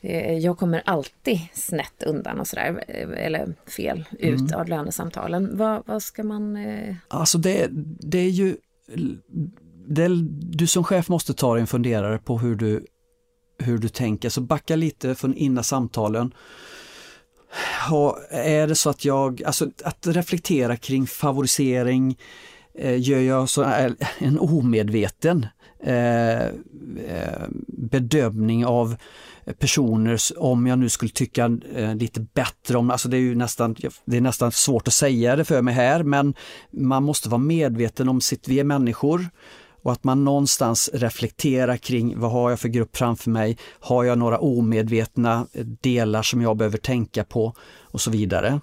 eh 0.00 0.38
jag 0.38 0.58
kommer 0.58 0.82
alltid 0.84 1.38
snett 1.52 2.02
undan 2.02 2.40
och 2.40 2.46
sådär, 2.46 2.84
eh, 2.88 3.26
eller 3.26 3.54
fel 3.76 4.04
ut 4.18 4.40
mm. 4.40 4.60
av 4.60 4.68
lönesamtalen. 4.68 5.56
Vad, 5.56 5.82
vad 5.86 6.02
ska 6.02 6.24
man... 6.24 6.56
Eh... 6.56 6.94
Alltså 7.08 7.38
det, 7.38 7.68
det 8.00 8.18
är 8.18 8.30
ju... 8.30 8.56
Det, 9.86 10.08
du 10.40 10.66
som 10.66 10.84
chef 10.84 11.08
måste 11.08 11.34
ta 11.34 11.54
dig 11.54 11.60
en 11.60 11.66
funderare 11.66 12.18
på 12.18 12.38
hur 12.38 12.54
du 12.54 12.86
hur 13.60 13.78
du 13.78 13.88
tänker, 13.88 14.28
så 14.28 14.40
backa 14.40 14.76
lite 14.76 15.14
från 15.14 15.34
innan 15.34 15.64
samtalen. 15.64 16.34
Ha, 17.88 18.18
är 18.30 18.66
det 18.66 18.74
så 18.74 18.90
att 18.90 19.04
jag, 19.04 19.42
alltså 19.42 19.70
att 19.84 20.06
reflektera 20.06 20.76
kring 20.76 21.06
favorisering, 21.06 22.18
eh, 22.74 23.00
gör 23.00 23.20
jag 23.20 23.48
så, 23.48 23.62
eh, 23.62 23.92
en 24.18 24.38
omedveten 24.38 25.46
eh, 25.82 26.44
eh, 26.44 27.48
bedömning 27.68 28.66
av 28.66 28.96
personer 29.58 30.18
om 30.36 30.66
jag 30.66 30.78
nu 30.78 30.88
skulle 30.88 31.10
tycka 31.10 31.58
eh, 31.74 31.94
lite 31.94 32.20
bättre 32.20 32.78
om, 32.78 32.90
alltså 32.90 33.08
det 33.08 33.16
är 33.16 33.20
ju 33.20 33.34
nästan, 33.34 33.76
det 34.04 34.16
är 34.16 34.20
nästan 34.20 34.52
svårt 34.52 34.88
att 34.88 34.94
säga 34.94 35.36
det 35.36 35.44
för 35.44 35.62
mig 35.62 35.74
här 35.74 36.02
men 36.02 36.34
man 36.70 37.02
måste 37.02 37.28
vara 37.28 37.38
medveten 37.38 38.08
om 38.08 38.20
sitt, 38.20 38.48
vi 38.48 38.60
är 38.60 38.64
människor 38.64 39.28
och 39.82 39.92
att 39.92 40.04
man 40.04 40.24
någonstans 40.24 40.90
reflekterar 40.92 41.76
kring 41.76 42.20
vad 42.20 42.30
har 42.30 42.50
jag 42.50 42.60
för 42.60 42.68
grupp 42.68 42.96
framför 42.96 43.30
mig? 43.30 43.58
Har 43.80 44.04
jag 44.04 44.18
några 44.18 44.38
omedvetna 44.38 45.46
delar 45.80 46.22
som 46.22 46.40
jag 46.42 46.56
behöver 46.56 46.78
tänka 46.78 47.24
på 47.24 47.54
och 47.92 48.00
så 48.00 48.10
vidare. 48.10 48.60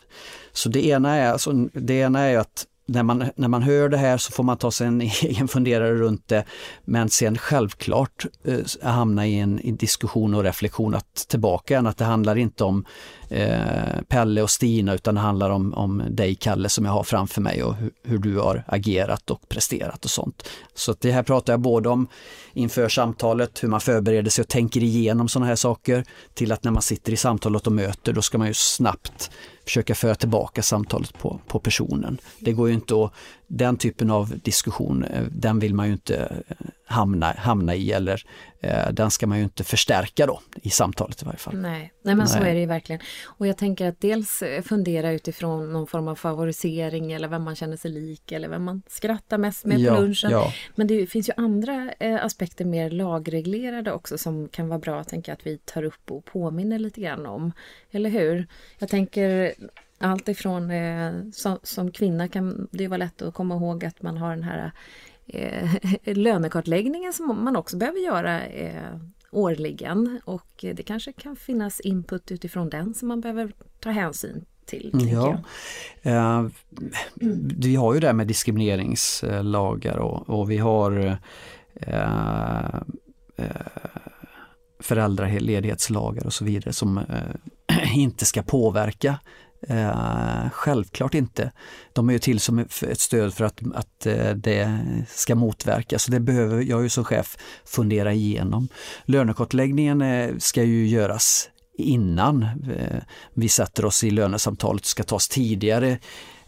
Så 0.51 0.69
det 0.69 0.85
ena 0.85 1.15
är, 1.15 1.31
alltså, 1.31 1.51
det 1.73 1.93
ena 1.93 2.19
är 2.19 2.37
att 2.37 2.65
när 2.89 3.03
man, 3.03 3.29
när 3.35 3.47
man 3.47 3.63
hör 3.63 3.89
det 3.89 3.97
här 3.97 4.17
så 4.17 4.31
får 4.31 4.43
man 4.43 4.57
ta 4.57 4.71
sig 4.71 4.87
en 4.87 5.01
egen 5.21 5.47
funderare 5.47 5.95
runt 5.95 6.27
det. 6.27 6.43
Men 6.85 7.09
sen 7.09 7.37
självklart 7.37 8.25
eh, 8.43 8.89
hamna 8.91 9.27
i 9.27 9.39
en 9.39 9.59
i 9.59 9.71
diskussion 9.71 10.33
och 10.33 10.43
reflektion 10.43 10.95
att 10.95 11.15
tillbaka 11.27 11.73
igen, 11.73 11.87
att 11.87 11.97
det 11.97 12.05
handlar 12.05 12.37
inte 12.37 12.63
om 12.63 12.85
eh, 13.29 14.01
Pelle 14.07 14.41
och 14.41 14.49
Stina 14.49 14.93
utan 14.93 15.15
det 15.15 15.21
handlar 15.21 15.49
om, 15.49 15.73
om 15.73 16.03
dig 16.09 16.35
Kalle 16.35 16.69
som 16.69 16.85
jag 16.85 16.91
har 16.91 17.03
framför 17.03 17.41
mig 17.41 17.63
och 17.63 17.75
hur, 17.75 17.91
hur 18.03 18.17
du 18.17 18.37
har 18.39 18.63
agerat 18.67 19.31
och 19.31 19.49
presterat 19.49 20.05
och 20.05 20.11
sånt. 20.11 20.49
Så 20.75 20.95
det 20.99 21.11
här 21.11 21.23
pratar 21.23 21.53
jag 21.53 21.59
både 21.59 21.89
om 21.89 22.07
inför 22.53 22.89
samtalet, 22.89 23.63
hur 23.63 23.67
man 23.67 23.81
förbereder 23.81 24.31
sig 24.31 24.41
och 24.41 24.47
tänker 24.47 24.83
igenom 24.83 25.27
sådana 25.27 25.45
här 25.47 25.55
saker, 25.55 26.05
till 26.33 26.51
att 26.51 26.63
när 26.63 26.71
man 26.71 26.81
sitter 26.81 27.13
i 27.13 27.17
samtalet 27.17 27.67
och 27.67 27.73
möter, 27.73 28.13
då 28.13 28.21
ska 28.21 28.37
man 28.37 28.47
ju 28.47 28.53
snabbt 28.53 29.31
försöka 29.67 29.95
föra 29.95 30.15
tillbaka 30.15 30.61
samtalet 30.63 31.17
på, 31.17 31.39
på 31.47 31.59
personen. 31.59 32.17
Det 32.39 32.53
går 32.53 32.67
ju 32.67 32.73
inte 32.73 33.03
att, 33.03 33.13
den 33.47 33.77
typen 33.77 34.11
av 34.11 34.39
diskussion, 34.39 35.03
eh, 35.03 35.23
den 35.31 35.59
vill 35.59 35.73
man 35.73 35.87
ju 35.87 35.93
inte 35.93 36.43
eh, 36.47 36.55
hamna, 36.85 37.31
hamna 37.37 37.75
i 37.75 37.91
eller 37.91 38.23
eh, 38.59 38.91
den 38.91 39.11
ska 39.11 39.27
man 39.27 39.37
ju 39.37 39.43
inte 39.43 39.63
förstärka 39.63 40.25
då 40.25 40.41
i 40.61 40.69
samtalet 40.69 41.21
i 41.21 41.25
varje 41.25 41.37
fall. 41.37 41.57
Nej, 41.57 41.93
Nej 42.01 42.15
men 42.15 42.17
Nej. 42.17 42.27
så 42.27 42.37
är 42.37 42.53
det 42.53 42.59
ju 42.59 42.65
verkligen. 42.65 43.01
Och 43.25 43.47
jag 43.47 43.57
tänker 43.57 43.87
att 43.87 44.01
dels 44.01 44.43
fundera 44.63 45.11
utifrån 45.11 45.73
någon 45.73 45.87
form 45.87 46.07
av 46.07 46.15
favorisering 46.15 47.11
eller 47.11 47.27
vem 47.27 47.43
man 47.43 47.55
känner 47.55 47.77
sig 47.77 47.91
lik 47.91 48.31
eller 48.31 48.49
vem 48.49 48.63
man 48.63 48.81
skrattar 48.87 49.37
mest 49.37 49.65
med 49.65 49.79
ja, 49.79 49.95
på 49.95 50.01
lunchen. 50.01 50.31
Ja. 50.31 50.53
Men 50.75 50.87
det 50.87 51.07
finns 51.07 51.29
ju 51.29 51.33
andra 51.37 51.91
eh, 51.99 52.25
aspekter 52.25 52.65
mer 52.65 52.89
lagreglerade 52.89 53.91
också 53.91 54.17
som 54.17 54.47
kan 54.49 54.67
vara 54.67 54.79
bra 54.79 55.03
tänker 55.03 55.33
att 55.33 55.47
vi 55.47 55.57
tar 55.57 55.83
upp 55.83 56.11
och 56.11 56.25
påminner 56.25 56.79
lite 56.79 57.01
grann 57.01 57.25
om. 57.25 57.51
Eller 57.91 58.09
hur? 58.09 58.47
Jag 58.79 58.89
tänker 58.89 59.53
allt 59.97 60.29
ifrån 60.29 60.71
eh, 60.71 61.13
som, 61.33 61.59
som, 61.63 61.91
kvinna 61.91 62.27
kan 62.27 62.67
det 62.71 62.87
vara 62.87 62.97
lätt 62.97 63.21
att 63.21 63.33
komma 63.33 63.55
ihåg 63.55 63.85
att 63.85 64.01
man 64.01 64.17
har 64.17 64.29
den 64.29 64.43
här 64.43 64.71
eh, 65.27 65.69
lönekartläggningen 66.15 67.13
som 67.13 67.43
man 67.43 67.55
också 67.55 67.77
behöver 67.77 67.99
göra 67.99 68.45
eh, 68.45 68.97
årligen 69.31 70.21
och 70.25 70.65
det 70.75 70.83
kanske 70.83 71.11
kan 71.11 71.35
finnas 71.35 71.79
input 71.79 72.31
utifrån 72.31 72.69
den 72.69 72.93
som 72.93 73.07
man 73.07 73.21
behöver 73.21 73.51
ta 73.79 73.89
hänsyn 73.89 74.45
till. 74.65 74.91
Ja. 75.11 75.39
Eh, 76.01 76.45
vi 77.57 77.75
har 77.75 77.93
ju 77.93 77.99
det 77.99 78.13
med 78.13 78.27
diskrimineringslagar 78.27 79.97
och, 79.97 80.29
och 80.29 80.51
vi 80.51 80.57
har 80.57 81.19
eh, 81.75 82.75
eh, 83.35 83.45
föräldraledighetslagar 84.79 86.25
och 86.25 86.33
så 86.33 86.45
vidare 86.45 86.73
som 86.73 86.97
eh, 86.97 87.95
inte 87.97 88.25
ska 88.25 88.41
påverka 88.43 89.19
Eh, 89.61 90.49
självklart 90.51 91.13
inte. 91.13 91.51
De 91.93 92.09
är 92.09 92.13
ju 92.13 92.19
till 92.19 92.39
som 92.39 92.59
ett 92.59 92.99
stöd 92.99 93.33
för 93.33 93.45
att, 93.45 93.61
att 93.75 94.05
eh, 94.05 94.29
det 94.29 94.79
ska 95.09 95.35
motverkas. 95.35 96.03
så 96.03 96.11
det 96.11 96.19
behöver 96.19 96.61
jag 96.61 96.83
ju 96.83 96.89
som 96.89 97.03
chef 97.03 97.37
fundera 97.65 98.13
igenom. 98.13 98.67
Lönekartläggningen 99.05 100.01
eh, 100.01 100.37
ska 100.37 100.63
ju 100.63 100.87
göras 100.87 101.49
innan 101.77 102.43
eh, 102.43 103.01
vi 103.33 103.49
sätter 103.49 103.85
oss 103.85 104.03
i 104.03 104.11
lönesamtalet, 104.11 104.85
ska 104.85 105.03
tas 105.03 105.27
tidigare 105.27 105.99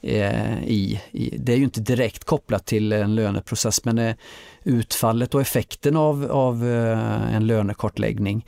eh, 0.01 0.63
i, 0.63 1.01
i, 1.11 1.37
Det 1.37 1.53
är 1.53 1.57
ju 1.57 1.63
inte 1.63 1.81
direkt 1.81 2.23
kopplat 2.23 2.65
till 2.65 2.91
en 2.91 3.15
löneprocess 3.15 3.85
men 3.85 3.97
eh, 3.97 4.15
utfallet 4.63 5.35
och 5.35 5.41
effekten 5.41 5.97
av, 5.97 6.31
av 6.31 6.67
eh, 6.67 7.35
en 7.35 7.47
lönekartläggning 7.47 8.45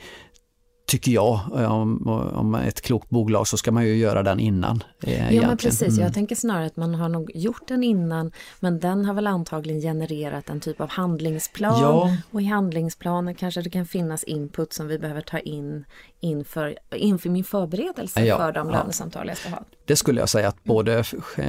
tycker 0.92 1.12
jag. 1.12 1.40
Eh, 1.56 1.72
om, 1.72 2.08
om 2.34 2.54
ett 2.54 2.80
klokt 2.80 3.10
bolag 3.10 3.46
så 3.46 3.56
ska 3.56 3.72
man 3.72 3.84
ju 3.84 3.96
göra 3.96 4.22
den 4.22 4.40
innan. 4.40 4.82
Eh, 5.02 5.34
ja 5.34 5.46
men 5.46 5.56
precis, 5.56 5.88
mm. 5.88 6.02
jag 6.02 6.14
tänker 6.14 6.36
snarare 6.36 6.66
att 6.66 6.76
man 6.76 6.94
har 6.94 7.08
nog 7.08 7.30
gjort 7.34 7.68
den 7.68 7.84
innan 7.84 8.32
men 8.60 8.80
den 8.80 9.04
har 9.04 9.14
väl 9.14 9.26
antagligen 9.26 9.80
genererat 9.80 10.48
en 10.48 10.60
typ 10.60 10.80
av 10.80 10.90
handlingsplan 10.90 11.80
ja. 11.80 12.16
och 12.30 12.42
i 12.42 12.44
handlingsplanen 12.44 13.34
kanske 13.34 13.62
det 13.62 13.70
kan 13.70 13.86
finnas 13.86 14.24
input 14.24 14.72
som 14.72 14.86
vi 14.86 14.98
behöver 14.98 15.20
ta 15.20 15.38
in 15.38 15.84
inför, 16.20 16.78
inför 16.94 17.30
min 17.30 17.44
förberedelse 17.44 18.24
ja, 18.24 18.36
för 18.36 18.52
de 18.52 18.68
ja. 18.68 18.74
lönesamtal 18.74 19.28
jag 19.28 19.36
ska 19.36 19.48
ha. 19.48 19.64
Det 19.84 19.96
skulle 19.96 20.20
jag 20.20 20.28
säga 20.28 20.48
att 20.48 20.64
både 20.64 21.04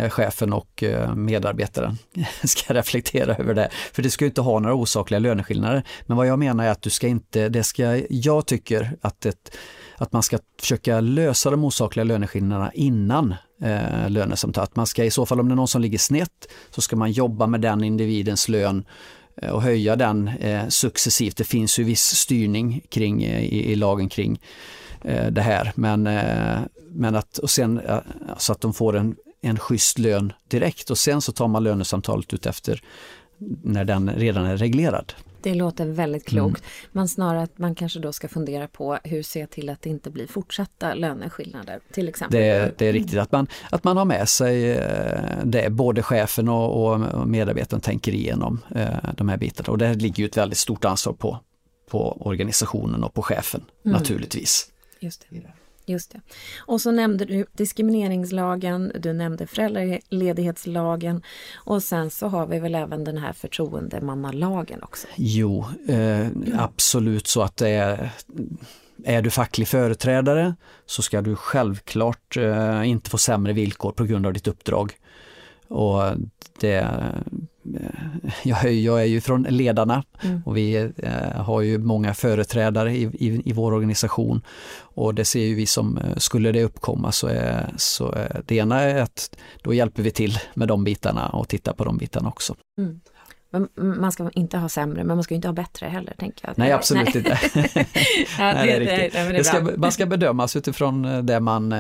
chefen 0.10 0.54
och 0.54 0.84
eh, 0.84 1.16
medarbetaren 1.16 1.98
ska 2.44 2.74
reflektera 2.74 3.36
över 3.36 3.54
det. 3.54 3.70
För 3.94 4.04
det 4.04 4.10
ska 4.10 4.26
inte 4.26 4.42
ha 4.42 4.60
några 4.60 4.76
osakliga 4.76 5.20
löneskillnader. 5.20 5.84
Men 6.06 6.18
vad 6.18 6.28
jag 6.28 6.40
menar 6.40 6.66
är 6.66 6.70
att 6.70 6.82
du 6.82 6.90
ska 6.90 7.08
inte, 7.08 7.50
det 7.50 7.64
ska, 7.64 8.02
jag 8.10 8.46
tycker 8.46 8.98
att, 9.02 9.26
ett, 9.26 9.58
att 9.98 10.14
man 10.14 10.24
ska 10.24 10.40
försöka 10.60 11.00
lösa 11.00 11.50
de 11.50 11.64
osakliga 11.64 12.04
löneskillnaderna 12.04 12.72
innan 12.74 13.36
eh, 13.62 14.10
lönesamtal. 14.10 14.64
Att 14.64 14.76
man 14.76 14.88
ska 14.88 15.04
i 15.04 15.12
så 15.12 15.26
fall 15.26 15.40
om 15.40 15.48
det 15.48 15.54
är 15.54 15.56
någon 15.56 15.68
som 15.68 15.82
ligger 15.82 15.98
snett 15.98 16.48
så 16.72 16.82
ska 16.82 16.96
man 16.96 17.12
jobba 17.12 17.48
med 17.48 17.62
den 17.62 17.84
individens 17.84 18.50
lön 18.50 18.86
Eh, 19.42 19.52
och 19.52 19.62
höja 19.62 19.96
den 19.96 20.28
eh, 20.28 20.68
successivt. 20.68 21.38
Det 21.38 21.44
finns 21.44 21.80
ju 21.80 21.84
viss 21.84 22.04
styrning 22.04 22.82
kring, 22.90 23.24
eh, 23.24 23.44
i, 23.44 23.72
i 23.72 23.76
lagen 23.76 24.10
kring 24.10 24.40
eh, 25.02 25.28
det 25.28 25.42
här. 25.42 25.72
Men, 25.76 26.08
eh, 26.08 26.60
men 26.90 27.16
att, 27.16 27.38
och 27.38 27.50
sen, 27.50 27.80
eh, 27.80 28.00
så 28.38 28.52
att 28.52 28.62
de 28.62 28.74
får 28.74 28.96
en, 28.96 29.16
en 29.42 29.60
schysst 29.60 30.00
lön 30.00 30.34
direkt 30.48 30.90
och 30.90 30.98
sen 30.98 31.22
så 31.22 31.32
tar 31.32 31.48
man 31.48 31.64
lönesamtalet 31.64 32.34
ut 32.34 32.46
efter 32.46 32.82
när 33.64 33.86
den 33.86 34.10
redan 34.10 34.46
är 34.46 34.58
reglerad. 34.58 35.14
Det 35.44 35.54
låter 35.54 35.86
väldigt 35.86 36.26
klokt. 36.26 36.62
Mm. 36.62 36.90
Men 36.92 37.08
snarare 37.08 37.44
att 37.44 37.58
man 37.58 37.76
kanske 37.76 38.00
då 38.00 38.14
ska 38.14 38.28
fundera 38.28 38.68
på 38.68 39.00
hur 39.04 39.24
se 39.24 39.48
till 39.48 39.70
att 39.70 39.82
det 39.82 39.90
inte 39.90 40.10
blir 40.10 40.28
fortsatta 40.28 40.94
löneskillnader 40.94 41.80
till 41.92 42.10
exempel. 42.10 42.40
Det, 42.40 42.78
det 42.78 42.86
är 42.86 42.94
riktigt 42.94 43.20
att 43.20 43.32
man, 43.32 43.48
att 43.72 43.84
man 43.84 43.98
har 43.98 44.06
med 44.06 44.30
sig 44.30 44.72
eh, 44.72 45.44
det, 45.44 45.70
både 45.70 46.04
chefen 46.04 46.50
och, 46.50 46.94
och 46.94 47.28
medarbetaren 47.28 47.82
tänker 47.82 48.12
igenom 48.12 48.60
eh, 48.76 48.88
de 49.18 49.30
här 49.30 49.38
bitarna 49.38 49.72
och 49.72 49.78
det 49.78 49.94
ligger 49.94 50.24
ju 50.24 50.26
ett 50.26 50.38
väldigt 50.38 50.58
stort 50.58 50.86
ansvar 50.86 51.14
på, 51.14 51.40
på 51.90 52.18
organisationen 52.22 53.04
och 53.04 53.14
på 53.14 53.22
chefen 53.22 53.66
mm. 53.86 53.98
naturligtvis. 53.98 54.70
Just 55.00 55.26
det. 55.30 55.63
Just 55.86 56.12
det. 56.12 56.22
Och 56.58 56.82
så 56.82 56.92
nämnde 56.92 57.26
du 57.26 57.46
diskrimineringslagen, 57.52 58.92
du 59.00 59.14
nämnde 59.14 59.48
föräldraledighetslagen 59.48 61.24
och 61.56 61.84
sen 61.84 62.10
så 62.10 62.28
har 62.28 62.48
vi 62.48 62.60
väl 62.60 62.76
även 62.76 63.04
den 63.04 63.18
här 63.18 63.34
förtroendemannalagen 63.34 64.84
också? 64.84 65.08
Jo, 65.16 65.66
eh, 65.88 66.28
absolut 66.58 67.28
så 67.28 67.42
att 67.42 67.58
det 67.58 67.70
är 67.70 68.12
är 69.06 69.22
du 69.22 69.30
facklig 69.30 69.68
företrädare 69.68 70.56
så 70.86 71.02
ska 71.02 71.22
du 71.22 71.36
självklart 71.36 72.38
eh, 72.38 72.90
inte 72.90 73.10
få 73.10 73.18
sämre 73.18 73.54
villkor 73.54 73.92
på 73.92 74.04
grund 74.04 74.26
av 74.26 74.34
ditt 74.34 74.48
uppdrag. 74.48 74.94
Och 75.68 76.02
det, 76.60 76.78
eh, 76.78 77.93
jag, 78.44 78.74
jag 78.74 79.02
är 79.02 79.06
ju 79.06 79.22
från 79.22 79.44
ledarna 79.44 80.04
mm. 80.24 80.42
och 80.46 80.58
vi 80.58 80.92
eh, 80.98 81.42
har 81.42 81.62
ju 81.62 81.78
många 81.78 82.14
företrädare 82.14 82.96
i, 82.96 83.04
i, 83.04 83.50
i, 83.50 83.54
vår 83.54 83.74
organisation 83.74 84.42
och 84.80 85.16
det 85.16 85.26
ser 85.26 85.46
ju 85.46 85.56
vi 85.56 85.66
som, 85.66 85.98
eh, 85.98 86.16
skulle 86.18 86.52
det 86.52 86.64
uppkomma 86.64 87.12
så 87.12 87.28
är, 87.28 87.74
så 87.78 88.12
är 88.12 88.42
det 88.46 88.56
ena 88.56 88.80
är 88.80 89.02
att 89.02 89.38
då 89.62 89.74
hjälper 89.74 90.04
vi 90.04 90.12
till 90.12 90.40
med 90.54 90.68
de 90.68 90.84
bitarna 90.84 91.30
och 91.30 91.48
tittar 91.48 91.74
på 91.74 91.84
de 91.84 91.98
bitarna 91.98 92.30
också. 92.30 92.56
Mm. 92.78 93.00
Man 93.76 94.12
ska 94.12 94.30
inte 94.34 94.58
ha 94.58 94.70
sämre, 94.70 95.04
men 95.04 95.18
man 95.18 95.24
ska 95.24 95.36
inte 95.36 95.48
ha 95.48 95.54
bättre 95.54 95.88
heller, 95.88 96.14
tänker 96.18 96.48
jag. 96.48 96.58
Nej, 96.58 96.72
absolut 96.72 97.16
inte. 97.16 97.40
man 99.78 99.92
ska 99.92 100.06
bedömas 100.06 100.56
utifrån 100.56 101.26
det 101.26 101.40
man 101.40 101.74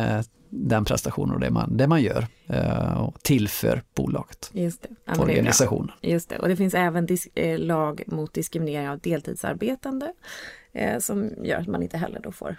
den 0.55 0.85
prestationen 0.85 1.33
och 1.33 1.39
det 1.39 1.49
man, 1.49 1.77
det 1.77 1.87
man 1.87 2.01
gör 2.01 2.27
eh, 2.47 3.01
och 3.01 3.23
tillför 3.23 3.83
bolaget, 3.95 4.51
Just 4.53 4.81
det. 4.81 4.89
Ja, 5.05 5.21
organisationen. 5.21 5.91
Det 6.01 6.09
Just 6.09 6.29
det, 6.29 6.39
och 6.39 6.47
det 6.47 6.55
finns 6.55 6.73
även 6.73 7.07
eh, 7.35 7.59
lag 7.59 8.03
mot 8.07 8.33
diskriminering 8.33 8.89
av 8.89 8.99
deltidsarbetande 8.99 10.13
eh, 10.73 10.99
som 10.99 11.31
gör 11.43 11.57
att 11.57 11.67
man 11.67 11.83
inte 11.83 11.97
heller 11.97 12.19
då 12.19 12.31
får 12.31 12.57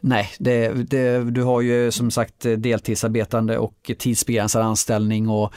Nej, 0.00 0.30
det, 0.38 0.72
det, 0.90 1.30
du 1.30 1.42
har 1.42 1.60
ju 1.60 1.90
som 1.90 2.10
sagt 2.10 2.40
deltidsarbetande 2.40 3.58
och 3.58 3.90
tidsbegränsad 3.98 4.62
anställning 4.62 5.28
och 5.28 5.52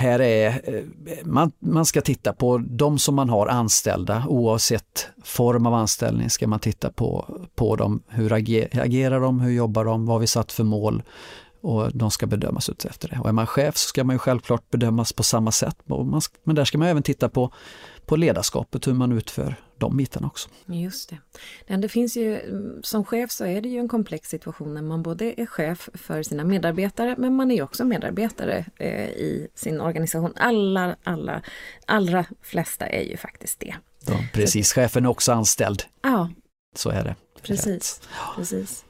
här 0.00 0.20
är, 0.20 0.60
eh, 0.64 0.82
man, 1.24 1.52
man 1.58 1.84
ska 1.84 2.00
titta 2.00 2.32
på 2.32 2.58
de 2.58 2.98
som 2.98 3.14
man 3.14 3.28
har 3.28 3.46
anställda 3.46 4.24
oavsett 4.28 5.08
form 5.24 5.66
av 5.66 5.74
anställning 5.74 6.30
ska 6.30 6.46
man 6.46 6.60
titta 6.60 6.90
på, 6.90 7.38
på 7.54 7.76
dem. 7.76 8.02
Hur 8.08 8.32
agerar 8.32 9.20
de, 9.20 9.40
hur 9.40 9.50
jobbar 9.50 9.84
de, 9.84 10.06
vad 10.06 10.14
har 10.14 10.20
vi 10.20 10.26
satt 10.26 10.52
för 10.52 10.64
mål 10.64 11.02
och 11.62 11.96
de 11.96 12.10
ska 12.10 12.26
bedömas 12.26 12.68
efter 12.84 13.08
det. 13.08 13.18
Och 13.20 13.28
är 13.28 13.32
man 13.32 13.46
chef 13.46 13.76
så 13.76 13.88
ska 13.88 14.04
man 14.04 14.14
ju 14.14 14.18
självklart 14.18 14.70
bedömas 14.70 15.12
på 15.12 15.22
samma 15.22 15.52
sätt. 15.52 15.76
Men 16.44 16.54
där 16.54 16.64
ska 16.64 16.78
man 16.78 16.88
även 16.88 17.02
titta 17.02 17.28
på, 17.28 17.52
på 18.06 18.16
ledarskapet, 18.16 18.86
hur 18.86 18.94
man 18.94 19.12
utför 19.12 19.56
de 19.80 19.96
bitarna 19.96 20.26
också. 20.26 20.48
Just 20.66 21.12
det. 21.66 21.76
det 21.76 21.88
finns 21.88 22.16
ju, 22.16 22.40
som 22.82 23.04
chef 23.04 23.30
så 23.30 23.44
är 23.44 23.60
det 23.60 23.68
ju 23.68 23.78
en 23.78 23.88
komplex 23.88 24.28
situation 24.28 24.74
när 24.74 24.82
man 24.82 25.02
både 25.02 25.40
är 25.40 25.46
chef 25.46 25.88
för 25.94 26.22
sina 26.22 26.44
medarbetare 26.44 27.14
men 27.18 27.34
man 27.34 27.50
är 27.50 27.62
också 27.62 27.84
medarbetare 27.84 28.64
eh, 28.76 29.08
i 29.08 29.48
sin 29.54 29.80
organisation. 29.80 30.32
Alla, 30.36 30.96
alla, 31.04 31.42
allra 31.86 32.24
flesta 32.42 32.86
är 32.86 33.02
ju 33.02 33.16
faktiskt 33.16 33.60
det. 33.60 33.74
Ja, 34.06 34.24
precis, 34.32 34.72
chefen 34.72 35.04
är 35.04 35.08
också 35.08 35.32
anställd. 35.32 35.82
Ja. 36.02 36.30
Så 36.76 36.90
är 36.90 37.04
det. 37.04 37.16
Precis, 37.42 38.00
precis. 38.36 38.84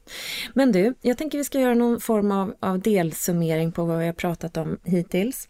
Men 0.54 0.72
du, 0.72 0.94
jag 1.00 1.18
tänker 1.18 1.38
vi 1.38 1.44
ska 1.44 1.60
göra 1.60 1.74
någon 1.74 2.00
form 2.00 2.32
av, 2.32 2.54
av 2.60 2.80
delsummering 2.80 3.72
på 3.72 3.84
vad 3.84 3.98
vi 3.98 4.06
har 4.06 4.12
pratat 4.12 4.56
om 4.56 4.78
hittills. 4.84 5.48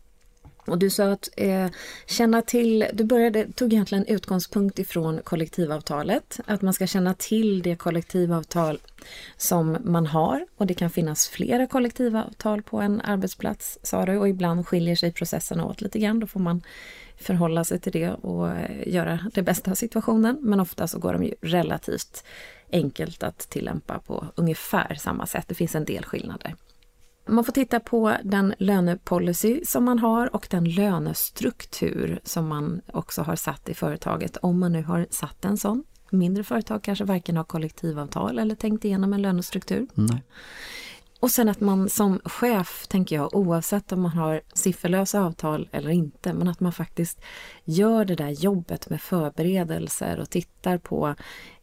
Och 0.67 0.79
du 0.79 0.91
sa 0.91 1.13
att 1.13 1.29
eh, 1.37 1.67
känna 2.07 2.43
till, 2.43 2.87
du 2.93 3.05
började, 3.05 3.53
tog 3.53 3.73
egentligen 3.73 4.07
utgångspunkt 4.07 4.79
ifrån 4.79 5.21
kollektivavtalet, 5.25 6.41
att 6.47 6.63
man 6.63 6.73
ska 6.73 6.87
känna 6.87 7.15
till 7.15 7.63
det 7.63 7.77
kollektivavtal 7.77 8.79
som 9.37 9.77
man 9.85 10.07
har 10.07 10.47
och 10.57 10.67
det 10.67 10.75
kan 10.75 10.91
finnas 10.91 11.29
flera 11.29 11.67
kollektivavtal 11.67 12.63
på 12.63 12.81
en 12.81 13.01
arbetsplats 13.01 13.79
sa 13.83 14.07
du 14.07 14.19
och 14.19 14.29
ibland 14.29 14.67
skiljer 14.67 14.97
sig 14.97 15.13
processerna 15.13 15.65
åt 15.65 15.81
lite 15.81 15.99
grann, 15.99 16.21
då 16.21 16.27
får 16.27 16.41
man 16.41 16.63
förhålla 17.21 17.65
sig 17.65 17.81
till 17.81 17.93
det 17.93 18.11
och 18.11 18.51
eh, 18.51 18.89
göra 18.89 19.19
det 19.35 19.43
bästa 19.43 19.71
av 19.71 19.75
situationen. 19.75 20.39
Men 20.41 20.61
ofta 20.61 20.89
så 20.89 20.99
går 20.99 21.13
de 21.13 21.25
ju 21.25 21.35
relativt 21.41 22.25
enkelt 22.73 23.23
att 23.23 23.39
tillämpa 23.39 23.99
på 23.99 24.27
ungefär 24.35 24.95
samma 24.95 25.27
sätt. 25.27 25.45
Det 25.49 25.55
finns 25.55 25.75
en 25.75 25.85
del 25.85 26.05
skillnader. 26.05 26.55
Man 27.31 27.45
får 27.45 27.53
titta 27.53 27.81
på 27.81 28.17
den 28.25 28.55
lönepolicy 28.59 29.61
som 29.65 29.85
man 29.85 29.99
har 29.99 30.35
och 30.35 30.47
den 30.51 30.65
lönestruktur 30.65 32.21
som 32.25 32.49
man 32.49 32.81
också 32.93 33.23
har 33.23 33.37
satt 33.37 33.69
i 33.69 33.75
företaget, 33.75 34.37
om 34.37 34.61
man 34.61 34.73
nu 34.73 34.83
har 34.83 35.07
satt 35.11 35.45
en 35.45 35.57
sån. 35.57 35.85
Mindre 36.11 36.45
företag 36.45 36.83
kanske 36.83 37.05
varken 37.05 37.37
har 37.37 37.45
kollektivavtal 37.45 38.39
eller 38.39 38.55
tänkt 38.55 38.85
igenom 38.85 39.13
en 39.13 39.23
lönestruktur. 39.23 39.87
Nej. 39.95 40.23
Och 41.21 41.31
sen 41.31 41.49
att 41.49 41.61
man 41.61 41.89
som 41.89 42.21
chef, 42.25 42.87
tänker 42.89 43.17
jag, 43.17 43.37
oavsett 43.37 43.93
om 43.93 44.01
man 44.01 44.11
har 44.11 44.41
sifferlösa 44.55 45.21
avtal 45.21 45.69
eller 45.73 45.91
inte, 45.91 46.33
men 46.33 46.49
att 46.49 46.61
man 46.61 46.73
faktiskt 46.73 47.21
gör 47.65 48.05
det 48.05 48.15
där 48.15 48.31
jobbet 48.31 48.91
med 48.91 49.01
förberedelser 49.01 50.21
och 50.21 50.31
tittar 50.31 50.79
på 50.79 51.15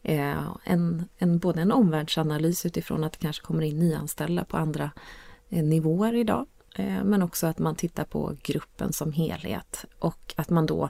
eh, 0.02 0.54
en, 0.64 1.04
en, 1.18 1.38
både 1.38 1.60
en 1.60 1.72
omvärldsanalys 1.72 2.66
utifrån 2.66 3.04
att 3.04 3.12
det 3.12 3.18
kanske 3.18 3.44
kommer 3.44 3.62
in 3.62 3.78
nyanställda 3.78 4.44
på 4.44 4.56
andra 4.56 4.90
nivåer 5.48 6.14
idag, 6.14 6.46
eh, 6.76 7.04
men 7.04 7.22
också 7.22 7.46
att 7.46 7.58
man 7.58 7.74
tittar 7.74 8.04
på 8.04 8.36
gruppen 8.42 8.92
som 8.92 9.12
helhet 9.12 9.84
och 9.98 10.34
att 10.36 10.50
man 10.50 10.66
då 10.66 10.88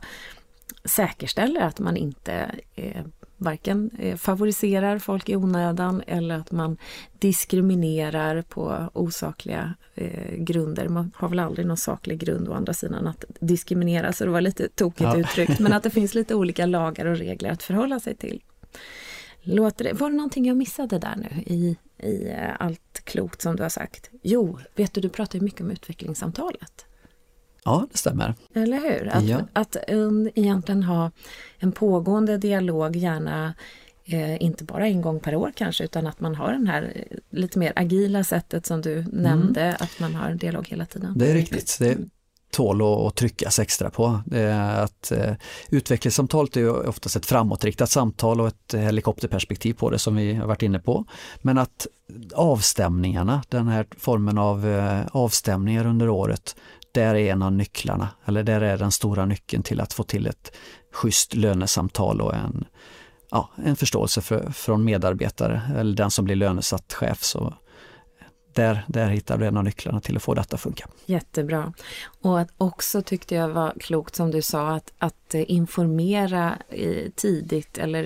säkerställer 0.84 1.60
att 1.60 1.78
man 1.78 1.96
inte 1.96 2.50
eh, 2.74 3.04
varken 3.38 3.90
eh, 3.98 4.16
favoriserar 4.16 4.98
folk 4.98 5.28
i 5.28 5.36
onödan 5.36 6.02
eller 6.06 6.34
att 6.34 6.52
man 6.52 6.76
diskriminerar 7.18 8.42
på 8.42 8.90
osakliga 8.92 9.74
eh, 9.94 10.34
grunder. 10.36 10.88
Man 10.88 11.12
har 11.14 11.28
väl 11.28 11.38
aldrig 11.38 11.66
någon 11.66 11.76
saklig 11.76 12.18
grund 12.18 12.48
å 12.48 12.52
andra 12.52 12.72
sidan 12.72 13.06
att 13.06 13.24
diskriminera, 13.40 14.12
så 14.12 14.24
det 14.24 14.30
var 14.30 14.40
lite 14.40 14.68
tokigt 14.68 15.00
ja. 15.00 15.16
uttryckt, 15.16 15.58
men 15.58 15.72
att 15.72 15.82
det 15.82 15.90
finns 15.90 16.14
lite 16.14 16.34
olika 16.34 16.66
lagar 16.66 17.06
och 17.06 17.16
regler 17.16 17.50
att 17.50 17.62
förhålla 17.62 18.00
sig 18.00 18.16
till. 18.16 18.42
Låter 19.40 19.84
det, 19.84 19.92
var 19.92 20.10
det 20.10 20.16
någonting 20.16 20.46
jag 20.46 20.56
missade 20.56 20.98
där 20.98 21.16
nu 21.16 21.42
i, 21.42 21.76
i 21.98 22.28
eh, 22.28 22.50
allt 22.58 23.00
klokt 23.04 23.42
som 23.42 23.56
du 23.56 23.62
har 23.62 23.70
sagt? 23.70 24.10
Jo, 24.22 24.58
vet 24.76 24.94
du, 24.94 25.00
du 25.00 25.08
pratar 25.08 25.38
ju 25.38 25.44
mycket 25.44 25.60
om 25.60 25.70
utvecklingssamtalet. 25.70 26.84
Ja, 27.64 27.86
det 27.92 27.98
stämmer. 27.98 28.34
Eller 28.54 28.80
hur? 28.80 29.08
Att, 29.08 29.24
ja. 29.24 29.40
att 29.52 29.76
um, 29.88 30.30
egentligen 30.34 30.82
ha 30.82 31.10
en 31.58 31.72
pågående 31.72 32.38
dialog, 32.38 32.96
gärna 32.96 33.54
eh, 34.04 34.42
inte 34.42 34.64
bara 34.64 34.86
en 34.86 35.02
gång 35.02 35.20
per 35.20 35.34
år 35.34 35.52
kanske, 35.56 35.84
utan 35.84 36.06
att 36.06 36.20
man 36.20 36.34
har 36.34 36.52
den 36.52 36.66
här 36.66 36.92
eh, 36.94 37.18
lite 37.30 37.58
mer 37.58 37.72
agila 37.76 38.24
sättet 38.24 38.66
som 38.66 38.82
du 38.82 38.92
mm. 38.98 39.10
nämnde, 39.10 39.76
att 39.80 40.00
man 40.00 40.14
har 40.14 40.30
dialog 40.30 40.68
hela 40.68 40.86
tiden. 40.86 41.14
Det 41.18 41.30
är 41.30 41.34
riktigt. 41.34 41.76
Det 41.80 41.98
tål 42.50 43.06
att 43.06 43.14
tryckas 43.14 43.58
extra 43.58 43.90
på. 43.90 44.20
Att 44.76 45.12
eh, 45.12 45.32
utvecklingssamtalet 45.68 46.56
är 46.56 46.88
oftast 46.88 47.16
ett 47.16 47.26
framåtriktat 47.26 47.90
samtal 47.90 48.40
och 48.40 48.48
ett 48.48 48.74
helikopterperspektiv 48.74 49.74
på 49.74 49.90
det 49.90 49.98
som 49.98 50.16
vi 50.16 50.34
har 50.34 50.46
varit 50.46 50.62
inne 50.62 50.78
på. 50.78 51.04
Men 51.42 51.58
att 51.58 51.86
avstämningarna, 52.34 53.42
den 53.48 53.68
här 53.68 53.86
formen 53.98 54.38
av 54.38 54.68
eh, 54.68 55.06
avstämningar 55.12 55.86
under 55.86 56.08
året, 56.08 56.56
där 56.92 57.14
är 57.14 57.32
en 57.32 57.42
av 57.42 57.52
nycklarna, 57.52 58.08
eller 58.24 58.42
där 58.42 58.60
är 58.60 58.78
den 58.78 58.92
stora 58.92 59.24
nyckeln 59.24 59.62
till 59.62 59.80
att 59.80 59.92
få 59.92 60.02
till 60.02 60.26
ett 60.26 60.52
schysst 60.92 61.34
lönesamtal 61.34 62.20
och 62.20 62.34
en, 62.34 62.64
ja, 63.30 63.50
en 63.64 63.76
förståelse 63.76 64.20
för, 64.20 64.50
från 64.50 64.84
medarbetare 64.84 65.62
eller 65.76 65.96
den 65.96 66.10
som 66.10 66.24
blir 66.24 66.36
lönesatt 66.36 66.92
chef. 66.92 67.22
Så 67.22 67.54
där, 68.58 68.84
där 68.86 69.08
hittar 69.08 69.38
du 69.38 69.46
en 69.46 69.56
av 69.56 69.64
nycklarna 69.64 70.00
till 70.00 70.16
att 70.16 70.22
få 70.22 70.34
detta 70.34 70.54
att 70.54 70.60
funka. 70.60 70.88
Jättebra. 71.06 71.72
Och 72.22 72.40
att 72.40 72.48
också 72.58 73.02
tyckte 73.02 73.34
jag 73.34 73.48
var 73.48 73.74
klokt 73.80 74.14
som 74.14 74.30
du 74.30 74.42
sa 74.42 74.68
att, 74.68 74.92
att 74.98 75.34
informera 75.34 76.58
tidigt 77.14 77.78
eller 77.78 78.04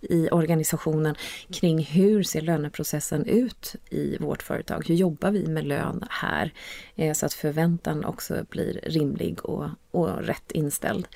i, 0.00 0.28
organisationen 0.32 1.14
kring 1.52 1.78
hur 1.78 2.22
ser 2.22 2.40
löneprocessen 2.40 3.26
ut 3.26 3.74
i 3.90 4.16
vårt 4.20 4.42
företag? 4.42 4.84
Hur 4.88 4.94
jobbar 4.94 5.30
vi 5.30 5.46
med 5.46 5.64
lön 5.64 6.04
här? 6.10 6.52
Eh, 6.96 7.12
så 7.12 7.26
att 7.26 7.32
förväntan 7.32 8.04
också 8.04 8.44
blir 8.50 8.80
rimlig 8.82 9.44
och, 9.44 9.68
och 9.90 10.22
rätt 10.22 10.52
inställd. 10.52 11.08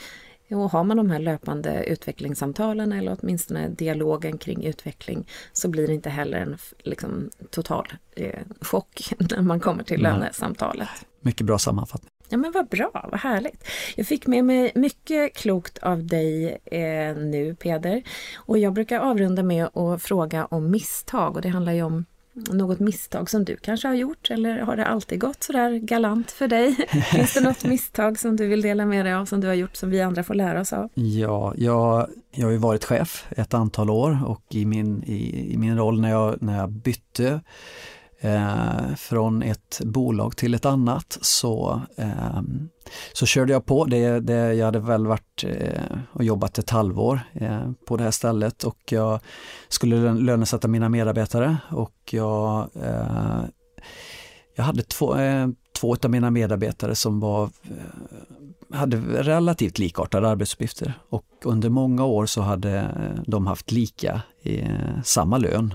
Och 0.50 0.70
har 0.70 0.84
man 0.84 0.96
de 0.96 1.10
här 1.10 1.18
löpande 1.18 1.84
utvecklingssamtalen 1.84 2.92
eller 2.92 3.16
åtminstone 3.20 3.68
dialogen 3.68 4.38
kring 4.38 4.64
utveckling 4.64 5.28
så 5.52 5.68
blir 5.68 5.86
det 5.86 5.94
inte 5.94 6.10
heller 6.10 6.38
en 6.38 6.58
liksom, 6.78 7.30
total 7.50 7.92
eh, 8.16 8.40
chock 8.60 9.12
när 9.18 9.42
man 9.42 9.60
kommer 9.60 9.82
till 9.82 10.02
Nej. 10.02 10.12
lönesamtalet. 10.12 10.88
Mycket 11.20 11.46
bra 11.46 11.58
sammanfattning. 11.58 12.10
Ja 12.28 12.36
men 12.36 12.52
vad 12.52 12.68
bra, 12.68 13.08
vad 13.10 13.20
härligt. 13.20 13.64
Jag 13.96 14.06
fick 14.06 14.26
med 14.26 14.44
mig 14.44 14.72
mycket 14.74 15.34
klokt 15.34 15.78
av 15.78 16.06
dig 16.06 16.58
eh, 16.64 17.16
nu 17.16 17.56
Peder. 17.58 18.02
Och 18.36 18.58
jag 18.58 18.72
brukar 18.72 19.00
avrunda 19.00 19.42
med 19.42 19.76
att 19.76 20.02
fråga 20.02 20.46
om 20.46 20.70
misstag 20.70 21.36
och 21.36 21.42
det 21.42 21.48
handlar 21.48 21.72
ju 21.72 21.82
om 21.82 22.04
något 22.50 22.80
misstag 22.80 23.30
som 23.30 23.44
du 23.44 23.56
kanske 23.56 23.88
har 23.88 23.94
gjort 23.94 24.30
eller 24.30 24.58
har 24.58 24.76
det 24.76 24.86
alltid 24.86 25.20
gått 25.20 25.42
sådär 25.42 25.78
galant 25.78 26.30
för 26.30 26.48
dig? 26.48 26.74
Finns 27.12 27.34
det 27.34 27.40
något 27.40 27.64
misstag 27.64 28.18
som 28.18 28.36
du 28.36 28.46
vill 28.46 28.62
dela 28.62 28.86
med 28.86 29.06
dig 29.06 29.14
av 29.14 29.24
som 29.24 29.40
du 29.40 29.46
har 29.46 29.54
gjort 29.54 29.76
som 29.76 29.90
vi 29.90 30.00
andra 30.00 30.22
får 30.22 30.34
lära 30.34 30.60
oss 30.60 30.72
av? 30.72 30.88
Ja, 30.94 31.54
jag, 31.56 32.08
jag 32.30 32.46
har 32.46 32.52
ju 32.52 32.58
varit 32.58 32.84
chef 32.84 33.26
ett 33.30 33.54
antal 33.54 33.90
år 33.90 34.18
och 34.26 34.42
i 34.50 34.64
min, 34.64 35.04
i, 35.04 35.52
i 35.52 35.56
min 35.58 35.76
roll 35.76 36.00
när 36.00 36.10
jag, 36.10 36.42
när 36.42 36.56
jag 36.56 36.70
bytte 36.70 37.40
eh, 38.20 38.94
från 38.96 39.42
ett 39.42 39.80
bolag 39.84 40.36
till 40.36 40.54
ett 40.54 40.64
annat 40.64 41.18
så, 41.20 41.82
eh, 41.96 42.42
så 43.12 43.26
körde 43.26 43.52
jag 43.52 43.66
på. 43.66 43.84
Det, 43.84 44.20
det, 44.20 44.54
jag 44.54 44.66
hade 44.66 44.78
väl 44.78 45.06
varit 45.06 45.44
eh, 45.44 45.98
och 46.12 46.24
jobbat 46.24 46.58
ett 46.58 46.70
halvår 46.70 47.20
eh, 47.32 47.70
på 47.86 47.96
det 47.96 48.04
här 48.04 48.10
stället 48.10 48.64
och 48.64 48.78
jag 48.92 49.20
skulle 49.68 50.12
lönesätta 50.12 50.68
mina 50.68 50.88
medarbetare 50.88 51.56
och 51.70 51.94
jag, 52.10 52.68
eh, 52.82 53.44
jag 54.56 54.64
hade 54.64 54.82
två, 54.82 55.16
eh, 55.16 55.48
två 55.80 55.96
av 56.04 56.10
mina 56.10 56.30
medarbetare 56.30 56.94
som 56.94 57.20
var 57.20 57.44
eh, 57.44 58.76
hade 58.76 58.96
relativt 58.96 59.78
likartade 59.78 60.28
arbetsuppgifter 60.28 60.94
och 61.10 61.26
under 61.44 61.68
många 61.68 62.04
år 62.04 62.26
så 62.26 62.40
hade 62.40 62.86
de 63.26 63.46
haft 63.46 63.72
lika 63.72 64.22
eh, 64.42 65.02
samma 65.04 65.38
lön 65.38 65.74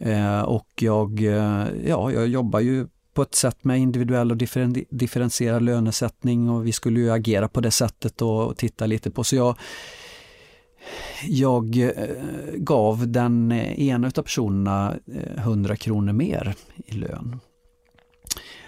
Eh, 0.00 0.40
och 0.40 0.68
jag, 0.80 1.22
eh, 1.22 1.66
ja, 1.86 2.12
jag 2.12 2.28
jobbar 2.28 2.60
ju 2.60 2.86
på 3.14 3.22
ett 3.22 3.34
sätt 3.34 3.64
med 3.64 3.78
individuell 3.78 4.30
och 4.30 4.36
differen 4.36 4.84
differentierad 4.90 5.62
lönesättning 5.62 6.50
och 6.50 6.66
vi 6.66 6.72
skulle 6.72 7.00
ju 7.00 7.10
agera 7.10 7.48
på 7.48 7.60
det 7.60 7.70
sättet 7.70 8.22
och 8.22 8.56
titta 8.56 8.86
lite 8.86 9.10
på. 9.10 9.24
Så 9.24 9.36
jag, 9.36 9.56
jag 11.26 11.76
eh, 11.76 11.92
gav 12.54 13.08
den 13.08 13.52
eh, 13.52 13.80
ena 13.80 14.06
av 14.06 14.22
personerna 14.22 14.96
eh, 15.14 15.38
100 15.38 15.76
kronor 15.76 16.12
mer 16.12 16.54
i 16.76 16.92
lön. 16.92 17.40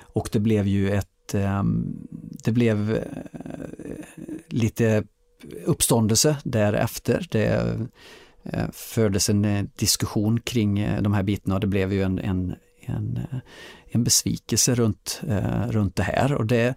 Och 0.00 0.28
det 0.32 0.40
blev 0.40 0.66
ju 0.66 0.90
ett, 0.90 1.34
ehm, 1.34 1.96
det 2.44 2.52
blev 2.52 3.04
lite 4.48 5.04
uppståndelse 5.64 6.36
därefter. 6.44 7.26
Det, 7.30 7.78
Eh, 8.44 8.66
fördes 8.72 9.28
en 9.28 9.44
eh, 9.44 9.64
diskussion 9.76 10.40
kring 10.40 10.78
eh, 10.78 11.02
de 11.02 11.12
här 11.12 11.22
bitarna 11.22 11.54
och 11.54 11.60
det 11.60 11.66
blev 11.66 11.92
ju 11.92 12.02
en, 12.02 12.18
en, 12.18 12.54
en, 12.80 13.20
en 13.90 14.04
besvikelse 14.04 14.74
runt, 14.74 15.20
runt 15.68 15.96
det 15.96 16.02
här. 16.02 16.34
Och 16.34 16.46
det, 16.46 16.74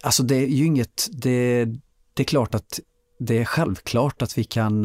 alltså 0.00 0.22
det 0.22 0.34
är 0.36 0.46
ju 0.46 0.64
inget, 0.64 1.08
det, 1.12 1.64
det 2.14 2.22
är 2.22 2.24
klart 2.24 2.54
att 2.54 2.80
det 3.18 3.38
är 3.38 3.44
självklart 3.44 4.22
att 4.22 4.38
vi 4.38 4.44
kan, 4.44 4.84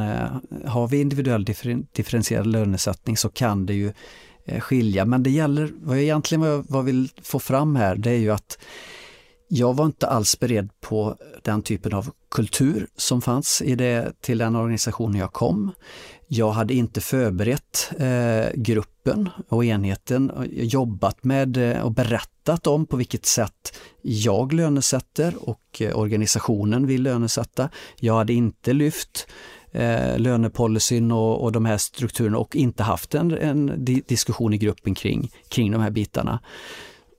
har 0.66 0.88
vi 0.88 1.02
individuell 1.02 1.46
differentierad 1.94 2.48
lönesättning 2.48 3.18
så 3.18 3.30
kan 3.30 3.66
det 3.66 3.74
ju 3.74 3.94
skilja. 4.60 5.06
Men 5.06 5.24
det 5.24 5.30
gäller, 5.30 5.72
vad 5.82 5.98
jag 5.98 6.04
egentligen 6.04 6.42
vad 6.42 6.50
jag, 6.50 6.66
vad 6.70 6.80
jag 6.80 6.84
vill 6.84 7.10
få 7.22 7.40
fram 7.40 7.76
här, 7.76 7.96
det 7.96 8.12
är 8.12 8.18
ju 8.18 8.32
att 8.32 8.58
jag 9.56 9.74
var 9.74 9.86
inte 9.86 10.08
alls 10.08 10.40
beredd 10.40 10.70
på 10.82 11.18
den 11.42 11.62
typen 11.62 11.94
av 11.94 12.10
kultur 12.32 12.88
som 12.96 13.22
fanns 13.22 13.62
i 13.62 13.76
det, 13.76 14.22
till 14.22 14.38
den 14.38 14.56
organisationen 14.56 15.20
jag 15.20 15.34
kom. 15.34 15.72
Jag 16.28 16.52
hade 16.52 16.74
inte 16.74 17.02
förberett 17.02 17.92
eh, 18.00 18.54
gruppen 18.56 19.30
och 19.50 19.66
enheten, 19.66 20.30
och 20.30 20.46
jobbat 20.48 21.24
med 21.24 21.58
eh, 21.58 21.82
och 21.82 21.92
berättat 21.92 22.68
om 22.68 22.86
på 22.86 22.98
vilket 22.98 23.26
sätt 23.26 23.80
jag 24.02 24.54
lönesätter 24.54 25.50
och 25.50 25.82
eh, 25.82 26.00
organisationen 26.00 26.88
vill 26.88 27.04
lönesätta. 27.04 27.70
Jag 28.00 28.14
hade 28.14 28.34
inte 28.34 28.74
lyft 28.74 29.28
eh, 29.72 30.20
lönepolicyn 30.20 31.12
och, 31.12 31.44
och 31.44 31.52
de 31.52 31.66
här 31.66 31.78
strukturerna 31.78 32.38
och 32.38 32.56
inte 32.56 32.84
haft 32.84 33.16
en, 33.16 33.32
en 33.32 33.86
diskussion 33.86 34.54
i 34.54 34.58
gruppen 34.58 34.96
kring, 34.96 35.32
kring 35.50 35.72
de 35.72 35.82
här 35.82 35.92
bitarna 35.92 36.40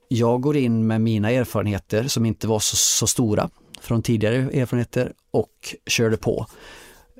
jag 0.09 0.41
går 0.41 0.57
in 0.57 0.87
med 0.87 1.01
mina 1.01 1.31
erfarenheter 1.31 2.09
som 2.09 2.27
inte 2.27 2.47
var 2.47 2.59
så, 2.59 2.77
så 2.77 3.07
stora 3.07 3.51
från 3.81 4.03
tidigare 4.03 4.37
erfarenheter 4.37 5.13
och 5.31 5.75
körde 5.87 6.17
på 6.17 6.47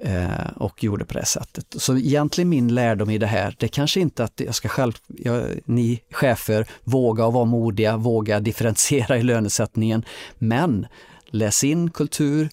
eh, 0.03 0.47
och 0.57 0.85
gjorde 0.85 1.05
på 1.05 1.14
det 1.14 1.26
sättet. 1.26 1.66
Så 1.76 1.97
egentligen 1.97 2.49
min 2.49 2.74
lärdom 2.74 3.11
i 3.11 3.18
det 3.18 3.26
här, 3.26 3.57
det 3.59 3.68
kanske 3.68 4.01
inte 4.01 4.24
att 4.24 4.41
jag 4.41 4.55
ska 4.55 4.68
själv, 4.68 4.93
jag, 5.07 5.45
ni 5.64 6.03
chefer, 6.11 6.68
våga 6.85 7.30
vara 7.30 7.45
modiga, 7.45 7.97
våga 7.97 8.41
differentiera 8.41 9.18
i 9.18 9.22
lönesättningen, 9.22 10.05
men 10.39 10.87
läs 11.26 11.64
in 11.64 11.91
kultur, 11.91 12.51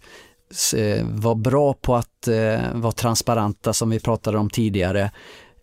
eh, 0.75 1.05
var 1.05 1.35
bra 1.35 1.73
på 1.73 1.95
att 1.95 2.27
eh, 2.27 2.73
vara 2.73 2.91
transparenta 2.91 3.73
som 3.73 3.89
vi 3.89 3.99
pratade 3.99 4.37
om 4.37 4.49
tidigare. 4.49 5.11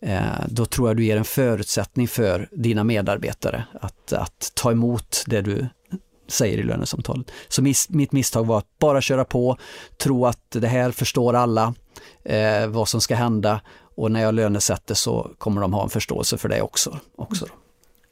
Eh, 0.01 0.45
då 0.47 0.65
tror 0.65 0.89
jag 0.89 0.97
du 0.97 1.05
ger 1.05 1.17
en 1.17 1.25
förutsättning 1.25 2.07
för 2.07 2.49
dina 2.51 2.83
medarbetare 2.83 3.63
att, 3.81 4.13
att 4.13 4.51
ta 4.55 4.71
emot 4.71 5.23
det 5.27 5.41
du 5.41 5.67
säger 6.27 6.57
i 6.57 6.63
lönesamtalet. 6.63 7.31
Så 7.47 7.61
mis, 7.61 7.89
mitt 7.89 8.11
misstag 8.11 8.45
var 8.45 8.57
att 8.57 8.79
bara 8.79 9.01
köra 9.01 9.25
på, 9.25 9.57
tro 9.97 10.25
att 10.25 10.51
det 10.51 10.67
här 10.67 10.91
förstår 10.91 11.33
alla, 11.33 11.73
eh, 12.23 12.67
vad 12.67 12.87
som 12.87 13.01
ska 13.01 13.15
hända 13.15 13.61
och 13.95 14.11
när 14.11 14.21
jag 14.21 14.33
lönesätter 14.33 14.95
så 14.95 15.31
kommer 15.37 15.61
de 15.61 15.73
ha 15.73 15.83
en 15.83 15.89
förståelse 15.89 16.37
för 16.37 16.49
det 16.49 16.61
också. 16.61 16.99
också. 17.15 17.45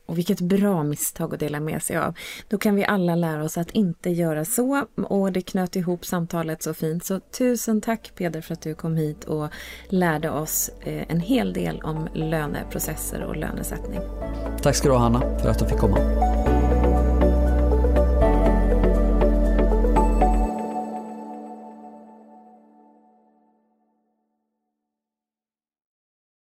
Och 0.08 0.18
vilket 0.18 0.41
bra 0.41 0.84
misstag 0.84 1.34
att 1.34 1.39
dela 1.39 1.60
med 1.60 1.84
sig 1.84 1.97
av. 1.97 2.14
Då 2.47 2.58
kan 2.58 2.76
vi 2.76 2.86
alla 2.86 3.16
lära 3.16 3.43
oss 3.43 3.58
att 3.58 3.72
inte 3.72 4.10
göra 4.10 4.45
så 4.45 4.86
och 4.95 5.32
det 5.32 5.41
knöt 5.41 5.76
ihop 5.76 6.05
samtalet 6.05 6.64
så 6.64 6.74
fint. 6.74 7.05
Så 7.05 7.20
tusen 7.20 7.82
tack 7.82 8.12
Peder 8.16 8.41
för 8.41 8.53
att 8.53 8.62
du 8.62 8.76
kom 8.76 8.95
hit 8.95 9.24
och 9.24 9.49
lärde 9.89 10.30
oss 10.30 10.70
eh, 10.82 11.12
en 11.12 11.20
hel 11.20 11.53
del 11.53 11.82
om 11.82 12.08
löneprocesser 12.14 13.24
och 13.24 13.36
lönesättning. 13.36 13.99
Tack 14.62 14.76
ska 14.76 14.88
du 14.88 14.93
ha 14.93 15.01
Hanna 15.01 15.39
för 15.39 15.49
att 15.49 15.60
du 15.60 15.66
fick 15.66 15.78
komma. 15.78 15.97